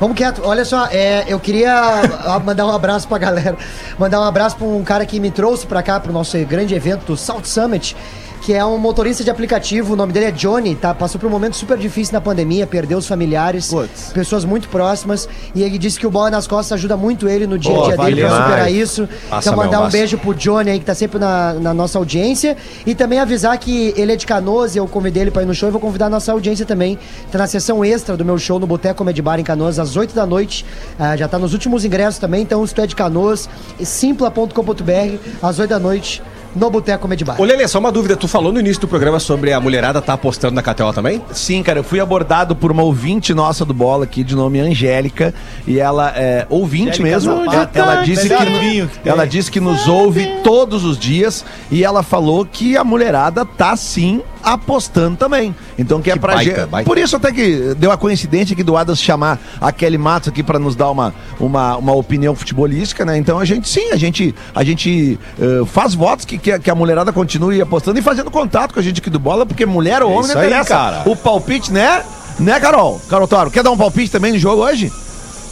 Vamos 0.00 0.16
quieto. 0.16 0.42
Olha 0.44 0.64
só, 0.64 0.86
é, 0.90 1.24
eu 1.28 1.38
queria 1.38 2.02
mandar 2.44 2.66
um 2.66 2.70
abraço 2.72 3.06
pra 3.06 3.18
galera. 3.18 3.56
Mandar 3.98 4.20
um 4.20 4.24
abraço 4.24 4.56
pra 4.56 4.66
um 4.66 4.82
cara 4.82 5.06
que 5.06 5.20
me 5.20 5.30
trouxe 5.30 5.66
pra 5.66 5.82
cá, 5.82 6.00
pro 6.00 6.12
nosso 6.12 6.36
grande 6.46 6.74
evento 6.74 7.04
do 7.06 7.16
South 7.16 7.44
Summit, 7.44 7.94
que 8.42 8.52
é 8.52 8.64
um 8.64 8.76
motorista 8.76 9.22
de 9.22 9.30
aplicativo. 9.30 9.92
O 9.92 9.96
nome 9.96 10.12
dele 10.12 10.26
é 10.26 10.30
Johnny, 10.32 10.74
tá? 10.74 10.92
Passou 10.92 11.20
por 11.20 11.28
um 11.28 11.30
momento 11.30 11.54
super 11.54 11.78
difícil 11.78 12.12
na 12.12 12.20
pandemia, 12.20 12.66
perdeu 12.66 12.98
os 12.98 13.06
familiares, 13.06 13.68
Putz. 13.68 14.10
pessoas 14.12 14.44
muito 14.44 14.68
próximas. 14.68 15.28
E 15.54 15.62
ele 15.62 15.78
disse 15.78 15.98
que 15.98 16.06
o 16.06 16.10
Bola 16.10 16.30
nas 16.30 16.48
Costas 16.48 16.72
ajuda 16.72 16.96
muito 16.96 17.28
ele 17.28 17.46
no 17.46 17.56
dia 17.56 17.72
a 17.72 17.82
dia 17.84 17.96
dele 17.96 18.20
pra 18.22 18.42
superar 18.42 18.72
isso. 18.72 19.08
Passa, 19.30 19.48
então, 19.48 19.56
mandar 19.56 19.78
meu, 19.78 19.86
um 19.86 19.90
beijo 19.90 20.18
pro 20.18 20.34
Johnny 20.34 20.70
aí, 20.70 20.78
que 20.80 20.84
tá 20.84 20.94
sempre 20.94 21.20
na, 21.20 21.54
na 21.54 21.72
nossa 21.72 21.98
audiência. 21.98 22.56
E 22.84 22.94
também 22.96 23.20
avisar 23.20 23.56
que 23.58 23.94
ele 23.96 24.12
é 24.12 24.16
de 24.16 24.26
Canoas 24.26 24.74
e 24.74 24.78
eu 24.78 24.88
convidei 24.88 25.22
ele 25.22 25.30
pra 25.30 25.42
ir 25.42 25.46
no 25.46 25.54
show. 25.54 25.68
E 25.68 25.72
vou 25.72 25.80
convidar 25.80 26.06
a 26.06 26.10
nossa 26.10 26.32
audiência 26.32 26.66
também. 26.66 26.98
Tá 27.30 27.38
na 27.38 27.46
sessão 27.46 27.84
extra 27.84 28.16
do 28.16 28.24
meu 28.24 28.38
show 28.38 28.58
no 28.58 28.66
Boteco 28.66 28.98
Comedy 28.98 29.22
Bar 29.22 29.38
em 29.38 29.44
Canoas, 29.44 29.78
às 29.78 29.96
8 29.96 30.14
da 30.14 30.26
noite. 30.26 30.66
Ah, 30.98 31.16
já 31.16 31.28
tá 31.28 31.38
nos 31.38 31.52
últimos 31.52 31.84
ingressos 31.84 32.18
também. 32.18 32.42
Então, 32.42 32.66
se 32.66 32.74
tu 32.74 32.80
é 32.80 32.86
de 32.88 32.96
Canoas, 32.96 33.48
simpla.com.br, 33.80 35.28
às 35.40 35.60
8 35.60 35.70
da 35.70 35.78
noite, 35.78 36.20
no 36.54 36.70
Boteco 36.70 37.02
Comedy 37.02 37.24
Bar. 37.24 37.40
Ô, 37.40 37.44
Lelê, 37.44 37.66
só 37.66 37.78
uma 37.78 37.90
dúvida. 37.92 38.16
Tu 38.16 38.28
falou 38.28 38.52
no 38.52 38.60
início 38.60 38.80
do 38.80 38.88
programa 38.88 39.18
sobre 39.18 39.52
a 39.52 39.60
mulherada 39.60 40.00
tá 40.00 40.14
apostando 40.14 40.54
na 40.54 40.62
KTO 40.62 40.92
também? 40.92 41.22
Sim, 41.32 41.62
cara, 41.62 41.80
eu 41.80 41.84
fui 41.84 42.00
abordado 42.00 42.54
por 42.54 42.70
uma 42.70 42.82
ouvinte 42.82 43.34
nossa 43.34 43.64
do 43.64 43.74
Bola 43.74 44.04
aqui, 44.04 44.22
de 44.22 44.34
nome 44.34 44.60
Angélica, 44.60 45.34
e 45.66 45.78
ela 45.78 46.12
é 46.16 46.46
ouvinte 46.48 47.02
Angélica 47.02 47.02
mesmo. 47.02 47.32
Ela, 47.52 47.70
ela 47.74 48.02
disse 48.02 48.28
que, 48.28 48.44
vinho 48.44 48.90
ela 49.04 49.26
disse 49.26 49.50
que 49.50 49.60
nos 49.60 49.88
ouve 49.88 50.26
todos 50.42 50.84
os 50.84 50.98
dias 50.98 51.44
e 51.70 51.84
ela 51.84 52.02
falou 52.02 52.44
que 52.44 52.76
a 52.76 52.84
mulherada 52.84 53.44
tá 53.44 53.76
sim 53.76 54.22
apostando 54.42 55.16
também. 55.16 55.54
Então 55.78 56.02
que 56.02 56.10
é 56.10 56.14
Que 56.14 56.20
pra 56.20 56.34
baita, 56.34 56.56
gente. 56.56 56.68
baita. 56.68 56.88
Por 56.88 56.98
isso 56.98 57.16
até 57.16 57.32
que 57.32 57.74
deu 57.76 57.90
a 57.90 57.96
coincidência 57.96 58.54
aqui 58.54 58.62
do 58.62 58.76
Adas 58.76 59.00
chamar 59.00 59.38
a 59.60 59.70
Kelly 59.72 59.98
Matos 59.98 60.28
aqui 60.28 60.42
pra 60.42 60.58
nos 60.58 60.74
dar 60.74 60.90
uma, 60.90 61.14
uma, 61.38 61.76
uma 61.76 61.92
opinião 61.94 62.34
futebolística, 62.34 63.04
né? 63.04 63.16
Então 63.16 63.38
a 63.38 63.44
gente 63.44 63.68
sim, 63.68 63.90
a 63.92 63.96
gente 63.96 64.34
a 64.54 64.64
gente 64.64 65.18
eh, 65.40 65.64
faz 65.66 65.94
votos 65.94 66.24
que, 66.24 66.38
que, 66.42 66.52
a- 66.52 66.58
que 66.58 66.70
a 66.70 66.74
mulherada 66.74 67.12
continue 67.12 67.60
apostando 67.62 67.98
e 67.98 68.02
fazendo 68.02 68.30
contato 68.30 68.74
com 68.74 68.80
a 68.80 68.82
gente 68.82 69.00
aqui 69.00 69.08
do 69.08 69.18
Bola, 69.18 69.46
porque 69.46 69.64
mulher 69.64 70.02
ou 70.02 70.10
homem 70.10 70.24
Isso 70.24 70.34
não 70.34 70.40
aí, 70.42 70.48
interessa. 70.48 70.68
cara. 70.68 71.02
O 71.06 71.16
palpite, 71.16 71.72
né? 71.72 72.02
Né, 72.38 72.58
Carol? 72.60 73.00
Carol 73.08 73.28
Toro, 73.28 73.50
quer 73.50 73.62
dar 73.62 73.70
um 73.70 73.76
palpite 73.76 74.10
também 74.10 74.32
no 74.32 74.38
jogo 74.38 74.62
hoje? 74.62 74.92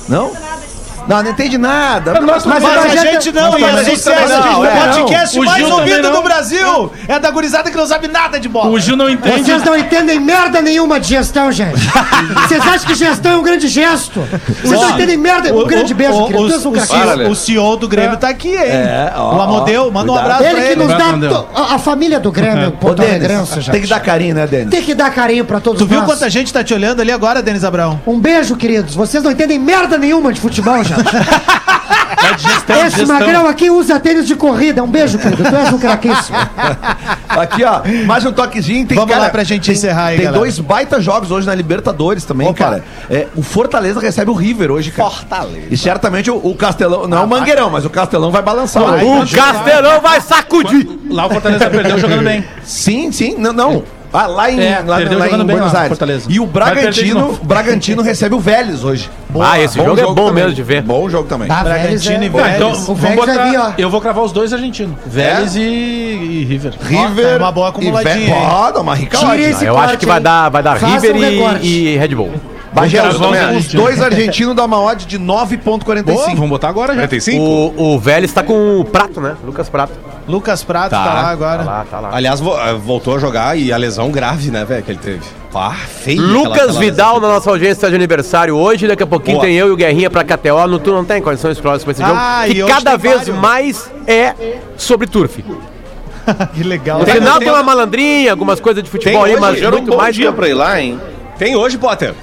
Não? 0.09 0.29
Não, 0.33 0.60
não 1.09 1.31
entende 1.31 1.59
nada. 1.59 2.21
Nós 2.21 2.45
Mas, 2.47 2.63
Mas 2.63 2.77
a 2.77 2.83
a 2.83 2.89
gente 2.89 3.33
não, 3.33 3.59
e 3.59 3.65
a 3.65 3.73
Mas 3.73 3.85
gente 3.87 3.97
isso 3.97 4.05
também 4.11 4.25
é 4.25 4.29
não, 4.29 4.61
o 4.61 4.65
é. 4.65 4.71
podcast 4.89 5.39
O 5.39 5.45
mais 5.45 5.71
ouvido 5.71 6.03
não. 6.03 6.13
do 6.13 6.23
Brasil. 6.23 6.93
É 7.09 7.19
da 7.19 7.31
gurizada 7.31 7.71
que 7.71 7.77
não 7.77 7.87
sabe 7.87 8.09
nada 8.09 8.39
de 8.39 8.49
bola. 8.49 8.71
O 8.71 8.79
Gil 8.79 8.97
não 8.97 9.09
entende. 9.09 9.45
Vocês 9.45 9.65
não 9.65 9.77
entendem 9.77 10.21
merda 10.21 10.61
nenhuma 10.63 10.99
de 11.01 11.09
gestão, 11.09 11.51
gente. 11.53 11.79
Vocês 12.47 12.61
acham 12.61 12.87
que 12.87 12.95
gestão 12.95 13.33
é 13.33 13.37
um 13.37 13.43
grande 13.43 13.69
gesto? 13.69 14.21
Vocês 14.63 14.81
não 14.81 14.91
entendem 14.91 15.17
merda. 15.17 15.53
Um 15.55 15.67
grande 15.67 15.93
beijo, 15.95 16.15
o, 16.15 16.27
querido. 16.27 16.45
o, 16.45 16.49
Deus, 16.49 16.65
o, 16.65 16.73
craque. 16.73 16.89
CEO, 16.89 17.31
o 17.31 17.35
CEO 17.35 17.77
do 17.77 17.89
Grêmio 17.89 18.17
tá 18.17 18.29
aqui, 18.29 18.49
hein? 18.51 18.57
É, 18.63 19.13
ó, 19.17 19.37
o 19.37 19.41
Amodeu, 19.41 19.91
manda 19.91 20.13
um 20.13 20.17
abraço 20.17 20.41
pra 20.43 20.51
Ele 20.53 20.61
que 20.63 20.67
ele. 20.69 20.77
nos 20.85 20.89
dá. 20.89 21.09
Abraço, 21.11 21.35
to- 21.55 21.63
A, 21.75 21.79
família 21.79 22.21
do 22.21 22.31
Grêmio, 22.31 22.69
Ô, 22.71 22.73
Porto 22.73 22.99
Denis, 22.99 23.15
Alegrense, 23.15 23.55
gente. 23.57 23.71
tem 23.71 23.81
que 23.81 23.87
dar 23.89 24.01
carinho, 24.01 24.35
né, 24.35 24.47
Denis? 24.47 24.71
Tem 24.71 24.83
que 24.83 24.95
dar 24.95 25.11
carinho 25.11 25.45
pra 25.45 25.61
todos 25.61 25.81
Tu 25.81 25.87
viu 25.87 25.99
nós. 26.01 26.07
quanta 26.09 26.29
gente 26.31 26.53
tá 26.53 26.63
te 26.63 26.73
olhando 26.75 27.01
ali 27.01 27.11
agora, 27.13 27.43
Denis 27.43 27.65
Abrão? 27.65 28.01
Um 28.07 28.19
beijo, 28.19 28.57
queridos. 28.57 28.95
Vocês 28.95 29.23
não 29.23 29.31
entendem 29.31 29.59
merda 29.59 29.97
nenhuma 29.99 30.33
de 30.33 30.41
futebol, 30.41 30.83
gente. 30.85 30.90
É 30.93 32.39
gestão, 32.39 32.87
Esse 32.87 32.97
gestão. 32.99 33.19
magrão 33.19 33.47
aqui 33.47 33.71
usa 33.71 33.99
tênis 34.01 34.27
de 34.27 34.35
corrida. 34.35 34.83
Um 34.83 34.87
beijo, 34.89 35.19
querido. 35.19 35.43
Tu 35.43 35.55
és 35.57 35.73
um 35.73 35.79
craquíssimo. 35.79 36.37
Aqui, 37.31 37.63
ó, 37.65 37.81
mais 38.07 38.25
um 38.27 38.33
toquezinho. 38.33 38.87
Tem, 38.87 38.97
Vamos 38.99 39.17
lá 39.17 39.31
pra 39.31 39.45
gente 39.45 39.71
encerrar 39.71 40.07
aí, 40.07 40.17
Tem 40.17 40.25
galera. 40.27 40.41
dois 40.41 40.59
baita 40.59 41.01
jogos 41.01 41.31
hoje 41.31 41.47
na 41.47 41.55
Libertadores 41.55 42.25
também, 42.25 42.49
Opa. 42.49 42.59
cara. 42.59 42.85
É, 43.09 43.29
o 43.37 43.43
Fortaleza 43.43 44.01
recebe 44.01 44.31
o 44.31 44.35
River 44.35 44.71
hoje, 44.73 44.91
cara. 44.91 45.09
Fortaleza. 45.11 45.67
E 45.71 45.77
certamente 45.77 46.31
o, 46.31 46.37
o 46.37 46.55
Castelão, 46.57 47.07
não 47.07 47.19
é 47.19 47.21
o 47.21 47.29
Mangueirão, 47.29 47.71
mas 47.71 47.85
o 47.85 47.91
Castelão 47.91 48.31
vai 48.33 48.43
balançar. 48.43 48.83
hoje. 48.83 49.35
O 49.35 49.39
Castelão 49.39 50.01
vai 50.01 50.21
sacudir. 50.21 50.89
Lá 51.09 51.27
o 51.27 51.31
Fortaleza 51.31 51.71
perdeu 51.71 51.99
jogando 51.99 52.25
bem. 52.25 52.45
Sim, 52.65 53.13
sim, 53.13 53.37
não, 53.39 53.53
não. 53.53 53.85
Ah, 54.13 54.27
lá 54.27 54.51
em, 54.51 54.61
É, 54.61 54.83
lá, 54.85 54.97
perdeu 54.97 55.19
lá 55.19 55.25
jogando 55.27 55.43
em 55.43 55.47
bem 55.47 55.57
Buenos 55.57 55.73
lá, 55.73 55.81
Aires. 55.81 55.97
Fortaleza. 55.97 56.27
E 56.29 56.41
o 56.41 56.47
Bragantino. 56.47 57.39
Bragantino 57.43 58.03
recebe 58.03 58.35
o 58.35 58.41
Vélez 58.41 58.83
hoje. 58.83 59.09
Ah, 59.41 59.61
esse 59.61 59.77
jogo 59.77 59.99
é 60.01 60.03
bom 60.03 60.15
também. 60.15 60.33
mesmo 60.35 60.53
de 60.53 60.63
ver. 60.63 60.83
Bom 60.83 61.09
jogo 61.09 61.29
também. 61.29 61.47
Tá, 61.47 61.63
Bragantino 61.63 62.25
é- 62.25 62.27
e 62.27 62.31
Tá, 62.31 62.37
Vélez. 62.39 62.57
então, 62.57 62.71
O 62.73 62.95
vamos 62.95 63.01
Vélez 63.01 63.25
vai 63.37 63.51
vir, 63.51 63.57
ó. 63.59 63.63
botar. 63.67 63.75
Eu 63.79 63.91
vou 63.91 64.01
cravar 64.01 64.25
os 64.25 64.33
dois 64.33 64.53
argentinos. 64.53 64.97
Vélez 65.07 65.55
e, 65.55 65.61
e 65.61 66.45
River. 66.49 66.75
River. 66.83 67.27
é 67.27 67.37
uma 67.37 67.53
boa 67.53 67.69
acumuladinha, 67.69 68.27
e 68.27 68.73
dá 68.73 68.81
uma 68.81 68.95
rica 68.95 69.17
Tire 69.17 69.31
ótima. 69.31 69.49
esse 69.49 69.65
Eu 69.65 69.79
acho 69.79 69.99
que 69.99 70.07
vai 70.07 70.17
hein? 70.17 70.23
dar, 70.23 70.49
vai 70.49 70.63
dar 70.63 70.77
Faça 70.79 70.95
River 70.95 71.15
um 71.15 71.59
e, 71.63 71.95
e 71.95 71.97
Red 71.97 72.09
Bull. 72.15 72.33
Bagé, 72.73 73.01
Vamos 73.03 73.17
os 73.17 73.57
os 73.57 73.67
os 73.67 73.73
dois 73.75 74.01
argentinos 74.01 74.55
dão 74.55 74.65
uma 74.67 74.81
odd 74.81 75.05
de 75.05 75.19
Boa, 75.19 75.45
9.45. 75.47 76.35
vamos 76.37 76.49
botar 76.51 76.69
agora 76.69 76.93
já. 76.95 77.01
45? 77.01 77.43
O, 77.43 77.95
o 77.95 77.99
Vélez 77.99 78.33
tá 78.33 78.43
com 78.45 78.79
o 78.81 78.85
Prato, 78.85 79.21
né? 79.21 79.35
Lucas 79.45 79.69
Prato. 79.69 79.93
Lucas 80.29 80.63
Prato 80.63 80.91
tá, 80.91 81.03
Tá. 81.05 81.13
lá 81.15 81.23
Tá 81.23 81.29
agora. 81.31 81.63
lá, 81.65 81.87
tá 81.91 81.99
lá. 82.01 82.11
Aliás, 82.13 82.39
vo- 82.39 82.57
eh, 82.61 82.75
voltou 82.75 83.17
a 83.17 83.19
jogar 83.19 83.59
e 83.59 83.73
a 83.73 83.77
lesão 83.77 84.11
grave, 84.13 84.51
né, 84.53 84.65
velho, 84.65 84.83
que 84.85 84.93
ele 84.93 85.01
teve. 85.03 85.21
Pá, 85.53 85.73
feio. 85.73 86.23
Lucas 86.23 86.77
Vidal 86.77 87.19
na 87.21 87.27
nossa 87.27 87.51
audiência 87.51 87.73
está 87.73 87.89
de 87.89 87.97
aniversário 87.97 88.55
hoje. 88.55 88.87
Daqui 88.87 89.03
a 89.03 89.07
pouquinho 89.07 89.39
Boa. 89.39 89.47
tem 89.49 89.57
eu 89.57 89.67
e 89.67 89.71
o 89.73 89.77
Guerrinha 89.77 90.09
pra 90.09 90.23
KTO. 90.23 90.67
No 90.69 90.79
Tu 90.79 90.93
não 90.93 91.05
tem 91.05 91.21
condições 91.21 91.59
próximas 91.59 91.83
pra 91.83 91.91
esse 91.93 92.03
jogo. 92.03 92.15
Ah, 92.17 92.45
que 92.47 92.53
e 92.59 92.63
hoje 92.63 92.73
cada 92.73 92.91
tem 92.93 92.99
vez 93.01 93.15
vários. 93.27 93.37
mais 93.37 93.91
é 94.07 94.35
sobre 94.77 95.09
turf. 95.09 95.39
que 96.55 96.63
legal. 96.63 97.01
No 97.01 97.07
final 97.07 97.39
tem 97.41 97.49
uma 97.51 97.63
malandrinha, 97.65 98.31
algumas 98.31 98.61
coisas 98.61 98.85
de 98.85 98.89
futebol 98.89 99.25
aí, 99.25 99.33
Hoje 99.33 99.41
mas 99.41 99.59
era 99.61 99.71
um 99.71 99.79
muito 99.79 99.91
bom 99.91 99.97
mais. 99.97 100.15
dia 100.15 100.33
pra 100.33 100.49
ir 100.49 100.55
lá, 100.55 100.81
hein? 100.81 101.01
Tem 101.37 101.57
hoje, 101.57 101.77
Potter? 101.79 102.15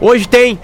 Hoje 0.00 0.28
tem. 0.28 0.58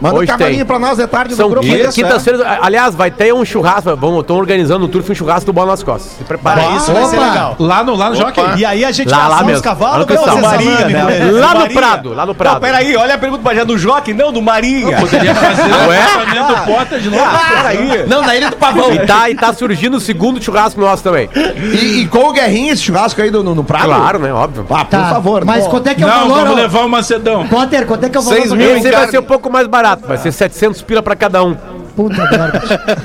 Manda 0.00 0.14
um 0.14 0.18
Hoje 0.18 0.26
cavalinho 0.28 0.56
tem. 0.58 0.64
pra 0.66 0.78
nós 0.78 0.96
de 0.98 1.06
tarde 1.06 1.34
São 1.34 1.46
no 1.48 1.54
grupo. 1.54 1.66
quinta- 1.66 1.84
Isso, 1.88 1.92
quintas-feiras. 1.94 2.42
Aliás, 2.60 2.94
vai 2.94 3.10
ter 3.10 3.32
um 3.32 3.44
churrasco. 3.44 3.96
Vamos, 3.96 4.20
estão 4.20 4.36
organizando 4.36 4.80
no 4.80 4.88
turf 4.88 5.10
um 5.10 5.14
churrasco 5.14 5.46
do 5.46 5.52
Bola 5.52 5.72
nas 5.72 5.82
Costas. 5.82 6.12
Se 6.18 6.24
prepara. 6.24 6.62
Ah, 6.62 6.76
isso 6.76 6.92
vai 6.92 7.04
ser 7.06 7.18
legal. 7.18 7.56
Lá 7.58 7.82
no, 7.84 7.94
lá 7.94 8.10
no 8.10 8.16
Jockey. 8.16 8.40
E 8.58 8.64
aí 8.64 8.84
a 8.84 8.92
gente 8.92 9.08
Lá, 9.10 9.18
vai 9.18 9.28
lá 9.28 9.36
uns 9.36 9.46
mesmo. 9.46 9.56
Lá 9.56 9.62
cavalos, 9.62 10.06
no 10.06 10.40
Maria, 10.42 10.86
né? 10.88 11.16
ele. 11.20 11.30
Lá 11.32 11.54
no. 11.54 11.66
Prado, 11.76 12.14
lá 12.14 12.24
no 12.26 12.34
Prado. 12.34 12.54
Não, 12.54 12.60
peraí, 12.60 12.96
olha 12.96 13.14
a 13.14 13.18
pergunta 13.18 13.42
pra 13.42 13.54
já 13.54 13.64
do 13.64 13.76
Jockey, 13.76 14.14
não, 14.14 14.32
do 14.32 14.40
Marinha. 14.40 14.98
Poderia 14.98 15.34
fazer 15.34 15.62
o 15.62 15.88
Ué? 15.88 15.98
lançamento 15.98 16.46
do 16.54 16.64
Potter 16.66 17.00
de 17.00 17.10
novo. 17.10 17.24
peraí. 17.54 18.06
Não, 18.06 18.22
na 18.22 18.36
Ilha 18.36 18.50
do 18.50 18.56
Pavão. 18.56 18.92
E 18.92 18.98
tá, 19.06 19.28
e 19.30 19.34
tá 19.34 19.52
surgindo 19.52 19.96
o 19.96 20.00
segundo 20.00 20.42
churrasco 20.42 20.80
nosso 20.80 21.02
também. 21.02 21.28
E, 21.34 22.00
e 22.02 22.06
com 22.08 22.28
o 22.28 22.32
Guerrinha, 22.32 22.72
esse 22.72 22.82
churrasco 22.82 23.20
aí 23.20 23.30
no, 23.30 23.42
no, 23.42 23.54
no 23.54 23.64
prato? 23.64 23.84
Claro, 23.86 24.18
né? 24.18 24.32
Óbvio. 24.32 24.66
Ah, 24.70 24.84
por 24.84 24.90
Tá, 24.90 25.10
favor. 25.10 25.44
Mas 25.44 25.66
quanto 25.66 25.86
é 25.88 25.94
que 25.94 26.02
é 26.02 26.06
o 26.06 26.08
Não, 26.08 26.28
vamos 26.28 26.56
levar 26.56 26.80
o 26.84 26.88
Macedão. 26.88 27.46
Potter, 27.46 27.86
quanto 27.86 28.04
é 28.04 28.08
que 28.08 28.16
é 28.16 28.20
o 28.20 28.22
valor? 28.22 28.36
Seis 28.36 28.48
do- 28.50 28.56
mil 28.56 28.70
em 28.76 28.78
Esse 28.78 28.90
vai 28.90 29.08
ser 29.08 29.18
um 29.18 29.22
pouco 29.22 29.50
mais 29.50 29.66
barato. 29.66 29.85
Vai 29.94 30.18
ser 30.18 30.32
700 30.32 30.82
pila 30.82 31.02
pra 31.02 31.14
cada 31.14 31.44
um. 31.44 31.75
Puta 31.96 32.22
merda. 32.30 32.60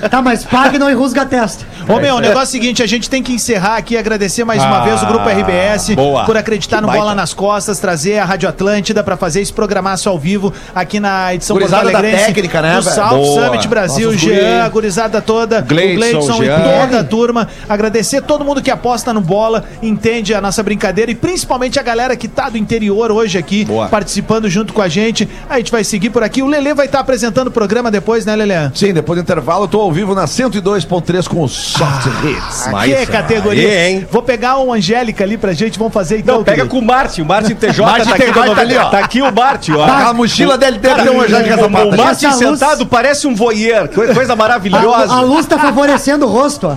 Tá, 0.09 0.21
mas 0.21 0.43
pague 0.43 0.75
e 0.75 0.79
não 0.79 0.89
enrusga 0.91 1.21
a 1.21 1.25
testa. 1.25 1.65
Ô 1.87 1.97
meu, 1.99 2.15
o 2.15 2.19
negócio 2.19 2.39
é 2.41 2.43
o 2.43 2.47
seguinte, 2.47 2.83
a 2.83 2.85
gente 2.87 3.09
tem 3.09 3.23
que 3.23 3.31
encerrar 3.33 3.77
aqui, 3.77 3.95
agradecer 3.97 4.43
mais 4.43 4.61
uma 4.61 4.81
Ah, 4.81 4.83
vez 4.83 5.01
o 5.01 5.05
Grupo 5.05 5.27
RBS 5.29 5.95
boa. 5.95 6.25
por 6.25 6.35
acreditar 6.35 6.77
Que 6.77 6.81
no 6.81 6.87
baita. 6.87 7.01
Bola 7.01 7.15
nas 7.15 7.33
Costas, 7.33 7.79
trazer 7.79 8.17
a 8.19 8.25
Rádio 8.25 8.49
Atlântida 8.49 9.01
pra 9.03 9.15
fazer 9.15 9.41
esse 9.41 9.53
programaço 9.53 10.09
ao 10.09 10.19
vivo 10.19 10.53
aqui 10.75 10.99
na 10.99 11.33
edição 11.33 11.55
Gurizada 11.55 11.89
da 11.89 12.01
técnica, 12.01 12.61
né, 12.61 12.75
do 12.75 12.81
velho? 12.83 12.95
South 12.95 13.09
Boa. 13.17 13.45
Summit 13.45 13.67
Brasil, 13.67 14.11
Nossos 14.11 14.21
Jean, 14.21 14.63
a 14.63 14.69
gurizada 14.69 15.21
toda, 15.21 15.61
Gleidson, 15.61 15.93
o 15.93 15.97
Gleidson 15.97 16.43
e 16.43 16.45
Jean. 16.45 16.59
toda 16.81 16.99
a 16.99 17.03
turma. 17.03 17.47
Agradecer 17.69 18.21
todo 18.21 18.43
mundo 18.43 18.61
que 18.61 18.69
aposta 18.69 19.13
no 19.13 19.21
bola, 19.21 19.63
entende 19.81 20.33
a 20.33 20.41
nossa 20.41 20.61
brincadeira 20.61 21.09
e 21.11 21.15
principalmente 21.15 21.79
a 21.79 21.83
galera 21.83 22.15
que 22.17 22.27
tá 22.27 22.49
do 22.49 22.57
interior 22.57 23.11
hoje 23.11 23.37
aqui, 23.37 23.63
Boa. 23.65 23.87
participando 23.87 24.49
junto 24.49 24.73
com 24.73 24.81
a 24.81 24.87
gente. 24.89 25.27
A 25.49 25.57
gente 25.57 25.71
vai 25.71 25.83
seguir 25.83 26.09
por 26.09 26.23
aqui. 26.23 26.41
O 26.43 26.47
Lelê 26.47 26.73
vai 26.73 26.87
estar 26.87 26.99
apresentando 26.99 27.47
o 27.47 27.51
programa 27.51 27.89
depois, 27.89 28.25
né, 28.25 28.35
Lelê? 28.35 28.69
Sim, 28.81 28.93
depois 28.93 29.15
do 29.19 29.21
intervalo, 29.21 29.65
eu 29.65 29.67
tô 29.67 29.79
ao 29.79 29.91
vivo 29.91 30.15
na 30.15 30.25
102.3 30.25 31.27
com 31.27 31.43
o 31.43 31.47
Soft 31.47 32.07
Hits. 32.23 32.63
Que 32.63 32.69
Mas, 32.71 33.09
categoria. 33.09 33.69
aí, 33.69 33.91
hein? 33.91 34.07
Vou 34.09 34.23
pegar 34.23 34.57
um 34.57 34.73
Angélica 34.73 35.23
ali 35.23 35.37
pra 35.37 35.53
gente, 35.53 35.77
vamos 35.77 35.93
fazer 35.93 36.17
então. 36.17 36.37
Não, 36.37 36.43
pega 36.43 36.57
querido. 36.63 36.73
com 36.75 36.79
o 36.79 36.85
Martin, 36.85 37.21
o 37.21 37.25
Martin 37.25 37.53
TJ 37.53 37.85
Martin 37.85 38.09
tá 38.09 38.15
aqui, 38.15 38.23
TJ 38.25 38.55
tá 38.55 38.61
ali, 38.61 38.77
ó. 38.77 38.89
Tá 38.89 38.97
aqui 38.97 39.21
o 39.21 39.31
Martin, 39.31 39.73
ó. 39.73 39.83
Aquela 39.83 40.13
mochila 40.15 40.57
dele 40.57 40.79
ter 40.79 40.89
um 41.11 41.21
Angélica 41.21 41.57
o, 41.57 41.61
Zapata. 41.61 41.85
o 41.85 41.95
Martin 41.97 42.25
Essa 42.25 42.45
luz- 42.47 42.59
sentado 42.59 42.85
parece 42.87 43.27
um 43.27 43.35
voyeur, 43.35 43.87
co- 43.87 44.13
coisa 44.15 44.33
A, 44.33 44.35
maravilhosa. 44.35 45.13
a 45.13 45.21
luz 45.21 45.45
tá 45.45 45.59
favorecendo 45.59 46.25
o 46.25 46.29
rosto, 46.29 46.67
ó. 46.67 46.75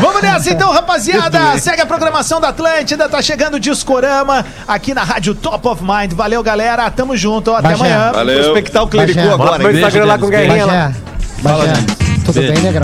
Vamos 0.00 0.22
nessa 0.22 0.50
então, 0.50 0.70
rapaziada. 0.72 1.58
Segue 1.58 1.82
a 1.82 1.86
programação 1.86 2.40
da 2.40 2.48
Atlântida. 2.48 3.06
Tá 3.06 3.20
chegando 3.20 3.56
o 3.56 3.60
Discorama 3.60 4.46
aqui 4.66 4.94
na 4.94 5.04
Rádio 5.04 5.34
Top 5.34 5.68
of 5.68 5.82
Mind. 5.82 6.14
Valeu, 6.14 6.42
galera. 6.42 6.90
Tamo 6.90 7.14
junto. 7.16 7.52
Até 7.52 7.68
Bagé. 7.68 7.74
amanhã. 7.74 8.12
Valeu. 8.12 8.42
Prospectar 8.44 8.82
o 8.82 8.88
clericô 8.88 9.20
agora. 9.20 9.52
pro 9.58 9.64
meu? 9.64 9.74
Instagram 9.74 10.04
lá 10.06 10.18
com 10.18 10.24
o 10.26 10.30
Guerrinha 10.30 10.64
lá. 10.64 10.92
Bagé. 11.44 11.66
Bagé. 11.66 11.86
Tudo 12.24 12.40
bem, 12.40 12.48
negrão? 12.52 12.72